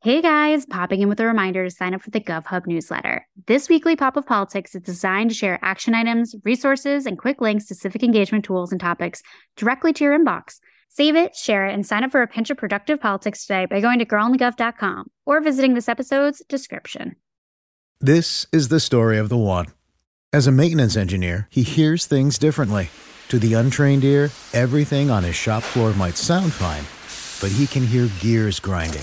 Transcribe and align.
Hey 0.00 0.22
guys, 0.22 0.64
popping 0.64 1.00
in 1.00 1.08
with 1.08 1.18
a 1.18 1.26
reminder 1.26 1.64
to 1.64 1.70
sign 1.74 1.92
up 1.92 2.02
for 2.02 2.10
the 2.10 2.20
GovHub 2.20 2.68
newsletter. 2.68 3.26
This 3.48 3.68
weekly 3.68 3.96
pop 3.96 4.16
of 4.16 4.24
politics 4.24 4.76
is 4.76 4.82
designed 4.82 5.30
to 5.30 5.34
share 5.34 5.58
action 5.60 5.92
items, 5.92 6.36
resources, 6.44 7.04
and 7.04 7.18
quick 7.18 7.40
links 7.40 7.66
to 7.66 7.74
civic 7.74 8.04
engagement 8.04 8.44
tools 8.44 8.70
and 8.70 8.80
topics 8.80 9.22
directly 9.56 9.92
to 9.94 10.04
your 10.04 10.16
inbox. 10.16 10.60
Save 10.88 11.16
it, 11.16 11.34
share 11.34 11.66
it, 11.66 11.74
and 11.74 11.84
sign 11.84 12.04
up 12.04 12.12
for 12.12 12.22
a 12.22 12.28
pinch 12.28 12.48
of 12.48 12.56
productive 12.56 13.00
politics 13.00 13.44
today 13.44 13.66
by 13.66 13.80
going 13.80 13.98
to 13.98 14.06
girlandthegov.com 14.06 15.10
or 15.26 15.40
visiting 15.40 15.74
this 15.74 15.88
episode's 15.88 16.44
description. 16.48 17.16
This 18.00 18.46
is 18.52 18.68
the 18.68 18.78
story 18.78 19.18
of 19.18 19.28
the 19.28 19.36
one. 19.36 19.66
As 20.32 20.46
a 20.46 20.52
maintenance 20.52 20.96
engineer, 20.96 21.48
he 21.50 21.64
hears 21.64 22.06
things 22.06 22.38
differently. 22.38 22.90
To 23.30 23.40
the 23.40 23.54
untrained 23.54 24.04
ear, 24.04 24.30
everything 24.52 25.10
on 25.10 25.24
his 25.24 25.34
shop 25.34 25.64
floor 25.64 25.92
might 25.94 26.16
sound 26.16 26.52
fine, 26.52 26.84
but 27.40 27.52
he 27.52 27.66
can 27.66 27.84
hear 27.84 28.08
gears 28.20 28.60
grinding 28.60 29.02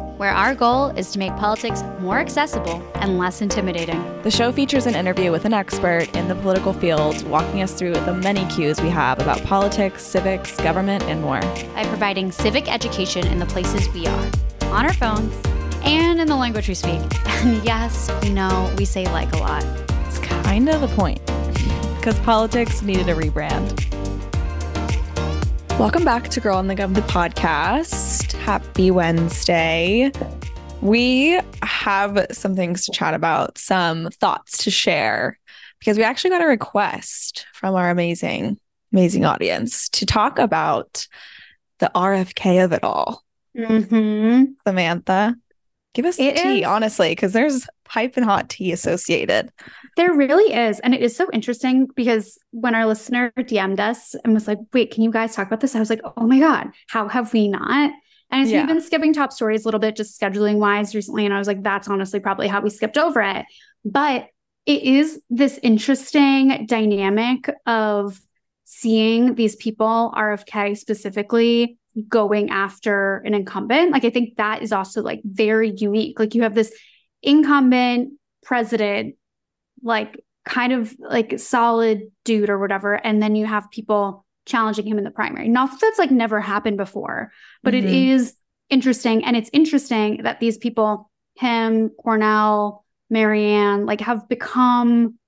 Where 0.21 0.35
our 0.35 0.53
goal 0.53 0.89
is 0.89 1.09
to 1.13 1.17
make 1.17 1.35
politics 1.37 1.81
more 1.99 2.19
accessible 2.19 2.87
and 2.93 3.17
less 3.17 3.41
intimidating. 3.41 4.21
The 4.21 4.29
show 4.29 4.51
features 4.51 4.85
an 4.85 4.93
interview 4.93 5.31
with 5.31 5.45
an 5.45 5.53
expert 5.55 6.15
in 6.15 6.27
the 6.27 6.35
political 6.35 6.73
field, 6.73 7.27
walking 7.27 7.63
us 7.63 7.73
through 7.73 7.93
the 7.93 8.13
many 8.13 8.45
cues 8.45 8.79
we 8.79 8.89
have 8.89 9.19
about 9.19 9.43
politics, 9.45 10.03
civics, 10.03 10.55
government, 10.57 11.01
and 11.05 11.23
more. 11.23 11.41
By 11.73 11.85
providing 11.85 12.31
civic 12.31 12.71
education 12.71 13.25
in 13.25 13.39
the 13.39 13.47
places 13.47 13.91
we 13.95 14.05
are, 14.05 14.31
on 14.65 14.85
our 14.85 14.93
phones, 14.93 15.33
and 15.81 16.21
in 16.21 16.27
the 16.27 16.35
language 16.35 16.67
we 16.67 16.75
speak. 16.75 17.01
And 17.25 17.65
yes, 17.65 18.11
we 18.21 18.29
know 18.29 18.71
we 18.77 18.85
say 18.85 19.05
like 19.05 19.33
a 19.33 19.37
lot. 19.37 19.65
It's 20.05 20.19
kind 20.19 20.69
of 20.69 20.81
the 20.81 20.87
point, 20.89 21.19
because 21.97 22.19
politics 22.19 22.83
needed 22.83 23.09
a 23.09 23.15
rebrand. 23.15 24.00
Welcome 25.79 26.03
back 26.05 26.29
to 26.29 26.39
Girl 26.39 26.59
and 26.59 26.69
the 26.69 26.75
Gov, 26.75 26.93
the 26.93 27.01
podcast. 27.01 28.33
Happy 28.33 28.91
Wednesday. 28.91 30.11
We 30.81 31.39
have 31.63 32.27
some 32.31 32.55
things 32.55 32.85
to 32.85 32.91
chat 32.91 33.13
about, 33.13 33.57
some 33.57 34.09
thoughts 34.11 34.57
to 34.59 34.71
share, 34.71 35.39
because 35.79 35.97
we 35.97 36.03
actually 36.03 36.29
got 36.31 36.43
a 36.43 36.47
request 36.47 37.47
from 37.53 37.75
our 37.75 37.89
amazing, 37.89 38.59
amazing 38.93 39.25
audience 39.25 39.89
to 39.89 40.05
talk 40.05 40.37
about 40.37 41.07
the 41.79 41.91
RFK 41.95 42.63
of 42.63 42.73
it 42.73 42.83
all. 42.83 43.23
Mm-hmm. 43.57 44.53
Samantha, 44.65 45.35
give 45.93 46.05
us 46.05 46.19
It 46.19 46.35
the 46.35 46.41
tea, 46.41 46.61
is- 46.61 46.67
honestly, 46.67 47.09
because 47.09 47.33
there's 47.33 47.67
pipe 47.85 48.13
and 48.15 48.25
hot 48.25 48.49
tea 48.49 48.71
associated. 48.71 49.51
There 49.97 50.13
really 50.13 50.53
is. 50.53 50.79
And 50.79 50.93
it 50.93 51.01
is 51.01 51.15
so 51.15 51.27
interesting 51.33 51.87
because 51.95 52.37
when 52.51 52.73
our 52.75 52.85
listener 52.85 53.31
DM'd 53.37 53.79
us 53.79 54.15
and 54.23 54.33
was 54.33 54.47
like, 54.47 54.59
wait, 54.73 54.91
can 54.91 55.03
you 55.03 55.11
guys 55.11 55.35
talk 55.35 55.47
about 55.47 55.59
this? 55.59 55.75
I 55.75 55.79
was 55.79 55.89
like, 55.89 56.01
oh 56.17 56.25
my 56.25 56.39
God, 56.39 56.69
how 56.87 57.07
have 57.09 57.33
we 57.33 57.49
not? 57.49 57.91
And 58.29 58.47
so 58.47 58.53
Yeah. 58.53 58.59
we've 58.61 58.69
been 58.69 58.81
skipping 58.81 59.11
top 59.13 59.33
stories 59.33 59.65
a 59.65 59.67
little 59.67 59.81
bit, 59.81 59.97
just 59.97 60.17
scheduling 60.17 60.59
wise 60.59 60.95
recently. 60.95 61.25
And 61.25 61.33
I 61.33 61.37
was 61.37 61.47
like, 61.47 61.63
that's 61.63 61.89
honestly 61.89 62.21
probably 62.21 62.47
how 62.47 62.61
we 62.61 62.69
skipped 62.69 62.97
over 62.97 63.21
it. 63.21 63.45
But 63.83 64.27
it 64.65 64.83
is 64.83 65.19
this 65.29 65.59
interesting 65.61 66.65
dynamic 66.67 67.49
of 67.65 68.17
seeing 68.63 69.35
these 69.35 69.57
people, 69.57 70.13
RFK 70.15 70.77
specifically, 70.77 71.77
going 72.07 72.49
after 72.49 73.17
an 73.25 73.33
incumbent. 73.33 73.91
Like, 73.91 74.05
I 74.05 74.09
think 74.09 74.37
that 74.37 74.61
is 74.61 74.71
also 74.71 75.01
like 75.01 75.21
very 75.23 75.71
unique. 75.71 76.19
Like, 76.19 76.35
you 76.35 76.43
have 76.43 76.55
this 76.55 76.73
incumbent 77.21 78.13
president 78.43 79.15
like 79.83 80.23
kind 80.45 80.73
of 80.73 80.93
like 80.99 81.39
solid 81.39 82.01
dude 82.25 82.49
or 82.49 82.57
whatever 82.57 82.93
and 82.95 83.21
then 83.21 83.35
you 83.35 83.45
have 83.45 83.69
people 83.69 84.25
challenging 84.47 84.87
him 84.87 84.97
in 84.97 85.03
the 85.03 85.11
primary 85.11 85.47
not 85.47 85.69
that 85.69 85.79
that's 85.79 85.99
like 85.99 86.09
never 86.09 86.41
happened 86.41 86.77
before 86.77 87.31
but 87.61 87.75
it 87.75 87.83
Mhm. 87.83 88.07
is 88.07 88.35
interesting 88.71 89.23
and 89.23 89.37
it's 89.37 89.51
interesting 89.53 90.23
that 90.23 90.39
these 90.39 90.57
people 90.57 91.11
him 91.35 91.89
cornel 91.89 92.83
marianne 93.11 93.85
like 93.85 94.01
have 94.01 94.27
become 94.27 95.19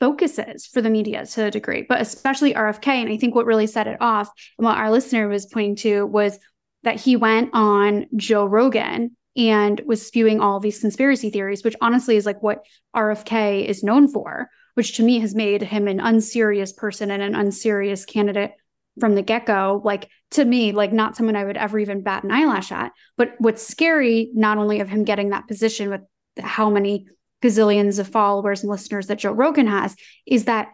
focuses 0.00 0.66
for 0.66 0.82
the 0.82 0.90
media 0.90 1.24
to 1.24 1.44
a 1.44 1.50
degree 1.50 1.84
but 1.88 2.00
especially 2.00 2.54
rfk 2.54 2.86
and 2.88 3.10
i 3.10 3.16
think 3.16 3.34
what 3.34 3.46
really 3.46 3.66
set 3.66 3.86
it 3.86 3.96
off 4.00 4.30
and 4.58 4.64
what 4.66 4.76
our 4.76 4.90
listener 4.90 5.28
was 5.28 5.46
pointing 5.46 5.76
to 5.76 6.04
was 6.06 6.38
that 6.82 7.00
he 7.00 7.16
went 7.16 7.50
on 7.52 8.06
joe 8.16 8.44
rogan 8.44 9.16
and 9.36 9.80
was 9.86 10.06
spewing 10.06 10.40
all 10.40 10.60
these 10.60 10.80
conspiracy 10.80 11.30
theories 11.30 11.64
which 11.64 11.76
honestly 11.80 12.16
is 12.16 12.26
like 12.26 12.42
what 12.42 12.64
RFK 12.96 13.66
is 13.66 13.84
known 13.84 14.08
for, 14.08 14.48
which 14.74 14.96
to 14.96 15.02
me 15.02 15.20
has 15.20 15.34
made 15.34 15.62
him 15.62 15.86
an 15.86 16.00
unserious 16.00 16.72
person 16.72 17.10
and 17.10 17.22
an 17.22 17.34
unserious 17.34 18.04
candidate 18.04 18.52
from 18.98 19.14
the 19.14 19.22
get 19.22 19.46
go. 19.46 19.82
Like 19.84 20.08
to 20.32 20.44
me, 20.44 20.72
like 20.72 20.92
not 20.92 21.16
someone 21.16 21.36
I 21.36 21.44
would 21.44 21.58
ever 21.58 21.78
even 21.78 22.02
bat 22.02 22.24
an 22.24 22.32
eyelash 22.32 22.72
at. 22.72 22.92
But 23.16 23.34
what's 23.38 23.66
scary, 23.66 24.30
not 24.34 24.58
only 24.58 24.80
of 24.80 24.88
him 24.88 25.04
getting 25.04 25.30
that 25.30 25.46
position 25.46 25.90
with 25.90 26.00
how 26.40 26.70
many 26.70 27.06
gazillions 27.42 27.98
of 27.98 28.08
followers 28.08 28.62
and 28.62 28.70
listeners 28.70 29.06
that 29.08 29.18
Joe 29.18 29.32
Rogan 29.32 29.66
has, 29.66 29.94
is 30.26 30.44
that 30.46 30.68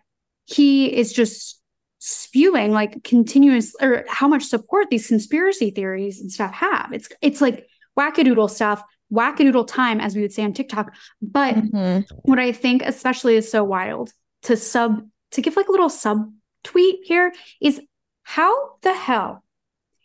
he 0.46 0.86
is 0.86 1.12
just 1.12 1.60
spewing 1.98 2.72
like 2.72 3.04
continuous 3.04 3.74
or 3.80 4.04
how 4.08 4.26
much 4.26 4.44
support 4.44 4.90
these 4.90 5.06
conspiracy 5.06 5.70
theories 5.70 6.20
and 6.20 6.30
stuff 6.32 6.52
have. 6.52 6.90
It's 6.92 7.08
it's 7.20 7.40
like 7.40 7.66
wackadoodle 7.98 8.50
stuff, 8.50 8.82
wackadoodle 9.12 9.66
time, 9.68 10.00
as 10.00 10.16
we 10.16 10.22
would 10.22 10.32
say 10.32 10.42
on 10.42 10.52
TikTok. 10.52 10.92
But 11.20 11.54
Mhm. 11.54 12.04
what 12.24 12.38
I 12.38 12.52
think 12.52 12.82
especially 12.82 13.36
is 13.36 13.50
so 13.50 13.62
wild 13.62 14.12
to 14.42 14.56
sub 14.56 15.06
to 15.32 15.40
give 15.40 15.56
like 15.56 15.68
a 15.68 15.70
little 15.70 15.88
sub 15.88 16.32
tweet 16.64 17.00
here 17.04 17.32
is 17.60 17.80
how 18.24 18.76
the 18.82 18.94
hell 18.94 19.44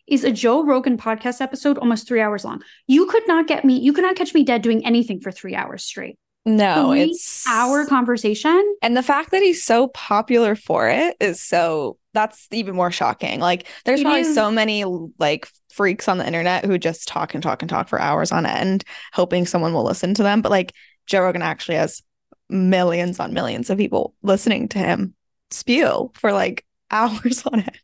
is 0.07 0.23
a 0.23 0.31
Joe 0.31 0.63
Rogan 0.63 0.97
podcast 0.97 1.41
episode 1.41 1.78
almost 1.78 2.07
three 2.07 2.22
hours 2.22 2.46
long? 2.46 2.62
You 2.88 3.07
could 3.07 3.28
not 3.28 3.47
get 3.47 3.66
me, 3.66 3.79
you 3.79 3.91
could 3.91 4.03
not 4.03 4.16
catch 4.16 4.34
me 4.34 4.44
dead 4.44 4.62
doing 4.62 4.85
anything 4.85 5.19
for 5.19 5.31
three 5.31 5.56
hours 5.56 5.84
straight. 5.84 6.17
No, 6.47 6.91
Three 6.91 7.02
it's 7.03 7.46
Our 7.47 7.85
conversation. 7.85 8.75
And 8.81 8.96
the 8.96 9.03
fact 9.03 9.31
that 9.31 9.41
he's 9.41 9.63
so 9.63 9.90
popular 9.90 10.56
for 10.56 10.90
it 10.90 11.16
is 11.19 11.41
so 11.41 11.97
that's 12.13 12.47
even 12.52 12.75
more 12.75 12.90
shocking. 12.91 13.40
Like 13.40 13.68
there's 13.85 14.00
It 14.00 14.03
probably 14.03 14.22
is- 14.22 14.34
so 14.34 14.50
many 14.50 14.84
like 15.19 15.47
freaks 15.72 16.08
on 16.08 16.18
the 16.18 16.25
internet 16.25 16.66
who 16.66 16.78
just 16.78 17.08
talk 17.08 17.34
and 17.34 17.44
talk 17.44 17.62
and 17.62 17.69
talk 17.69 17.88
for 17.90 18.02
hours 18.02 18.31
on 18.31 18.46
end, 18.46 18.84
hoping 19.13 19.46
someone 19.46 19.74
will 19.74 19.84
listen 19.84 20.13
to 20.16 20.24
them. 20.24 20.41
But 20.41 20.52
like 20.52 20.74
Joe 21.06 21.22
Rogan 21.22 21.41
actually 21.44 21.75
has 21.75 22.02
millions 22.50 23.19
on 23.19 23.34
millions 23.34 23.69
of 23.69 23.78
people 23.78 24.16
listening 24.24 24.69
to 24.69 24.79
him 24.79 25.14
spew 25.52 26.12
for 26.16 26.31
like 26.31 26.64
hours 26.91 27.44
on 27.46 27.59
end. 27.59 27.79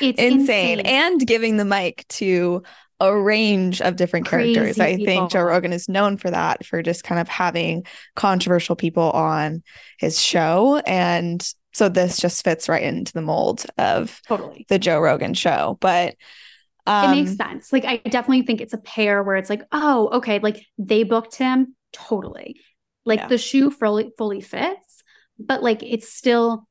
It's 0.00 0.20
insane. 0.20 0.80
insane. 0.80 0.80
And 0.80 1.24
giving 1.26 1.56
the 1.56 1.64
mic 1.64 2.04
to 2.08 2.64
a 3.00 3.16
range 3.16 3.80
of 3.80 3.96
different 3.96 4.26
characters. 4.26 4.76
Crazy 4.76 4.82
I 4.82 4.96
think 4.96 5.30
Joe. 5.30 5.42
Rogan 5.42 5.72
is 5.72 5.88
known 5.88 6.16
for 6.16 6.30
that, 6.30 6.66
for 6.66 6.82
just 6.82 7.04
kind 7.04 7.20
of 7.20 7.28
having 7.28 7.84
controversial 8.16 8.74
people 8.76 9.10
on 9.12 9.62
his 9.98 10.20
show. 10.20 10.78
And 10.86 11.40
so 11.74 11.88
this 11.88 12.18
just 12.18 12.42
fits 12.44 12.68
right 12.68 12.82
into 12.82 13.12
the 13.12 13.22
mold 13.22 13.64
of 13.78 14.20
totally. 14.26 14.66
the 14.68 14.78
Joe 14.80 14.98
Rogan 14.98 15.34
show. 15.34 15.78
But 15.80 16.16
um, 16.86 17.12
it 17.12 17.22
makes 17.24 17.36
sense. 17.36 17.72
Like 17.72 17.84
I 17.84 17.98
definitely 17.98 18.42
think 18.42 18.60
it's 18.60 18.72
a 18.74 18.78
pair 18.78 19.22
where 19.22 19.36
it's 19.36 19.50
like, 19.50 19.62
oh, 19.70 20.08
okay, 20.14 20.38
like 20.40 20.64
they 20.78 21.04
booked 21.04 21.36
him 21.36 21.76
totally. 21.92 22.60
Like 23.04 23.20
Yeah. 23.20 23.28
the 23.28 23.38
shoe 23.38 23.70
fully 23.70 24.10
fully 24.18 24.40
fits, 24.40 25.02
but 25.38 25.62
like 25.62 25.82
it's 25.82 26.12
still 26.12 26.66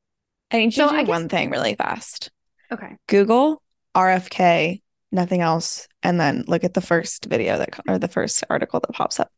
I 0.51 0.57
need 0.57 0.73
So 0.73 0.87
to 0.87 0.93
I 0.93 0.99
do 0.99 1.05
guess- 1.05 1.09
one 1.09 1.29
thing 1.29 1.51
really 1.51 1.75
fast. 1.75 2.31
okay. 2.72 2.96
Google 3.07 3.61
RFK, 3.96 4.81
nothing 5.11 5.41
else, 5.41 5.87
and 6.03 6.19
then 6.19 6.43
look 6.47 6.63
at 6.63 6.73
the 6.73 6.81
first 6.81 7.25
video 7.25 7.57
that 7.57 7.79
or 7.87 7.97
the 7.97 8.07
first 8.07 8.43
article 8.49 8.79
that 8.79 8.93
pops 8.93 9.19
up. 9.19 9.31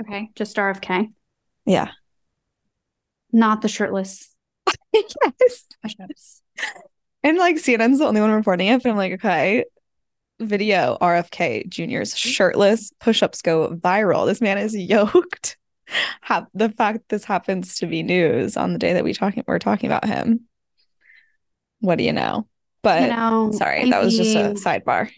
Okay, 0.00 0.30
just 0.34 0.56
RFK, 0.56 1.12
Yeah. 1.66 1.90
not 3.32 3.62
the 3.62 3.68
shirtless 3.68 4.34
yes. 4.92 5.66
push-ups. 5.82 6.42
And 7.22 7.36
like 7.36 7.56
CNN's 7.56 7.98
the 7.98 8.06
only 8.06 8.20
one 8.20 8.30
reporting 8.30 8.68
it, 8.68 8.82
but 8.82 8.90
I'm 8.90 8.96
like, 8.96 9.14
okay, 9.14 9.64
video 10.40 10.96
RFK 11.00 11.68
Jr.'s 11.68 12.14
mm-hmm. 12.14 12.28
shirtless 12.28 12.92
push-ups 13.00 13.42
go 13.42 13.74
viral. 13.74 14.26
This 14.26 14.40
man 14.40 14.58
is 14.58 14.76
yoked. 14.76 15.56
Ha- 16.22 16.46
the 16.54 16.68
fact 16.68 17.08
this 17.08 17.24
happens 17.24 17.78
to 17.78 17.86
be 17.86 18.02
news 18.02 18.56
on 18.56 18.72
the 18.72 18.78
day 18.78 18.92
that 18.92 19.04
we 19.04 19.14
talking 19.14 19.42
we're 19.46 19.58
talking 19.58 19.88
about 19.88 20.04
him. 20.04 20.40
What 21.80 21.96
do 21.96 22.04
you 22.04 22.12
know? 22.12 22.46
But 22.82 23.02
you 23.02 23.08
know, 23.08 23.50
sorry, 23.52 23.82
I 23.82 23.90
that 23.90 24.02
was 24.02 24.16
just 24.16 24.34
a 24.34 24.54
sidebar. 24.54 25.10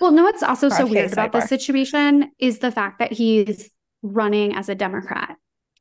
Well, 0.00 0.12
no, 0.12 0.22
what's 0.22 0.42
also 0.42 0.68
so 0.68 0.86
weird 0.86 1.12
about 1.12 1.32
this 1.32 1.48
situation 1.48 2.30
is 2.38 2.60
the 2.60 2.70
fact 2.70 3.00
that 3.00 3.12
he's 3.12 3.70
running 4.02 4.54
as 4.54 4.68
a 4.68 4.74
Democrat. 4.74 5.36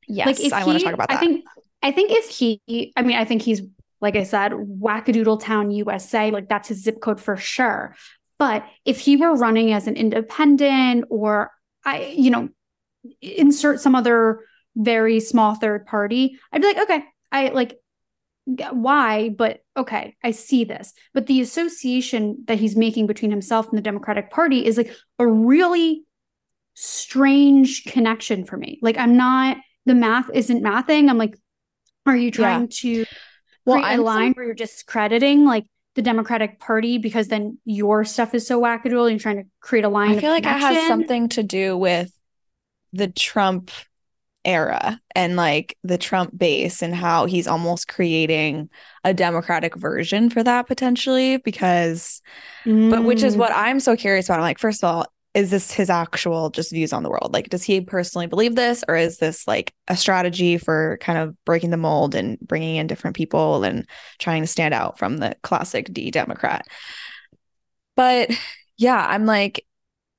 Yes, 0.08 0.28
like 0.28 0.40
if 0.40 0.54
I 0.54 0.66
want 0.66 0.80
to 0.80 0.86
talk 0.86 0.94
about 0.94 1.10
that. 1.10 1.18
I 1.18 1.20
think 1.20 1.46
I 1.84 1.92
think 1.92 2.12
if 2.12 2.30
he 2.30 2.94
I 2.96 3.04
mean 3.04 3.18
I 3.18 3.26
think 3.26 3.44
he's 3.44 3.62
like 4.02 4.16
I 4.16 4.24
said, 4.24 4.52
Wackadoodle 4.52 5.42
Town, 5.42 5.72
USA, 5.72 6.32
like 6.32 6.50
that's 6.50 6.70
his 6.70 6.84
zip 6.84 7.00
code 7.00 7.22
for 7.22 7.38
sure. 7.38 7.96
But 8.40 8.66
if 8.84 9.00
he 9.00 9.16
were 9.16 9.36
running 9.36 9.72
as 9.72 9.86
an 9.86 9.96
independent 9.96 11.06
or 11.10 11.52
I, 11.86 12.06
you 12.06 12.32
know, 12.32 12.50
insert 13.22 13.80
some 13.80 13.94
other 13.96 14.42
very 14.76 15.20
small 15.20 15.54
third 15.54 15.86
party, 15.86 16.40
I'd 16.52 16.62
be 16.62 16.68
like, 16.68 16.80
okay, 16.80 17.04
I 17.32 17.50
like 17.50 17.80
why, 18.46 19.30
but 19.30 19.60
okay, 19.78 20.16
I 20.24 20.32
see 20.32 20.64
this. 20.64 20.94
But 21.14 21.28
the 21.28 21.42
association 21.42 22.44
that 22.46 22.60
he's 22.60 22.76
making 22.76 23.08
between 23.08 23.32
himself 23.32 23.70
and 23.70 23.78
the 23.78 23.84
Democratic 23.84 24.32
Party 24.32 24.66
is 24.66 24.78
like 24.78 24.94
a 25.20 25.28
really 25.28 26.06
strange 26.74 27.86
connection 27.86 28.46
for 28.46 28.58
me. 28.58 28.80
Like 28.82 28.98
I'm 28.98 29.16
not 29.16 29.58
the 29.86 29.96
math 29.96 30.30
isn't 30.34 30.64
mathing. 30.64 31.10
I'm 31.10 31.18
like, 31.18 31.38
are 32.06 32.16
you 32.16 32.32
trying 32.32 32.62
yeah. 32.62 32.68
to 32.72 33.06
well, 33.66 33.82
create 33.82 34.00
a 34.00 34.02
line 34.02 34.32
so- 34.32 34.38
where 34.38 34.46
you're 34.48 34.56
discrediting 34.56 35.46
like 35.46 35.66
the 35.96 36.02
Democratic 36.02 36.60
Party 36.60 36.98
because 36.98 37.28
then 37.28 37.58
your 37.66 38.06
stuff 38.06 38.34
is 38.34 38.48
so 38.48 38.62
wackadoodle 38.62 39.10
and 39.10 39.12
you're 39.12 39.20
trying 39.20 39.44
to 39.44 39.50
create 39.60 39.84
a 39.84 39.90
line. 39.90 40.12
I 40.12 40.20
feel 40.20 40.32
like 40.32 40.46
it 40.46 40.50
has 40.50 40.88
something 40.88 41.30
to 41.30 41.44
do 41.44 41.78
with 41.78 42.12
the 42.94 43.08
Trump 43.08 43.72
era 44.44 45.00
and 45.16 45.36
like 45.36 45.78
the 45.84 45.98
Trump 45.98 46.38
base 46.38 46.82
and 46.82 46.96
how 46.96 47.26
he's 47.26 47.48
almost 47.48 47.88
creating 47.88 48.70
a 49.04 49.14
democratic 49.14 49.76
version 49.76 50.30
for 50.30 50.44
that 50.44 50.68
potentially 50.68 51.38
because 51.38 52.22
mm. 52.66 52.90
but 52.90 53.04
which 53.04 53.24
is 53.24 53.36
mm. 53.36 53.40
what 53.40 53.52
I'm 53.54 53.80
so 53.80 53.96
curious 53.96 54.28
about. 54.28 54.40
I'm 54.40 54.44
like 54.44 54.60
first 54.60 54.84
of 54.84 54.90
all, 54.90 55.06
is 55.34 55.50
this 55.50 55.72
his 55.72 55.90
actual 55.90 56.50
just 56.50 56.72
views 56.72 56.92
on 56.92 57.04
the 57.04 57.10
world? 57.10 57.32
Like, 57.34 57.50
does 57.50 57.64
he 57.64 57.80
personally 57.80 58.28
believe 58.28 58.56
this, 58.56 58.84
or 58.88 58.96
is 58.96 59.18
this 59.18 59.48
like 59.48 59.74
a 59.88 59.96
strategy 59.96 60.58
for 60.58 60.98
kind 61.02 61.18
of 61.18 61.36
breaking 61.46 61.70
the 61.70 61.78
mold 61.78 62.16
and 62.16 62.38
bringing 62.40 62.76
in 62.76 62.88
different 62.88 63.16
people 63.16 63.64
and 63.64 63.88
trying 64.20 64.42
to 64.42 64.48
stand 64.48 64.74
out 64.74 65.00
from 65.00 65.18
the 65.18 65.36
classic 65.42 65.94
D 65.94 66.12
Democrat? 66.12 66.66
But 67.96 68.32
yeah, 68.78 69.06
I'm 69.10 69.26
like, 69.26 69.66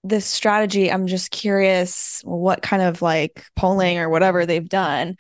this 0.05 0.27
strategy, 0.27 0.91
I'm 0.91 1.07
just 1.07 1.31
curious 1.31 2.21
what 2.25 2.63
kind 2.63 2.83
of 2.83 3.03
like 3.03 3.45
polling 3.55 3.99
or 3.99 4.09
whatever 4.09 4.45
they've 4.45 4.69
done 4.69 5.17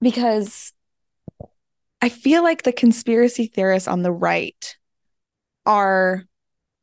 because 0.00 0.72
I 2.02 2.08
feel 2.08 2.42
like 2.42 2.62
the 2.62 2.72
conspiracy 2.72 3.46
theorists 3.46 3.88
on 3.88 4.02
the 4.02 4.12
right 4.12 4.76
are 5.64 6.24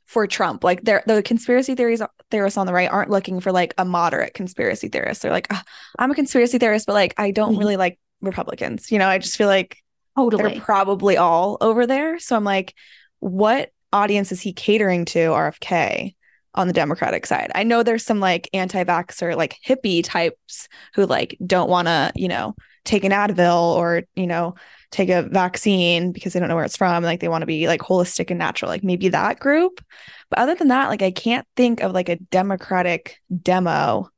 for 0.05 0.27
Trump. 0.27 0.63
Like 0.63 0.83
they're 0.83 1.03
the 1.05 1.21
conspiracy 1.21 1.75
theories 1.75 2.01
theorists 2.31 2.57
on 2.57 2.65
the 2.65 2.73
right 2.73 2.89
aren't 2.89 3.09
looking 3.09 3.39
for 3.39 3.51
like 3.51 3.73
a 3.77 3.85
moderate 3.85 4.33
conspiracy 4.33 4.87
theorist. 4.87 5.21
They're 5.21 5.31
like, 5.31 5.47
oh, 5.51 5.61
I'm 5.99 6.11
a 6.11 6.15
conspiracy 6.15 6.57
theorist, 6.57 6.85
but 6.85 6.93
like 6.93 7.13
I 7.17 7.31
don't 7.31 7.51
mm-hmm. 7.51 7.59
really 7.59 7.77
like 7.77 7.99
Republicans. 8.21 8.91
You 8.91 8.99
know, 8.99 9.07
I 9.07 9.17
just 9.17 9.37
feel 9.37 9.47
like 9.47 9.77
totally. 10.17 10.43
they're 10.43 10.61
probably 10.61 11.17
all 11.17 11.57
over 11.61 11.85
there. 11.85 12.17
So 12.19 12.35
I'm 12.35 12.43
like, 12.43 12.73
what 13.19 13.71
audience 13.93 14.31
is 14.31 14.41
he 14.41 14.53
catering 14.53 15.05
to 15.05 15.19
RFK 15.19 16.15
on 16.55 16.67
the 16.67 16.73
Democratic 16.73 17.25
side? 17.25 17.51
I 17.55 17.63
know 17.63 17.83
there's 17.83 18.05
some 18.05 18.19
like 18.19 18.49
anti-vaxxer, 18.53 19.35
like 19.35 19.57
hippie 19.65 20.03
types 20.03 20.67
who 20.93 21.05
like 21.05 21.37
don't 21.45 21.69
want 21.69 21.87
to, 21.87 22.11
you 22.15 22.27
know, 22.27 22.55
take 22.83 23.03
an 23.03 23.11
Advil 23.11 23.75
or, 23.75 24.03
you 24.15 24.27
know, 24.27 24.55
take 24.91 25.09
a 25.09 25.23
vaccine 25.23 26.11
because 26.11 26.33
they 26.33 26.39
don't 26.39 26.49
know 26.49 26.55
where 26.55 26.65
it's 26.65 26.77
from. 26.77 27.03
Like 27.03 27.19
they 27.19 27.29
want 27.29 27.43
to 27.43 27.47
be 27.47 27.67
like 27.67 27.81
holistic 27.81 28.29
and 28.29 28.39
natural, 28.39 28.69
like 28.69 28.83
maybe 28.83 29.09
that 29.09 29.39
group. 29.39 29.83
But 30.29 30.39
other 30.39 30.55
than 30.55 30.69
that, 30.69 30.89
like 30.89 31.01
I 31.01 31.11
can't 31.11 31.47
think 31.55 31.81
of 31.81 31.93
like 31.93 32.09
a 32.09 32.17
democratic 32.17 33.17
demo 33.41 34.09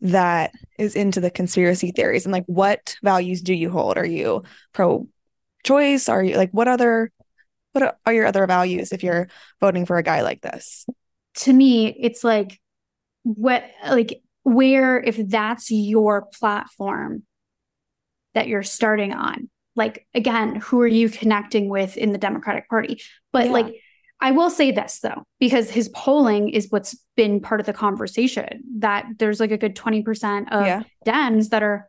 that 0.00 0.52
is 0.78 0.96
into 0.96 1.20
the 1.20 1.30
conspiracy 1.30 1.90
theories 1.90 2.26
and 2.26 2.32
like 2.32 2.44
what 2.46 2.96
values 3.02 3.40
do 3.40 3.54
you 3.54 3.70
hold? 3.70 3.96
Are 3.96 4.04
you 4.04 4.42
pro 4.72 5.08
choice? 5.64 6.08
Are 6.08 6.22
you 6.22 6.36
like 6.36 6.50
what 6.50 6.68
other 6.68 7.10
what 7.72 7.98
are 8.04 8.12
your 8.12 8.26
other 8.26 8.46
values 8.46 8.92
if 8.92 9.02
you're 9.02 9.28
voting 9.60 9.86
for 9.86 9.96
a 9.96 10.02
guy 10.02 10.22
like 10.22 10.42
this? 10.42 10.86
To 11.38 11.52
me, 11.52 11.88
it's 11.88 12.22
like 12.22 12.60
what 13.24 13.64
like 13.88 14.22
where 14.44 15.00
if 15.00 15.16
that's 15.16 15.70
your 15.70 16.22
platform 16.22 17.22
that 18.34 18.46
you're 18.46 18.62
starting 18.62 19.12
on 19.12 19.48
like 19.74 20.06
again 20.14 20.56
who 20.56 20.80
are 20.80 20.86
you 20.86 21.08
connecting 21.08 21.68
with 21.68 21.96
in 21.96 22.12
the 22.12 22.18
democratic 22.18 22.68
party 22.68 23.00
but 23.32 23.46
yeah. 23.46 23.52
like 23.52 23.74
i 24.20 24.30
will 24.30 24.50
say 24.50 24.70
this 24.70 25.00
though 25.00 25.24
because 25.40 25.70
his 25.70 25.88
polling 25.88 26.50
is 26.50 26.66
what's 26.70 26.96
been 27.16 27.40
part 27.40 27.60
of 27.60 27.66
the 27.66 27.72
conversation 27.72 28.62
that 28.78 29.06
there's 29.18 29.40
like 29.40 29.50
a 29.50 29.58
good 29.58 29.74
20% 29.74 30.52
of 30.52 30.66
yeah. 30.66 30.82
dems 31.06 31.48
that 31.48 31.62
are 31.62 31.88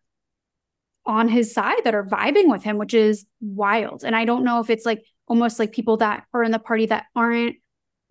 on 1.06 1.28
his 1.28 1.54
side 1.54 1.84
that 1.84 1.94
are 1.94 2.06
vibing 2.06 2.50
with 2.50 2.64
him 2.64 2.78
which 2.78 2.94
is 2.94 3.26
wild 3.42 4.04
and 4.04 4.16
i 4.16 4.24
don't 4.24 4.46
know 4.46 4.62
if 4.62 4.70
it's 4.70 4.86
like 4.86 5.04
almost 5.28 5.60
like 5.60 5.74
people 5.74 5.98
that 5.98 6.24
are 6.34 6.44
in 6.44 6.52
the 6.52 6.60
party 6.60 6.86
that 6.86 7.06
aren't 7.16 7.58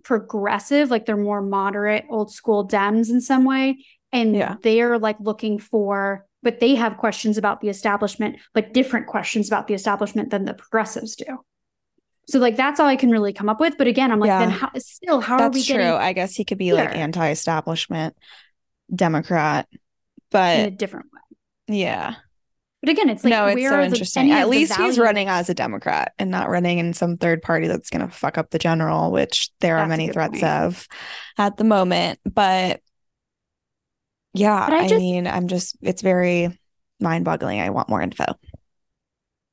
progressive 0.05 0.91
like 0.91 1.06
they're 1.06 1.17
more 1.17 1.43
moderate 1.43 2.05
old 2.11 2.33
school 2.33 2.69
dems 2.69 3.11
in 3.11 3.21
some 3.21 3.45
way 3.45 3.85
and 4.12 4.37
yeah. 4.37 4.56
they're 4.62 4.99
like 4.99 5.17
looking 5.19 5.59
for 5.59 6.25
but 6.45 6.61
they 6.61 6.75
have 6.75 6.99
questions 6.99 7.39
about 7.39 7.62
the 7.62 7.71
establishment, 7.71 8.37
but 8.53 8.75
different 8.75 9.06
questions 9.06 9.49
about 9.49 9.67
the 9.67 9.75
establishment 9.75 10.31
than 10.31 10.45
the 10.45 10.53
progressives 10.53 11.17
do. 11.17 11.41
So 12.29 12.39
like 12.39 12.56
that's 12.56 12.79
all 12.79 12.87
I 12.87 12.97
can 12.97 13.11
really 13.11 13.33
come 13.33 13.49
up 13.49 13.61
with. 13.61 13.77
But 13.77 13.87
again, 13.87 14.12
I'm 14.12 14.21
like, 14.21 14.29
yeah. 14.29 14.39
then 14.41 14.51
how, 14.51 14.71
still, 14.77 15.21
how 15.21 15.39
that's 15.39 15.56
are 15.56 15.59
we 15.59 15.65
true. 15.65 15.95
I 15.95 16.12
guess 16.12 16.35
he 16.35 16.45
could 16.45 16.59
be 16.59 16.67
here? 16.67 16.75
like 16.77 16.95
anti-establishment 16.95 18.15
Democrat, 18.95 19.67
but 20.31 20.59
in 20.61 20.67
a 20.67 20.71
different 20.71 21.06
way. 21.06 21.77
Yeah. 21.79 22.15
But 22.85 22.91
again, 22.91 23.09
it's 23.09 23.25
like 23.25 23.31
no, 23.31 23.47
it's 23.47 23.67
so 23.67 23.81
interesting. 23.81 24.31
At 24.31 24.51
least 24.51 24.75
he's 24.75 24.99
running 24.99 25.27
as 25.29 25.49
a 25.49 25.55
Democrat 25.55 26.13
and 26.19 26.31
not 26.31 26.51
running 26.51 26.77
in 26.77 26.93
some 26.93 27.17
third 27.17 27.41
party 27.41 27.67
that's 27.67 27.89
going 27.89 28.07
to 28.07 28.15
fuck 28.15 28.37
up 28.37 28.51
the 28.51 28.59
general, 28.59 29.11
which 29.11 29.51
there 29.61 29.77
that's 29.77 29.87
are 29.87 29.89
many 29.89 30.11
threats 30.11 30.41
point. 30.41 30.45
of 30.45 30.87
at 31.39 31.57
the 31.57 31.65
moment. 31.65 32.19
But 32.27 32.83
yeah, 34.35 34.69
I, 34.71 34.87
just, 34.87 35.01
mean, 35.01 35.27
I'm 35.27 35.49
just, 35.49 35.79
it's 35.81 36.03
very 36.03 36.59
mind 37.01 37.25
boggling. 37.25 37.59
I 37.59 37.71
want 37.71 37.89
more 37.89 38.03
info. 38.03 38.27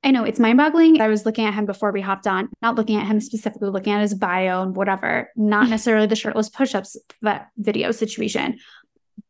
I 0.04 0.12
know 0.12 0.26
it's 0.26 0.40
mind 0.40 0.58
boggling. 0.58 1.00
I 1.00 1.08
was 1.08 1.26
looking 1.26 1.46
at 1.46 1.54
him 1.54 1.66
before 1.66 1.94
we 1.94 2.02
hopped 2.02 2.28
on, 2.28 2.50
not 2.62 2.76
looking 2.76 2.98
at 2.98 3.08
him 3.08 3.22
specifically, 3.22 3.70
looking 3.70 3.94
at 3.94 4.02
his 4.02 4.14
bio 4.14 4.62
and 4.62 4.76
whatever, 4.76 5.30
not 5.38 5.70
necessarily 5.70 6.08
the 6.08 6.18
shirtless 6.18 6.50
push 6.50 6.76
ups 6.76 6.98
that 7.22 7.48
video 7.56 7.92
situation. 7.92 8.58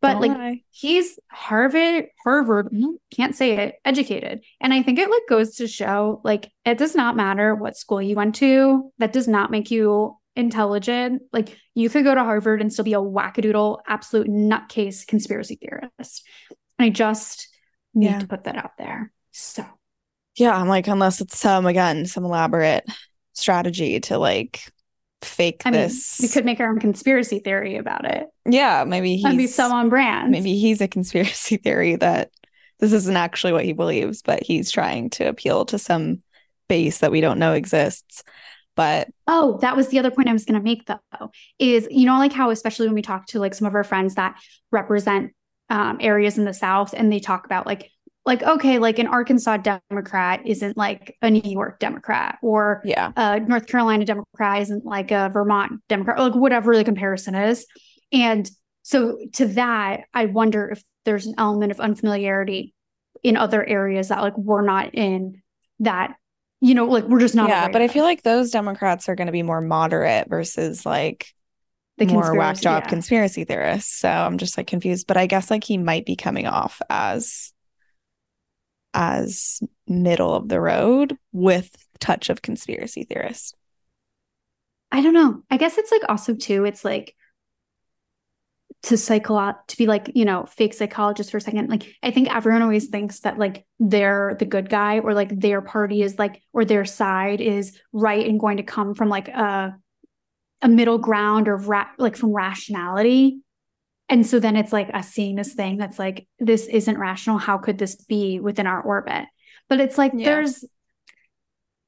But 0.02 0.20
like 0.20 0.64
he's 0.72 1.20
Harvard, 1.30 2.06
Harvard, 2.24 2.70
mm, 2.72 2.96
can't 3.16 3.36
say 3.36 3.58
it, 3.58 3.76
educated. 3.86 4.44
And 4.60 4.74
I 4.74 4.82
think 4.82 4.98
it 4.98 5.10
like 5.10 5.22
goes 5.30 5.56
to 5.58 5.68
show 5.68 6.22
like 6.24 6.52
it 6.66 6.80
does 6.80 6.96
not 6.96 7.16
matter 7.16 7.54
what 7.54 7.78
school 7.78 8.02
you 8.02 8.16
went 8.16 8.36
to. 8.36 8.92
That 8.98 9.14
does 9.14 9.28
not 9.28 9.52
make 9.52 9.70
you 9.70 10.18
intelligent. 10.36 11.22
Like 11.32 11.56
you 11.76 11.90
could 11.90 12.04
go 12.04 12.16
to 12.16 12.24
Harvard 12.24 12.62
and 12.62 12.74
still 12.74 12.86
be 12.86 12.94
a 12.94 13.00
wackadoodle, 13.00 13.80
absolute 13.88 14.28
nutcase 14.28 15.06
conspiracy 15.06 15.60
theorist. 15.62 16.24
And 16.80 16.86
I 16.86 16.90
just 16.90 17.48
need 17.94 18.08
yeah. 18.08 18.20
to 18.20 18.28
put 18.28 18.46
that 18.46 18.58
out 18.58 18.72
there. 18.80 19.12
So 19.32 19.66
yeah, 20.36 20.56
I'm 20.56 20.68
like, 20.68 20.88
unless 20.88 21.22
it's 21.22 21.38
some 21.38 21.68
again, 21.68 22.06
some 22.06 22.26
elaborate 22.26 22.86
strategy 23.34 24.00
to 24.00 24.18
like 24.18 24.64
fake 25.22 25.62
I 25.66 25.72
this. 25.72 26.20
Mean, 26.20 26.28
we 26.28 26.34
could 26.34 26.46
make 26.46 26.60
our 26.60 26.70
own 26.70 26.80
conspiracy 26.80 27.40
theory 27.40 27.78
about 27.78 28.06
it. 28.06 28.28
Yeah, 28.46 28.84
maybe 28.86 29.18
he's 29.18 29.36
be 29.36 29.48
so 29.48 29.72
on 29.72 29.90
brand. 29.90 30.32
Maybe 30.32 30.58
he's 30.58 30.82
a 30.82 30.88
conspiracy 30.88 31.58
theory 31.64 31.96
that 31.96 32.32
this 32.80 32.94
isn't 32.94 33.16
actually 33.16 33.54
what 33.54 33.66
he 33.66 33.74
believes, 33.74 34.22
but 34.22 34.44
he's 34.44 34.72
trying 34.72 35.10
to 35.12 35.26
appeal 35.26 35.66
to 35.66 35.78
some 35.78 36.24
base 36.68 37.00
that 37.00 37.12
we 37.12 37.22
don't 37.22 37.40
know 37.40 37.54
exists. 37.54 38.24
But 38.76 39.10
oh, 39.28 39.60
that 39.62 39.76
was 39.76 39.90
the 39.90 40.00
other 40.00 40.12
point 40.12 40.30
I 40.30 40.34
was 40.34 40.46
going 40.46 40.60
to 40.60 40.64
make 40.64 40.86
though 40.86 41.32
is 41.60 41.88
you 41.92 42.06
know 42.06 42.18
like 42.18 42.34
how 42.34 42.50
especially 42.50 42.88
when 42.88 42.96
we 42.96 43.02
talk 43.02 43.28
to 43.28 43.40
like 43.40 43.54
some 43.54 43.68
of 43.68 43.76
our 43.76 43.84
friends 43.84 44.16
that 44.16 44.40
represent 44.72 45.34
um, 45.70 45.98
areas 46.00 46.38
in 46.38 46.46
the 46.46 46.54
South 46.54 46.94
and 46.94 47.12
they 47.12 47.20
talk 47.20 47.46
about 47.46 47.66
like 47.66 47.92
like 48.26 48.44
okay 48.44 48.80
like 48.80 49.00
an 49.00 49.08
Arkansas 49.08 49.58
Democrat 49.58 50.42
isn't 50.46 50.78
like 50.78 51.18
a 51.22 51.30
New 51.30 51.42
York 51.44 51.80
Democrat 51.80 52.38
or 52.42 52.82
yeah 52.86 53.12
a 53.16 53.40
North 53.40 53.68
Carolina 53.68 54.06
Democrat 54.06 54.62
isn't 54.62 54.86
like 54.86 55.12
a 55.12 55.30
Vermont 55.34 55.82
Democrat 55.90 56.20
like 56.20 56.36
whatever 56.36 56.76
the 56.76 56.84
comparison 56.84 57.36
is 57.36 57.66
and 58.12 58.50
so 58.84 59.18
to 59.34 59.48
that 59.48 60.02
I 60.14 60.26
wonder 60.26 60.70
if 60.70 60.84
there's 61.06 61.26
an 61.26 61.36
element 61.38 61.72
of 61.72 61.80
unfamiliarity 61.80 62.74
in 63.24 63.38
other 63.38 63.66
areas 63.66 64.10
that 64.10 64.22
like 64.22 64.38
we're 64.38 64.66
not 64.66 64.94
in 64.94 65.42
that 65.80 66.16
you 66.62 66.76
know, 66.76 66.86
like 66.86 67.06
we're 67.06 67.20
just 67.20 67.34
not. 67.34 67.50
Yeah, 67.50 67.70
but 67.70 67.82
I 67.82 67.88
feel 67.88 68.04
like 68.04 68.22
those 68.22 68.52
Democrats 68.52 69.10
are 69.10 69.16
going 69.16 69.26
to 69.26 69.32
be 69.32 69.42
more 69.42 69.62
moderate 69.62 70.30
versus 70.30 70.86
like 70.86 71.34
the 71.98 72.06
more 72.06 72.38
whack 72.38 72.62
job 72.62 72.84
yeah. 72.84 72.90
conspiracy 72.90 73.44
theorists. 73.44 74.00
So 74.00 74.10
I'm 74.10 74.38
just 74.38 74.58
like 74.58 74.68
confused. 74.68 75.08
But 75.08 75.18
I 75.18 75.26
guess 75.26 75.50
like 75.50 75.64
he 75.64 75.80
might 75.80 76.06
be 76.06 76.16
coming 76.16 76.46
off 76.46 76.80
as 76.88 77.52
as 78.94 79.62
middle 79.88 80.34
of 80.34 80.50
the 80.50 80.60
road 80.60 81.18
with 81.32 81.76
touch 82.00 82.30
of 82.30 82.42
conspiracy 82.42 83.04
theorists. 83.04 83.54
I 84.92 85.02
don't 85.02 85.14
know. 85.14 85.44
I 85.50 85.58
guess 85.58 85.78
it's 85.78 85.92
like 85.92 86.02
also 86.10 86.36
too, 86.36 86.66
it's 86.66 86.84
like 86.84 87.16
to 88.84 88.98
psycho 88.98 89.54
to 89.68 89.78
be 89.78 89.86
like 89.86 90.12
you 90.16 90.26
know 90.26 90.46
fake 90.46 90.74
psychologist 90.74 91.30
for 91.30 91.38
a 91.38 91.42
second 91.42 91.70
like 91.70 91.96
i 92.02 92.10
think 92.10 92.34
everyone 92.34 92.64
always 92.64 92.88
thinks 92.88 93.20
that 93.20 93.38
like 93.38 93.66
they're 93.80 94.36
the 94.40 94.46
good 94.46 94.70
guy 94.70 95.00
or 95.00 95.14
like 95.14 95.40
their 95.40 95.62
party 95.62 96.02
is 96.02 96.18
like 96.18 96.42
or 96.52 96.66
their 96.66 96.84
side 96.84 97.42
is 97.42 97.78
right 97.94 98.28
and 98.28 98.40
going 98.40 98.58
to 98.58 98.64
come 98.64 98.96
from 98.96 99.08
like 99.08 99.28
a 99.28 99.76
a 100.64 100.68
middle 100.68 100.98
ground 100.98 101.48
or 101.48 101.58
ra- 101.58 101.90
like 101.98 102.16
from 102.16 102.34
rationality 102.34 103.40
and 104.12 104.28
so 104.28 104.40
then 104.40 104.56
it's 104.56 104.72
like 104.72 104.90
us 104.94 105.10
seeing 105.10 105.36
this 105.36 105.54
thing 105.54 105.78
that's 105.78 105.98
like 105.98 106.28
this 106.38 106.68
isn't 106.68 107.00
rational 107.00 107.40
how 107.40 107.58
could 107.58 107.80
this 107.80 107.96
be 107.96 108.40
within 108.40 108.68
our 108.68 108.82
orbit 108.82 109.26
but 109.70 109.80
it's 109.80 109.98
like 109.98 110.12
yeah. 110.14 110.26
there's 110.26 110.64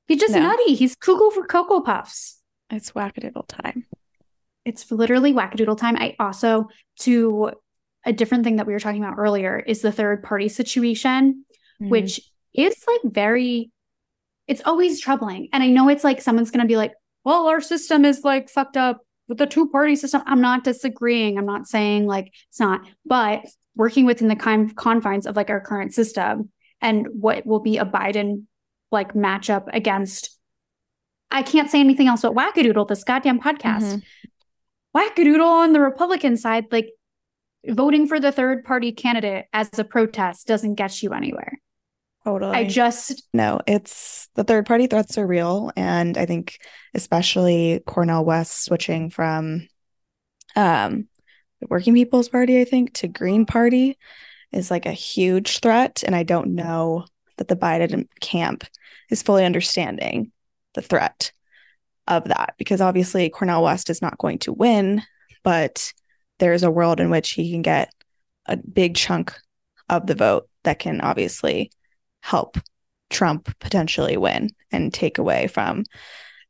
he's 0.08 0.20
just 0.20 0.34
no. 0.34 0.40
nutty 0.40 0.74
he's 0.74 0.96
cuckoo 0.96 1.30
for 1.30 1.46
cocoa 1.46 1.82
puffs 1.82 2.40
it's 2.72 2.94
wackadoodle 2.94 3.48
time 3.48 3.86
it's 4.66 4.92
literally 4.92 5.34
wackadoodle 5.34 5.78
time. 5.78 5.98
I 5.98 6.16
also, 6.20 6.70
to 7.00 7.52
a 8.06 8.14
different 8.14 8.44
thing 8.44 8.58
that 8.58 8.68
we 8.68 8.74
were 8.74 8.80
talking 8.80 9.04
about 9.04 9.18
earlier, 9.18 9.60
is 9.60 9.82
the 9.82 9.92
third 9.92 10.24
party 10.24 10.50
situation, 10.50 11.46
mm-hmm. 11.82 11.90
which 11.90 12.22
is 12.54 12.76
like 12.88 13.14
very, 13.14 13.72
it's 14.48 14.62
always 14.66 15.02
troubling. 15.02 15.50
And 15.54 15.64
I 15.64 15.68
know 15.68 15.90
it's 15.90 16.04
like 16.04 16.22
someone's 16.22 16.52
going 16.52 16.62
to 16.62 16.68
be 16.68 16.78
like, 16.78 16.94
well, 17.24 17.48
our 17.48 17.62
system 17.62 18.06
is 18.06 18.24
like 18.24 18.50
fucked 18.50 18.78
up 18.78 19.03
with 19.28 19.38
the 19.38 19.48
two 19.48 19.70
party 19.70 19.96
system. 19.96 20.22
I'm 20.26 20.42
not 20.42 20.64
disagreeing. 20.64 21.38
I'm 21.38 21.46
not 21.46 21.68
saying 21.68 22.06
like 22.06 22.34
it's 22.50 22.60
not, 22.60 22.82
but 23.06 23.46
working 23.76 24.06
within 24.06 24.28
the 24.28 24.36
kind 24.36 24.76
confines 24.76 25.26
of 25.26 25.36
like 25.36 25.50
our 25.50 25.62
current 25.62 25.94
system 25.94 26.50
and 26.82 27.08
what 27.12 27.46
will 27.46 27.60
be 27.60 27.78
a 27.78 27.86
Biden 27.86 28.44
like 28.92 29.14
matchup 29.14 29.68
against 29.74 30.38
I 31.32 31.42
can't 31.42 31.72
say 31.72 31.80
anything 31.80 32.08
else 32.08 32.22
but 32.22 32.36
wackadoodle, 32.36 32.88
this 32.88 33.04
goddamn 33.04 33.40
podcast. 33.40 33.82
Mm-hmm 33.82 33.98
wackadoodle 34.96 35.42
on 35.42 35.74
the 35.74 35.80
Republican 35.80 36.38
side, 36.38 36.66
like 36.72 36.92
voting 37.68 38.08
for 38.08 38.20
the 38.20 38.32
third 38.32 38.64
party 38.64 38.92
candidate 38.92 39.46
as 39.54 39.78
a 39.78 39.84
protest 39.84 40.48
doesn't 40.48 40.76
get 40.76 41.02
you 41.02 41.14
anywhere. 41.14 41.60
Totally. 42.26 42.56
I 42.56 42.64
just 42.64 43.24
no, 43.34 43.60
it's 43.68 44.30
the 44.36 44.44
third 44.44 44.66
party 44.66 44.88
threats 44.88 45.18
are 45.18 45.28
real. 45.28 45.72
And 45.76 46.18
I 46.18 46.26
think 46.26 46.60
especially 46.94 47.82
Cornel 47.86 48.24
West 48.24 48.64
switching 48.64 49.10
from 49.10 49.68
um 50.56 51.08
the 51.60 51.68
Working 51.70 51.94
People's 51.94 52.30
Party, 52.30 52.60
I 52.62 52.66
think, 52.66 52.94
to 52.96 53.08
Green 53.08 53.46
Party 53.46 53.98
is 54.52 54.72
like 54.72 54.86
a 54.86 54.92
huge 54.92 55.60
threat. 55.60 56.04
And 56.06 56.16
I 56.16 56.24
don't 56.24 56.56
know 56.56 57.06
that 57.38 57.48
the 57.48 57.56
Biden 57.56 58.08
camp 58.22 58.64
is 59.10 59.22
fully 59.22 59.46
understanding 59.46 60.32
the 60.76 60.82
threat 60.82 61.32
of 62.08 62.26
that 62.26 62.56
because 62.58 62.82
obviously 62.82 63.30
Cornel 63.30 63.64
West 63.64 63.90
is 63.90 64.02
not 64.02 64.18
going 64.18 64.40
to 64.40 64.54
win, 64.54 65.02
but 65.44 65.94
there's 66.40 66.64
a 66.64 66.72
world 66.72 67.00
in 67.00 67.10
which 67.10 67.32
he 67.32 67.52
can 67.52 67.62
get 67.62 67.94
a 68.46 68.58
big 68.58 68.96
chunk 68.96 69.34
of 69.90 70.08
the 70.08 70.16
vote 70.16 70.50
that 70.64 70.80
can 70.80 71.02
obviously 71.02 71.72
help 72.24 72.58
Trump 73.10 73.54
potentially 73.60 74.18
win 74.18 74.50
and 74.72 74.94
take 74.94 75.18
away 75.18 75.48
from 75.48 75.84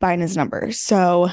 Biden's 0.01 0.37
numbers. 0.37 0.79
So 0.79 1.29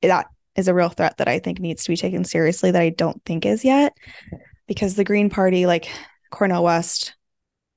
that 0.00 0.26
is 0.54 0.68
a 0.68 0.74
real 0.74 0.88
threat 0.88 1.16
that 1.18 1.28
I 1.28 1.40
think 1.40 1.58
needs 1.58 1.84
to 1.84 1.90
be 1.90 1.96
taken 1.96 2.24
seriously 2.24 2.70
that 2.70 2.80
I 2.80 2.90
don't 2.90 3.22
think 3.24 3.44
is 3.44 3.64
yet 3.64 3.92
because 4.68 4.94
the 4.94 5.04
Green 5.04 5.30
Party, 5.30 5.66
like 5.66 5.90
Cornel 6.30 6.62
West, 6.62 7.14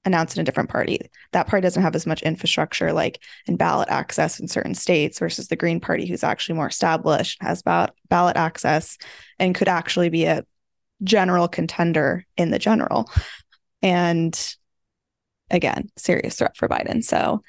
announced 0.05 0.37
in 0.37 0.41
a 0.41 0.43
different 0.43 0.69
party. 0.69 0.99
That 1.31 1.47
party 1.47 1.63
doesn't 1.63 1.81
have 1.81 1.95
as 1.95 2.05
much 2.05 2.21
infrastructure 2.21 2.93
like 2.93 3.19
in 3.47 3.57
ballot 3.57 3.89
access 3.89 4.39
in 4.39 4.47
certain 4.47 4.75
states 4.75 5.17
versus 5.17 5.47
the 5.47 5.55
Green 5.55 5.79
Party, 5.79 6.05
who's 6.05 6.23
actually 6.23 6.55
more 6.55 6.67
established, 6.67 7.41
has 7.41 7.63
ballot 7.63 7.91
ballot 8.09 8.37
access, 8.37 8.99
and 9.39 9.55
could 9.55 9.67
actually 9.67 10.09
be 10.09 10.25
a 10.25 10.45
general 11.03 11.47
contender 11.47 12.25
in 12.37 12.51
the 12.51 12.59
general. 12.59 13.09
And 13.81 14.55
again, 15.49 15.89
serious 15.97 16.37
threat 16.37 16.57
for 16.57 16.67
Biden. 16.67 17.03
So 17.03 17.41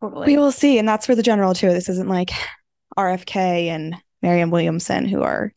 totally. 0.00 0.26
we 0.26 0.36
will 0.36 0.52
see. 0.52 0.78
And 0.78 0.88
that's 0.88 1.06
for 1.06 1.14
the 1.14 1.22
general 1.22 1.54
too. 1.54 1.68
This 1.68 1.88
isn't 1.88 2.08
like 2.08 2.30
RFK 2.96 3.66
and 3.66 3.96
Marianne 4.22 4.50
Williamson 4.50 5.06
who 5.06 5.22
are 5.22 5.52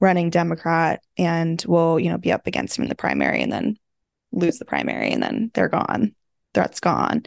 running 0.00 0.30
Democrat 0.30 1.02
and 1.16 1.62
will, 1.66 1.98
you 1.98 2.10
know, 2.10 2.18
be 2.18 2.32
up 2.32 2.46
against 2.46 2.78
him 2.78 2.84
in 2.84 2.88
the 2.88 2.94
primary 2.94 3.42
and 3.42 3.52
then 3.52 3.76
lose 4.32 4.58
the 4.58 4.64
primary 4.64 5.10
and 5.10 5.22
then 5.22 5.50
they're 5.54 5.68
gone. 5.68 6.14
Threat's 6.54 6.80
gone. 6.80 7.24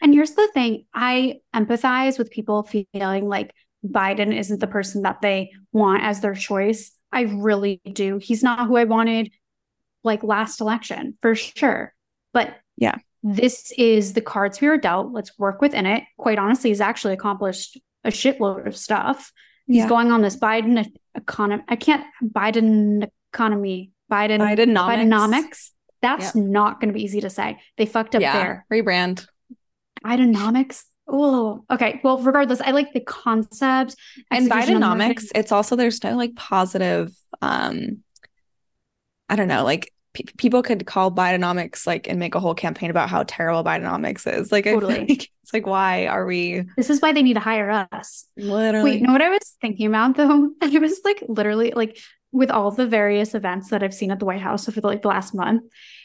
And 0.00 0.12
here's 0.12 0.32
the 0.32 0.48
thing 0.52 0.84
I 0.94 1.40
empathize 1.54 2.18
with 2.18 2.30
people 2.30 2.64
feeling 2.64 3.28
like 3.28 3.52
Biden 3.86 4.36
isn't 4.36 4.60
the 4.60 4.66
person 4.66 5.02
that 5.02 5.20
they 5.20 5.50
want 5.72 6.02
as 6.02 6.20
their 6.20 6.34
choice. 6.34 6.92
I 7.12 7.22
really 7.22 7.80
do. 7.92 8.18
He's 8.18 8.42
not 8.42 8.66
who 8.66 8.76
I 8.76 8.84
wanted 8.84 9.32
like 10.04 10.22
last 10.22 10.60
election 10.60 11.16
for 11.22 11.34
sure. 11.34 11.94
But 12.32 12.54
yeah, 12.76 12.96
this 13.22 13.72
is 13.78 14.14
the 14.14 14.20
cards 14.20 14.60
we 14.60 14.68
were 14.68 14.78
dealt. 14.78 15.12
Let's 15.12 15.38
work 15.38 15.60
within 15.60 15.86
it. 15.86 16.04
Quite 16.18 16.38
honestly, 16.38 16.70
he's 16.70 16.80
actually 16.80 17.14
accomplished 17.14 17.78
a 18.04 18.10
shitload 18.10 18.66
of 18.66 18.76
stuff. 18.76 19.32
He's 19.66 19.78
yeah. 19.78 19.88
going 19.88 20.10
on 20.10 20.22
this 20.22 20.36
Biden 20.36 20.90
economy. 21.14 21.62
I 21.68 21.76
can't 21.76 22.04
Biden 22.22 23.08
economy. 23.32 23.92
Biden 24.10 24.40
Bidenomics. 24.40 25.08
Bidenomics. 25.08 25.70
That's 26.02 26.34
yep. 26.34 26.44
not 26.44 26.80
going 26.80 26.88
to 26.88 26.94
be 26.94 27.04
easy 27.04 27.20
to 27.20 27.30
say. 27.30 27.58
They 27.76 27.86
fucked 27.86 28.16
up 28.16 28.22
yeah. 28.22 28.36
there. 28.36 28.66
Rebrand. 28.72 29.26
Bidenomics. 30.04 30.82
Oh, 31.06 31.64
okay. 31.70 32.00
Well, 32.02 32.18
regardless, 32.18 32.60
I 32.60 32.72
like 32.72 32.92
the 32.92 33.00
concept. 33.00 33.94
And 34.30 34.50
Bidenomics, 34.50 35.26
it's 35.34 35.52
also 35.52 35.76
there's 35.76 36.02
no 36.02 36.16
like 36.16 36.34
positive 36.34 37.12
um 37.40 38.02
I 39.28 39.36
don't 39.36 39.48
know, 39.48 39.64
like 39.64 39.92
p- 40.12 40.28
people 40.36 40.62
could 40.62 40.86
call 40.86 41.10
Bidenomics 41.10 41.86
like 41.86 42.08
and 42.08 42.18
make 42.18 42.34
a 42.34 42.40
whole 42.40 42.54
campaign 42.54 42.90
about 42.90 43.08
how 43.08 43.24
terrible 43.26 43.64
Bidenomics 43.64 44.30
is. 44.32 44.52
Like, 44.52 44.64
totally. 44.64 45.00
Like 45.00 45.30
it's 45.42 45.52
like 45.52 45.66
why 45.66 46.06
are 46.06 46.26
we 46.26 46.64
This 46.76 46.90
is 46.90 47.00
why 47.00 47.12
they 47.12 47.22
need 47.22 47.34
to 47.34 47.40
hire 47.40 47.86
us. 47.92 48.26
Literally. 48.36 48.92
Wait, 48.92 49.00
you 49.00 49.06
know 49.06 49.12
what 49.12 49.22
I 49.22 49.30
was 49.30 49.56
thinking 49.60 49.86
about 49.86 50.16
though? 50.16 50.50
I 50.62 50.78
was 50.78 51.00
like 51.04 51.22
literally 51.28 51.72
like 51.74 51.98
with 52.30 52.50
all 52.50 52.70
the 52.70 52.86
various 52.86 53.34
events 53.34 53.70
that 53.70 53.82
I've 53.82 53.94
seen 53.94 54.10
at 54.10 54.18
the 54.18 54.24
White 54.24 54.40
House 54.40 54.68
over 54.68 54.80
the, 54.80 54.86
like 54.86 55.02
the 55.02 55.08
last 55.08 55.34
month 55.34 55.64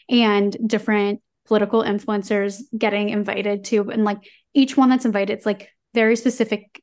and 0.10 0.56
different 0.66 1.22
political 1.46 1.82
influencers 1.84 2.62
getting 2.78 3.10
invited 3.10 3.64
to 3.66 3.90
and 3.90 4.04
like 4.04 4.20
each 4.54 4.76
one 4.76 4.90
that's 4.90 5.06
invited 5.06 5.32
it's 5.32 5.46
like 5.46 5.70
very 5.94 6.18
specific 6.18 6.82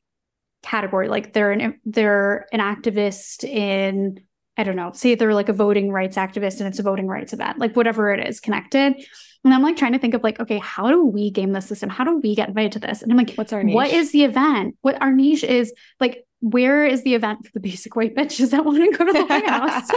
category 0.63 1.07
like 1.07 1.33
they're 1.33 1.51
an 1.51 1.79
they're 1.85 2.47
an 2.51 2.59
activist 2.59 3.43
in 3.43 4.19
I 4.57 4.63
don't 4.63 4.75
know, 4.75 4.91
say 4.93 5.15
they're 5.15 5.33
like 5.33 5.49
a 5.49 5.53
voting 5.53 5.91
rights 5.91 6.17
activist 6.17 6.59
and 6.59 6.67
it's 6.67 6.79
a 6.79 6.83
voting 6.83 7.07
rights 7.07 7.33
event, 7.33 7.59
like 7.59 7.75
whatever 7.75 8.13
it 8.13 8.25
is 8.25 8.39
connected. 8.39 8.95
And 9.43 9.53
I'm 9.53 9.61
like 9.61 9.77
trying 9.77 9.91
to 9.93 9.99
think 9.99 10.13
of 10.13 10.23
like, 10.23 10.39
okay, 10.39 10.57
how 10.57 10.89
do 10.89 11.05
we 11.05 11.29
game 11.29 11.51
the 11.51 11.61
system? 11.61 11.89
How 11.89 12.03
do 12.03 12.17
we 12.17 12.35
get 12.35 12.49
invited 12.49 12.71
to 12.73 12.79
this? 12.79 13.03
And 13.03 13.11
I'm 13.11 13.17
like, 13.17 13.35
what's 13.35 13.53
our 13.53 13.63
niche? 13.63 13.75
What 13.75 13.91
is 13.91 14.11
the 14.11 14.23
event? 14.23 14.75
What 14.81 14.99
our 15.01 15.11
niche 15.11 15.43
is 15.43 15.73
like, 15.99 16.25
where 16.39 16.85
is 16.85 17.03
the 17.03 17.13
event 17.15 17.45
for 17.45 17.51
the 17.53 17.59
basic 17.59 17.95
white 17.95 18.15
bitches 18.15 18.51
that 18.51 18.65
want 18.65 18.77
to 18.77 18.97
go 18.97 19.05
to 19.05 19.13
the 19.13 19.25
White 19.25 19.47
House? 19.47 19.89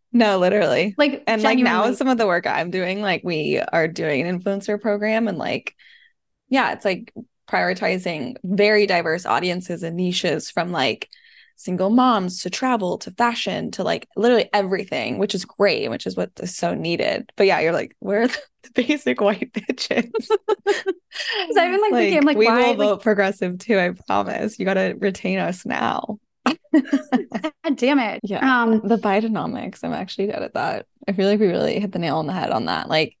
no, 0.12 0.38
literally. 0.38 0.94
Like, 0.98 1.22
and 1.26 1.40
genuinely. 1.40 1.64
like 1.64 1.72
now 1.72 1.88
with 1.88 1.96
some 1.96 2.08
of 2.08 2.18
the 2.18 2.26
work 2.26 2.46
I'm 2.46 2.70
doing, 2.70 3.00
like 3.00 3.22
we 3.24 3.60
are 3.60 3.88
doing 3.88 4.26
an 4.26 4.40
influencer 4.40 4.80
program 4.80 5.28
and 5.28 5.38
like, 5.38 5.74
yeah, 6.48 6.72
it's 6.72 6.84
like 6.84 7.12
prioritizing 7.48 8.36
very 8.44 8.86
diverse 8.86 9.26
audiences 9.26 9.82
and 9.82 9.96
niches 9.96 10.50
from 10.50 10.72
like 10.72 11.08
single 11.56 11.90
moms 11.90 12.40
to 12.42 12.50
travel 12.50 12.98
to 12.98 13.10
fashion 13.12 13.70
to 13.72 13.82
like 13.82 14.08
literally 14.16 14.48
everything, 14.52 15.18
which 15.18 15.34
is 15.34 15.44
great, 15.44 15.90
which 15.90 16.06
is 16.06 16.16
what 16.16 16.30
is 16.40 16.56
so 16.56 16.74
needed. 16.74 17.30
But 17.36 17.46
yeah, 17.46 17.60
you're 17.60 17.72
like, 17.72 17.96
where 18.00 18.22
are 18.22 18.28
the 18.28 18.38
basic 18.74 19.20
white 19.20 19.52
bitches? 19.52 20.10
Because 21.14 21.56
I've 21.56 21.70
been 21.70 21.80
like, 21.80 21.92
like, 21.92 22.00
thinking, 22.00 22.22
like, 22.24 22.36
we 22.36 22.46
why? 22.46 22.58
will 22.58 22.66
like... 22.66 22.76
vote 22.76 23.02
progressive 23.02 23.58
too. 23.58 23.78
I 23.78 23.90
promise. 24.08 24.58
You 24.58 24.64
got 24.64 24.74
to 24.74 24.96
retain 24.98 25.38
us 25.38 25.64
now. 25.64 26.18
God 26.44 27.76
damn 27.76 28.00
it. 28.00 28.20
Yeah. 28.24 28.62
Um, 28.62 28.80
the 28.82 28.98
Bidenomics. 28.98 29.84
I'm 29.84 29.92
actually 29.92 30.26
good 30.26 30.42
at 30.42 30.54
that. 30.54 30.86
I 31.06 31.12
feel 31.12 31.28
like 31.28 31.38
we 31.38 31.46
really 31.46 31.78
hit 31.78 31.92
the 31.92 32.00
nail 32.00 32.16
on 32.16 32.26
the 32.26 32.32
head 32.32 32.50
on 32.50 32.64
that. 32.64 32.88
Like, 32.88 33.16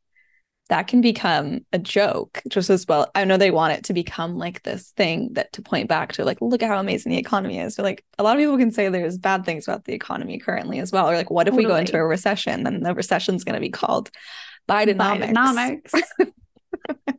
that 0.70 0.86
can 0.86 1.00
become 1.02 1.60
a 1.72 1.78
joke 1.78 2.42
just 2.48 2.70
as 2.70 2.86
well. 2.88 3.10
I 3.14 3.24
know 3.24 3.36
they 3.36 3.50
want 3.50 3.74
it 3.74 3.84
to 3.84 3.92
become 3.92 4.38
like 4.38 4.62
this 4.62 4.90
thing 4.92 5.34
that 5.34 5.52
to 5.52 5.62
point 5.62 5.88
back 5.88 6.12
to, 6.14 6.24
like, 6.24 6.40
look 6.40 6.62
at 6.62 6.70
how 6.70 6.78
amazing 6.78 7.12
the 7.12 7.18
economy 7.18 7.58
is. 7.58 7.74
So, 7.74 7.82
like, 7.82 8.02
a 8.18 8.22
lot 8.22 8.36
of 8.36 8.40
people 8.40 8.56
can 8.56 8.72
say 8.72 8.88
there's 8.88 9.18
bad 9.18 9.44
things 9.44 9.68
about 9.68 9.84
the 9.84 9.92
economy 9.92 10.38
currently 10.38 10.78
as 10.78 10.90
well. 10.90 11.08
Or, 11.08 11.14
like, 11.14 11.30
what 11.30 11.46
if 11.46 11.52
totally. 11.52 11.66
we 11.66 11.70
go 11.70 11.76
into 11.76 11.96
a 11.96 12.04
recession? 12.04 12.64
Then 12.64 12.82
the 12.82 12.94
recession's 12.94 13.44
going 13.44 13.54
to 13.54 13.60
be 13.60 13.70
called 13.70 14.10
Bidenomics. 14.66 15.34
Bidenomics. 15.34 16.02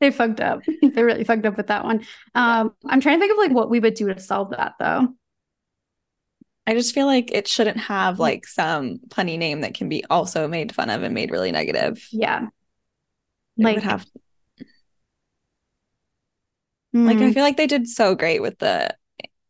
they 0.00 0.12
fucked 0.12 0.40
up. 0.40 0.60
They 0.82 1.02
really 1.02 1.24
fucked 1.24 1.46
up 1.46 1.56
with 1.56 1.66
that 1.66 1.84
one. 1.84 2.04
Um. 2.34 2.74
I'm 2.86 3.00
trying 3.00 3.16
to 3.16 3.20
think 3.20 3.32
of 3.32 3.38
like 3.38 3.52
what 3.52 3.70
we 3.70 3.80
would 3.80 3.94
do 3.94 4.12
to 4.12 4.20
solve 4.20 4.50
that 4.50 4.74
though. 4.78 5.08
I 6.70 6.74
just 6.74 6.94
feel 6.94 7.06
like 7.06 7.32
it 7.32 7.48
shouldn't 7.48 7.78
have 7.78 8.20
like 8.20 8.46
some 8.46 9.00
punny 9.08 9.36
name 9.36 9.62
that 9.62 9.74
can 9.74 9.88
be 9.88 10.04
also 10.08 10.46
made 10.46 10.72
fun 10.72 10.88
of 10.88 11.02
and 11.02 11.12
made 11.12 11.32
really 11.32 11.50
negative. 11.50 12.06
Yeah. 12.12 12.46
It 13.58 13.64
like 13.64 13.82
have 13.82 14.06
mm. 16.94 17.06
like 17.06 17.16
I 17.16 17.22
mm. 17.22 17.34
feel 17.34 17.42
like 17.42 17.56
they 17.56 17.66
did 17.66 17.88
so 17.88 18.14
great 18.14 18.40
with 18.40 18.56
the 18.60 18.94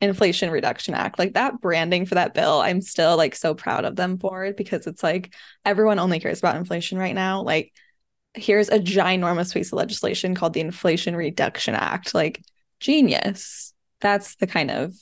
Inflation 0.01 0.51
Reduction 0.51 0.95
Act. 0.95 1.19
Like 1.19 1.35
that 1.35 1.61
branding 1.61 2.07
for 2.07 2.15
that 2.15 2.33
bill, 2.33 2.63
I'm 2.63 2.81
still 2.81 3.19
like 3.19 3.35
so 3.35 3.55
proud 3.55 3.85
of 3.85 3.97
them 3.97 4.17
for 4.17 4.47
it 4.47 4.57
because 4.57 4.87
it's 4.87 5.03
like 5.03 5.35
everyone 5.67 5.99
only 5.99 6.21
cares 6.21 6.39
about 6.39 6.57
inflation 6.57 6.97
right 6.97 7.15
now. 7.15 7.43
Like 7.43 7.75
here's 8.33 8.71
a 8.71 8.79
ginormous 8.79 9.53
piece 9.53 9.73
of 9.73 9.77
legislation 9.77 10.35
called 10.35 10.55
the 10.55 10.61
Inflation 10.61 11.15
Reduction 11.15 11.75
Act. 11.75 12.15
Like 12.15 12.43
genius. 12.79 13.75
That's 14.01 14.37
the 14.37 14.47
kind 14.47 14.71
of 14.71 14.95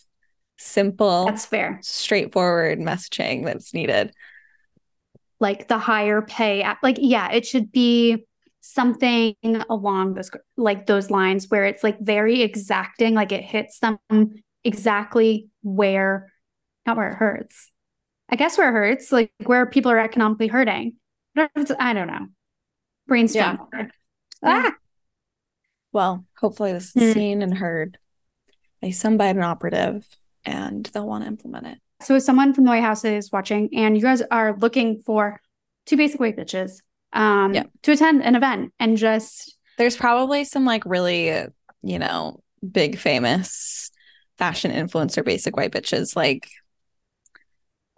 simple, 0.58 1.26
That's 1.26 1.46
fair. 1.46 1.78
straightforward 1.82 2.78
messaging 2.78 3.44
that's 3.44 3.72
needed. 3.72 4.12
Like 5.40 5.68
the 5.68 5.78
higher 5.78 6.20
pay, 6.20 6.66
like 6.82 6.96
yeah, 7.00 7.30
it 7.30 7.46
should 7.46 7.70
be 7.70 8.26
something 8.60 9.36
along 9.70 10.14
those 10.14 10.30
like 10.56 10.86
those 10.86 11.10
lines 11.10 11.46
where 11.48 11.64
it's 11.64 11.84
like 11.84 11.98
very 12.00 12.42
exacting, 12.42 13.14
like 13.14 13.32
it 13.32 13.44
hits 13.44 13.78
them 13.78 13.98
exactly 14.64 15.48
where, 15.62 16.32
not 16.86 16.96
where 16.96 17.10
it 17.10 17.14
hurts. 17.14 17.70
I 18.28 18.36
guess 18.36 18.58
where 18.58 18.68
it 18.68 18.72
hurts, 18.72 19.12
like 19.12 19.32
where 19.44 19.64
people 19.64 19.90
are 19.92 19.98
economically 20.00 20.48
hurting. 20.48 20.96
I 21.36 21.92
don't 21.92 22.08
know. 22.08 22.26
Brainstorm. 23.06 23.60
Ah, 24.42 24.72
Well, 25.92 26.26
hopefully 26.38 26.72
this 26.72 26.94
is 26.94 27.14
seen 27.14 27.42
and 27.42 27.56
heard 27.56 27.96
by 28.82 28.90
some 28.90 29.16
Biden 29.16 29.42
operative 29.44 30.04
and 30.48 30.86
they'll 30.86 31.06
want 31.06 31.24
to 31.24 31.28
implement 31.28 31.66
it. 31.66 31.78
So 32.00 32.16
if 32.16 32.22
someone 32.22 32.54
from 32.54 32.64
the 32.64 32.70
White 32.70 32.82
House 32.82 33.04
is 33.04 33.30
watching 33.30 33.68
and 33.74 33.96
you 33.96 34.02
guys 34.02 34.22
are 34.30 34.56
looking 34.56 35.00
for 35.00 35.40
two 35.86 35.96
basic 35.96 36.20
white 36.20 36.36
bitches 36.36 36.80
um 37.12 37.54
Yeah. 37.54 37.64
to 37.82 37.92
attend 37.92 38.22
an 38.22 38.34
event 38.36 38.72
and 38.78 38.96
just 38.96 39.56
There's 39.78 39.96
probably 39.96 40.44
some 40.44 40.64
like 40.64 40.84
really, 40.86 41.28
you 41.82 41.98
know, 41.98 42.40
big 42.70 42.98
famous 42.98 43.90
fashion 44.36 44.70
influencer 44.70 45.24
basic 45.24 45.56
white 45.56 45.72
bitches 45.72 46.14
like 46.16 46.48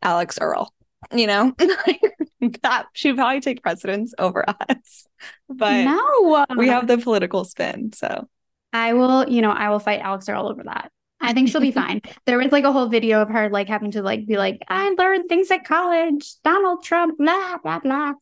Alix 0.03 0.39
Earle, 0.41 0.73
you 1.13 1.27
know? 1.27 1.53
that 2.63 2.87
should 2.95 3.17
probably 3.17 3.41
take 3.41 3.63
precedence 3.63 4.15
over 4.19 4.45
us. 4.49 5.07
But 5.49 5.85
no 5.85 6.47
we 6.57 6.69
have 6.69 6.87
the 6.87 6.99
political 6.99 7.45
spin. 7.45 7.93
So 7.93 8.29
I 8.73 8.95
will, 8.95 9.29
you 9.29 9.43
know, 9.43 9.51
I 9.51 9.69
will 9.71 9.81
fight 9.81 10.01
Alix 10.01 10.29
Earle 10.29 10.49
over 10.49 10.63
that. 10.65 10.91
I 11.21 11.33
think 11.35 11.49
she'll 11.49 11.61
be 11.61 11.71
fine. 11.73 12.01
There 12.27 12.39
was 12.39 12.51
like 12.53 12.65
a 12.65 12.73
whole 12.73 12.89
video 12.89 13.21
of 13.23 13.29
her 13.29 13.49
like 13.51 13.69
having 13.69 13.91
to 13.93 14.03
like 14.03 14.27
be 14.27 14.37
like, 14.37 14.61
I 14.69 14.91
learned 14.91 15.29
things 15.29 15.51
at 15.51 15.65
college, 15.65 16.35
Donald 16.45 16.83
Trump, 16.83 17.19
blah 17.19 17.59
blah 17.59 17.79
blah. 17.81 18.13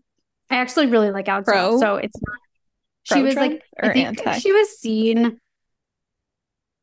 I 0.51 0.57
actually 0.57 0.87
really 0.87 1.11
like 1.11 1.29
Alex 1.29 1.47
Pro? 1.47 1.79
So 1.79 1.97
it's 1.97 2.17
not. 2.21 2.39
She 3.05 3.23
was 3.23 3.35
Pro-Trump 3.35 3.61
like, 3.83 3.91
I 3.91 3.93
think 3.95 4.27
anti? 4.27 4.39
she 4.41 4.53
was 4.53 4.79
seen 4.79 5.39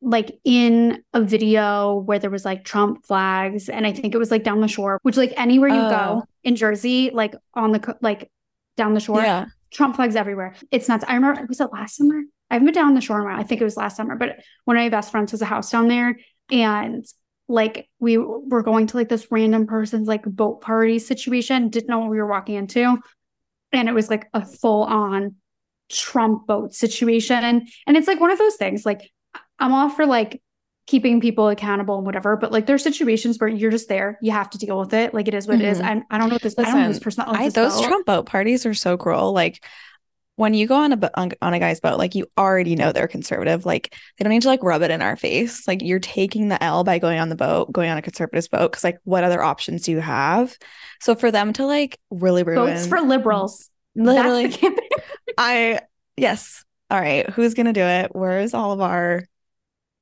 like 0.02 0.38
in 0.44 1.02
a 1.14 1.20
video 1.22 1.94
where 1.96 2.18
there 2.18 2.30
was 2.30 2.44
like 2.44 2.64
Trump 2.64 3.04
flags, 3.06 3.68
and 3.68 3.86
I 3.86 3.92
think 3.92 4.14
it 4.14 4.18
was 4.18 4.30
like 4.30 4.44
down 4.44 4.60
the 4.60 4.68
shore, 4.68 4.98
which 5.02 5.16
like 5.16 5.32
anywhere 5.36 5.68
you 5.70 5.76
Oh. 5.80 5.90
go 5.90 6.24
in 6.44 6.54
Jersey, 6.56 7.10
like 7.12 7.34
on 7.54 7.72
the 7.72 7.80
co- 7.80 7.94
like 8.02 8.30
down 8.76 8.94
the 8.94 9.00
shore, 9.00 9.20
yeah. 9.22 9.46
Trump 9.70 9.96
flags 9.96 10.14
everywhere. 10.16 10.54
It's 10.70 10.88
nuts. 10.88 11.04
I 11.08 11.14
remember, 11.14 11.44
was 11.48 11.60
it 11.60 11.72
last 11.72 11.96
summer? 11.96 12.22
I 12.50 12.54
haven't 12.54 12.66
been 12.66 12.74
down 12.74 12.94
the 12.94 13.00
shore 13.00 13.18
in 13.18 13.22
a 13.22 13.26
while. 13.26 13.40
I 13.40 13.42
think 13.42 13.60
it 13.60 13.64
was 13.64 13.76
last 13.76 13.96
summer, 13.96 14.16
but 14.16 14.40
one 14.64 14.76
of 14.76 14.82
my 14.82 14.88
best 14.88 15.10
friends 15.10 15.32
has 15.32 15.42
a 15.42 15.46
house 15.46 15.70
down 15.70 15.88
there. 15.88 16.18
And 16.50 17.04
like 17.48 17.88
we 17.98 18.18
were 18.18 18.62
going 18.62 18.86
to 18.88 18.96
like 18.96 19.08
this 19.08 19.28
random 19.30 19.66
person's 19.66 20.08
like 20.08 20.24
boat 20.24 20.60
party 20.60 20.98
situation, 20.98 21.68
didn't 21.68 21.88
know 21.88 22.00
what 22.00 22.10
we 22.10 22.18
were 22.18 22.26
walking 22.26 22.54
into. 22.54 22.98
And 23.72 23.88
it 23.88 23.94
was 23.94 24.08
like 24.08 24.28
a 24.32 24.44
full 24.44 24.84
on 24.84 25.36
Trump 25.90 26.46
boat 26.46 26.74
situation. 26.74 27.68
And 27.86 27.96
it's 27.96 28.08
like 28.08 28.20
one 28.20 28.30
of 28.30 28.38
those 28.38 28.56
things, 28.56 28.86
like 28.86 29.10
I'm 29.58 29.72
all 29.72 29.88
for 29.88 30.06
like 30.06 30.40
keeping 30.86 31.20
people 31.20 31.48
accountable 31.48 31.96
and 31.96 32.06
whatever, 32.06 32.36
but 32.36 32.52
like 32.52 32.66
there's 32.66 32.82
situations 32.82 33.38
where 33.38 33.48
you're 33.48 33.72
just 33.72 33.88
there, 33.88 34.18
you 34.22 34.30
have 34.30 34.48
to 34.50 34.58
deal 34.58 34.78
with 34.78 34.94
it. 34.94 35.12
Like 35.12 35.26
it 35.26 35.34
is 35.34 35.48
what 35.48 35.60
it 35.60 35.64
is. 35.66 35.80
Mhm. 35.80 36.04
I, 36.10 36.14
I 36.14 36.18
don't 36.18 36.28
know 36.28 36.36
what 36.36 36.42
this, 36.42 36.54
I 36.56 36.62
don't 36.62 36.80
know 36.80 36.88
this 36.88 37.00
person 37.00 37.24
I, 37.26 37.48
those 37.48 37.74
boat. 37.74 37.84
Trump 37.84 38.06
boat 38.06 38.26
parties 38.26 38.66
are 38.66 38.74
so 38.74 38.96
cruel. 38.96 39.32
Like 39.32 39.64
when 40.36 40.54
you 40.54 40.66
go 40.66 40.76
on 40.76 40.92
a 40.92 41.10
on, 41.14 41.32
on 41.42 41.54
a 41.54 41.58
guy's 41.58 41.80
boat, 41.80 41.98
like 41.98 42.14
you 42.14 42.26
already 42.38 42.76
know 42.76 42.92
they're 42.92 43.08
conservative. 43.08 43.66
Like 43.66 43.94
they 44.16 44.22
don't 44.22 44.32
need 44.32 44.42
to 44.42 44.48
like 44.48 44.62
rub 44.62 44.82
it 44.82 44.90
in 44.90 45.02
our 45.02 45.16
face. 45.16 45.66
Like 45.66 45.82
you're 45.82 45.98
taking 45.98 46.48
the 46.48 46.62
L 46.62 46.84
by 46.84 46.98
going 46.98 47.18
on 47.18 47.28
the 47.28 47.36
boat, 47.36 47.72
going 47.72 47.90
on 47.90 47.98
a 47.98 48.02
conservative 48.02 48.48
boat. 48.50 48.70
Because 48.70 48.84
like 48.84 48.98
what 49.04 49.24
other 49.24 49.42
options 49.42 49.82
do 49.82 49.92
you 49.92 50.00
have? 50.00 50.56
So 51.00 51.14
for 51.14 51.30
them 51.30 51.52
to 51.54 51.66
like 51.66 51.98
really 52.10 52.42
ruin, 52.42 52.74
Votes 52.74 52.86
for 52.86 53.00
liberals. 53.00 53.70
literally, 53.94 54.44
That's 54.46 54.56
the 54.56 54.60
campaign. 54.60 54.88
I 55.38 55.80
yes. 56.16 56.64
All 56.90 57.00
right, 57.00 57.28
who's 57.30 57.54
gonna 57.54 57.72
do 57.72 57.82
it? 57.82 58.10
Where's 58.12 58.54
all 58.54 58.72
of 58.72 58.80
our 58.80 59.24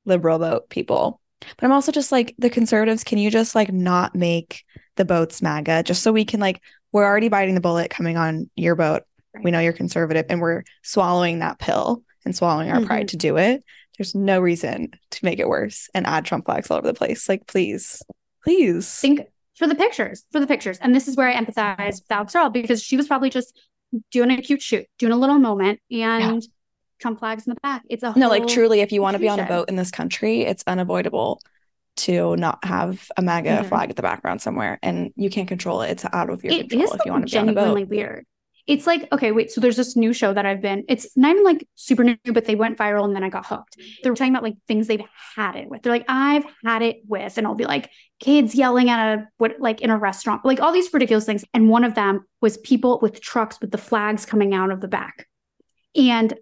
liberal 0.05 0.37
boat 0.37 0.69
people? 0.69 1.19
But 1.39 1.65
I'm 1.65 1.71
also 1.71 1.91
just 1.91 2.11
like 2.11 2.35
the 2.37 2.49
conservatives. 2.49 3.03
Can 3.03 3.17
you 3.17 3.31
just 3.31 3.55
like 3.55 3.71
not 3.71 4.15
make 4.15 4.63
the 4.95 5.05
boats 5.05 5.41
MAGA 5.41 5.83
just 5.83 6.03
so 6.03 6.11
we 6.11 6.25
can 6.25 6.39
like 6.39 6.61
we're 6.91 7.05
already 7.05 7.29
biting 7.29 7.55
the 7.55 7.61
bullet 7.61 7.89
coming 7.89 8.17
on 8.17 8.49
your 8.55 8.75
boat. 8.75 9.03
We 9.43 9.51
know 9.51 9.59
you're 9.59 9.73
conservative, 9.73 10.25
and 10.29 10.41
we're 10.41 10.63
swallowing 10.83 11.39
that 11.39 11.59
pill 11.59 12.03
and 12.25 12.35
swallowing 12.35 12.71
our 12.71 12.81
pride 12.81 13.09
to 13.09 13.17
do 13.17 13.37
it. 13.37 13.63
There's 13.97 14.15
no 14.15 14.39
reason 14.39 14.91
to 15.11 15.25
make 15.25 15.39
it 15.39 15.47
worse 15.47 15.89
and 15.93 16.05
add 16.05 16.25
Trump 16.25 16.45
flags 16.45 16.69
all 16.69 16.77
over 16.77 16.87
the 16.87 16.93
place. 16.93 17.29
Like, 17.29 17.47
please, 17.47 18.01
please. 18.43 18.93
think 18.99 19.21
for 19.55 19.67
the 19.67 19.75
pictures, 19.75 20.25
for 20.31 20.39
the 20.41 20.47
pictures. 20.47 20.77
And 20.81 20.93
this 20.93 21.07
is 21.07 21.15
where 21.15 21.29
I 21.29 21.35
empathize 21.35 22.01
with 22.01 22.11
Alix 22.11 22.35
Earle 22.35 22.49
because 22.49 22.83
she 22.83 22.97
was 22.97 23.07
probably 23.07 23.29
just 23.29 23.57
doing 24.11 24.31
a 24.31 24.41
cute 24.41 24.61
shoot, 24.61 24.85
doing 24.99 25.13
a 25.13 25.17
little 25.17 25.37
moment, 25.39 25.79
and 25.89 26.43
Trump 26.99 27.19
flags 27.19 27.47
in 27.47 27.53
the 27.53 27.59
back. 27.61 27.83
It's 27.89 28.03
a 28.03 28.13
No, 28.17 28.27
like 28.27 28.47
truly, 28.47 28.81
if 28.81 28.91
you 28.91 29.01
want 29.01 29.15
to 29.15 29.19
be 29.19 29.29
on 29.29 29.39
a 29.39 29.45
boat 29.45 29.69
in 29.69 29.75
this 29.77 29.91
country, 29.91 30.41
it's 30.41 30.63
unavoidable 30.67 31.39
to 31.97 32.35
not 32.35 32.63
have 32.65 33.09
a 33.15 33.21
MAGA 33.21 33.61
Mhm. 33.63 33.65
flag 33.69 33.89
at 33.89 33.95
the 33.95 34.01
background 34.01 34.41
somewhere, 34.41 34.77
and 34.83 35.13
you 35.15 35.29
can't 35.29 35.47
control 35.47 35.81
it. 35.81 35.91
It's 35.91 36.05
out 36.11 36.29
of 36.29 36.43
your 36.43 36.51
It 36.51 36.69
control 36.69 36.93
if 36.93 37.05
you 37.05 37.11
want 37.13 37.27
to 37.29 37.31
be 37.33 37.39
on 37.39 37.47
a 37.49 37.53
boat. 37.53 37.87
weird. 37.87 38.25
It's 38.67 38.87
like 38.87 39.07
okay, 39.11 39.31
wait. 39.31 39.51
So 39.51 39.61
there's 39.61 39.77
this 39.77 39.95
new 39.95 40.11
show 40.11 40.33
that 40.33 40.45
I've 40.45 40.61
been. 40.61 40.85
It's 40.87 41.15
not 41.15 41.31
even 41.31 41.43
like 41.43 41.67
super 41.75 42.03
new, 42.03 42.17
but 42.33 42.45
they 42.45 42.55
went 42.55 42.77
viral 42.77 43.05
and 43.05 43.15
then 43.15 43.23
I 43.23 43.29
got 43.29 43.45
hooked. 43.45 43.77
They 44.01 44.09
were 44.09 44.15
talking 44.15 44.33
about 44.33 44.43
like 44.43 44.55
things 44.67 44.87
they've 44.87 45.03
had 45.35 45.55
it 45.55 45.69
with. 45.69 45.83
They're 45.83 45.93
like, 45.93 46.05
I've 46.07 46.45
had 46.63 46.81
it 46.81 46.97
with, 47.07 47.37
and 47.37 47.45
I'll 47.45 47.55
be 47.55 47.65
like, 47.65 47.91
kids 48.19 48.55
yelling 48.55 48.89
at 48.89 49.17
a 49.17 49.27
what 49.37 49.59
like 49.59 49.81
in 49.81 49.91
a 49.91 49.97
restaurant, 49.97 50.45
like 50.45 50.61
all 50.61 50.71
these 50.71 50.91
ridiculous 50.91 51.25
things. 51.25 51.45
And 51.53 51.69
one 51.69 51.83
of 51.83 51.95
them 51.95 52.25
was 52.41 52.57
people 52.57 52.99
with 53.01 53.21
trucks 53.21 53.59
with 53.61 53.71
the 53.71 53.77
flags 53.77 54.25
coming 54.25 54.53
out 54.53 54.71
of 54.71 54.81
the 54.81 54.87
back, 54.87 55.27
and 55.95 56.33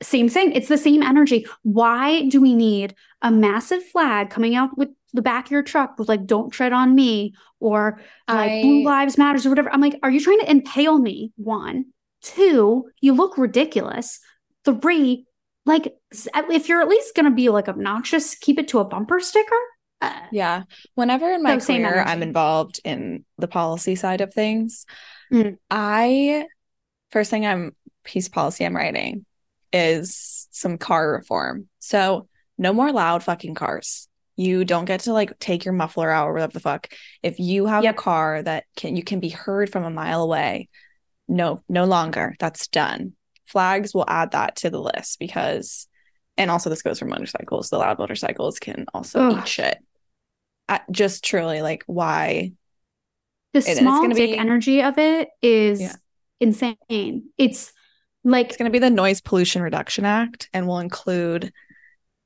same 0.00 0.28
thing. 0.28 0.52
It's 0.52 0.68
the 0.68 0.78
same 0.78 1.02
energy. 1.02 1.46
Why 1.62 2.28
do 2.28 2.40
we 2.40 2.54
need 2.54 2.94
a 3.20 3.30
massive 3.30 3.84
flag 3.84 4.30
coming 4.30 4.54
out 4.54 4.78
with 4.78 4.90
the 5.12 5.22
back 5.22 5.46
of 5.46 5.50
your 5.52 5.62
truck 5.62 5.98
with 5.98 6.08
like 6.08 6.26
"Don't 6.26 6.50
tread 6.50 6.72
on 6.72 6.94
me" 6.94 7.34
or 7.60 8.00
like 8.28 8.50
I- 8.50 8.62
Blue 8.62 8.84
Lives 8.84 9.16
Matters 9.18 9.46
or 9.46 9.48
whatever? 9.50 9.70
I'm 9.72 9.80
like, 9.80 9.98
are 10.02 10.10
you 10.10 10.20
trying 10.20 10.40
to 10.40 10.50
impale 10.50 10.98
me? 10.98 11.32
One, 11.36 11.86
two, 12.22 12.90
you 13.00 13.14
look 13.14 13.38
ridiculous. 13.38 14.20
Three, 14.64 15.26
like 15.66 15.94
if 16.12 16.68
you're 16.68 16.82
at 16.82 16.88
least 16.88 17.14
gonna 17.14 17.30
be 17.30 17.48
like 17.48 17.68
obnoxious, 17.68 18.34
keep 18.34 18.58
it 18.58 18.68
to 18.68 18.78
a 18.80 18.84
bumper 18.84 19.20
sticker. 19.20 19.56
Uh, 20.00 20.12
Yeah. 20.30 20.62
Whenever 20.94 21.32
in 21.32 21.42
my 21.42 21.56
career 21.58 22.04
I'm 22.06 22.22
involved 22.22 22.80
in 22.84 23.24
the 23.38 23.48
policy 23.48 23.96
side 23.96 24.20
of 24.20 24.32
things, 24.32 24.86
Mm. 25.32 25.58
I 25.70 26.46
first 27.10 27.30
thing 27.30 27.44
I'm 27.46 27.74
piece 28.04 28.28
policy 28.28 28.64
I'm 28.64 28.74
writing 28.76 29.26
is 29.72 30.48
some 30.50 30.78
car 30.78 31.12
reform. 31.12 31.68
So 31.78 32.28
no 32.56 32.72
more 32.72 32.92
loud 32.92 33.22
fucking 33.22 33.54
cars. 33.54 34.07
You 34.38 34.64
don't 34.64 34.84
get 34.84 35.00
to 35.00 35.12
like 35.12 35.36
take 35.40 35.64
your 35.64 35.74
muffler 35.74 36.08
out 36.10 36.28
or 36.28 36.32
whatever 36.32 36.52
the 36.52 36.60
fuck. 36.60 36.88
If 37.24 37.40
you 37.40 37.66
have 37.66 37.82
Yep. 37.82 37.94
a 37.94 37.98
car 37.98 38.42
that 38.42 38.64
can 38.76 38.94
you 38.96 39.02
can 39.02 39.18
be 39.18 39.28
heard 39.30 39.68
from 39.70 39.82
a 39.84 39.90
mile 39.90 40.22
away, 40.22 40.68
no, 41.26 41.62
no 41.68 41.84
longer. 41.84 42.36
That's 42.38 42.68
done. 42.68 43.14
Flags 43.46 43.92
will 43.92 44.04
add 44.08 44.30
that 44.30 44.56
to 44.56 44.70
the 44.70 44.80
list 44.80 45.18
because 45.18 45.88
and 46.36 46.52
also 46.52 46.70
this 46.70 46.82
goes 46.82 47.00
for 47.00 47.06
motorcycles. 47.06 47.68
The 47.68 47.78
loud 47.78 47.98
motorcycles 47.98 48.60
can 48.60 48.86
also 48.94 49.18
Ugh. 49.20 49.38
eat 49.40 49.48
shit. 49.48 49.78
I, 50.68 50.82
just 50.90 51.24
truly 51.24 51.60
like 51.60 51.82
why 51.86 52.52
the 53.54 53.62
small 53.62 54.06
dick 54.06 54.16
be- 54.32 54.36
energy 54.38 54.82
of 54.82 54.98
it 54.98 55.30
is 55.42 55.80
Yeah. 55.80 55.96
insane. 56.38 57.24
It's 57.38 57.72
like 58.22 58.48
it's 58.48 58.56
going 58.56 58.70
to 58.70 58.72
be 58.72 58.78
the 58.78 58.88
noise 58.90 59.20
pollution 59.20 59.62
reduction 59.62 60.04
act 60.04 60.48
and 60.52 60.68
will 60.68 60.78
include 60.78 61.52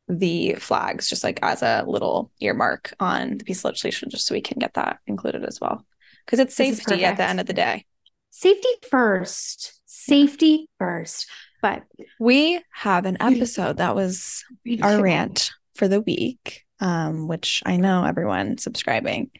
the 0.08 0.54
flags 0.54 1.08
just 1.08 1.24
like 1.24 1.38
as 1.42 1.62
a 1.62 1.84
little 1.86 2.30
earmark 2.40 2.92
on 3.00 3.38
the 3.38 3.44
piece 3.44 3.60
of 3.60 3.66
legislation 3.66 4.10
just 4.10 4.26
so 4.26 4.34
we 4.34 4.40
can 4.40 4.58
get 4.58 4.74
that 4.74 4.98
included 5.06 5.44
as 5.44 5.60
well. 5.60 5.84
Because 6.24 6.38
it's 6.38 6.54
safety 6.54 7.04
at 7.04 7.16
the 7.16 7.24
end 7.24 7.40
of 7.40 7.46
the 7.46 7.52
day. 7.52 7.84
Safety 8.30 8.68
first. 8.90 9.80
Safety 9.86 10.68
first. 10.78 11.28
But 11.60 11.82
we 12.18 12.60
have 12.72 13.06
an 13.06 13.16
episode 13.20 13.76
that 13.78 13.94
was 13.94 14.44
our 14.82 15.00
rant 15.00 15.52
for 15.74 15.88
the 15.88 16.00
week 16.00 16.64
um 16.82 17.28
which 17.28 17.62
i 17.64 17.76
know 17.76 18.04
everyone 18.04 18.58
subscribing 18.58 19.30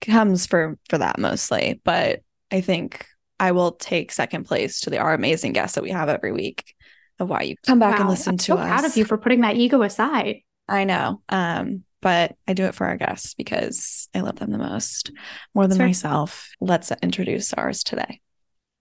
comes 0.00 0.46
for 0.46 0.78
for 0.88 0.98
that 0.98 1.18
mostly 1.18 1.80
but 1.84 2.20
i 2.50 2.60
think 2.60 3.06
i 3.38 3.52
will 3.52 3.72
take 3.72 4.12
second 4.12 4.44
place 4.44 4.80
to 4.80 4.90
the 4.90 4.98
our 4.98 5.14
amazing 5.14 5.52
guests 5.52 5.76
that 5.76 5.84
we 5.84 5.90
have 5.90 6.08
every 6.08 6.32
week 6.32 6.74
of 7.20 7.30
why 7.30 7.42
you 7.42 7.56
come 7.66 7.78
back 7.78 8.00
and 8.00 8.08
listen 8.08 8.32
I'm 8.32 8.38
to 8.38 8.44
so 8.44 8.56
us 8.56 8.66
proud 8.66 8.84
of 8.84 8.96
you 8.96 9.04
for 9.04 9.18
putting 9.18 9.42
that 9.42 9.56
ego 9.56 9.82
aside. 9.82 10.42
I 10.68 10.84
know. 10.84 11.22
Um, 11.28 11.84
but 12.00 12.36
I 12.48 12.54
do 12.54 12.64
it 12.64 12.74
for 12.74 12.86
our 12.86 12.96
guests 12.96 13.34
because 13.34 14.08
I 14.14 14.20
love 14.20 14.36
them 14.36 14.50
the 14.50 14.58
most, 14.58 15.10
more 15.54 15.66
than 15.66 15.76
sure. 15.76 15.86
myself. 15.86 16.50
Let's 16.60 16.90
introduce 17.02 17.52
ours 17.52 17.84
today. 17.84 18.20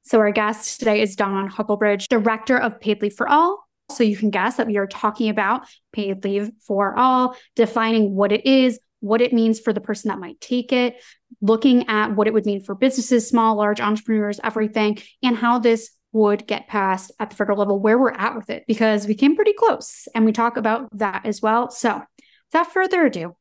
So, 0.04 0.20
our 0.20 0.32
guest 0.32 0.80
today 0.80 1.02
is 1.02 1.16
Dawn 1.16 1.50
Huckelbridge, 1.50 2.08
Director 2.08 2.58
of 2.58 2.80
Paid 2.80 3.02
Leave 3.02 3.14
for 3.14 3.28
All. 3.28 3.64
So, 3.92 4.04
you 4.04 4.16
can 4.16 4.30
guess 4.30 4.56
that 4.56 4.68
we 4.68 4.78
are 4.78 4.88
talking 4.88 5.30
about 5.30 5.68
paid 5.92 6.24
leave 6.24 6.52
for 6.66 6.98
all, 6.98 7.36
defining 7.56 8.16
what 8.16 8.32
it 8.32 8.46
is, 8.46 8.80
what 9.02 9.22
it 9.22 9.34
means 9.34 9.60
for 9.60 9.74
the 9.74 9.82
person 9.82 10.10
that 10.10 10.20
might 10.20 10.40
take 10.40 10.72
it, 10.72 11.02
looking 11.42 11.88
at 11.90 12.16
what 12.16 12.28
it 12.28 12.34
would 12.34 12.46
mean 12.46 12.62
for 12.62 12.76
businesses, 12.76 13.28
small, 13.28 13.56
large 13.56 13.82
entrepreneurs, 13.82 14.40
everything, 14.44 14.98
and 15.22 15.36
how 15.36 15.60
this 15.60 15.92
would 16.12 16.48
get 16.48 16.68
passed 16.68 17.12
at 17.20 17.30
the 17.30 17.36
federal 17.36 17.58
level, 17.58 17.80
where 17.80 17.98
we're 17.98 18.12
at 18.12 18.36
with 18.36 18.50
it, 18.50 18.66
because 18.68 19.08
we 19.08 19.16
came 19.16 19.36
pretty 19.36 19.54
close 19.54 20.08
and 20.16 20.26
we 20.26 20.32
talk 20.32 20.58
about 20.58 20.90
that 20.98 21.26
as 21.26 21.42
well. 21.42 21.70
So, 21.70 22.04
without 22.52 22.74
further 22.74 23.06
ado, 23.06 23.36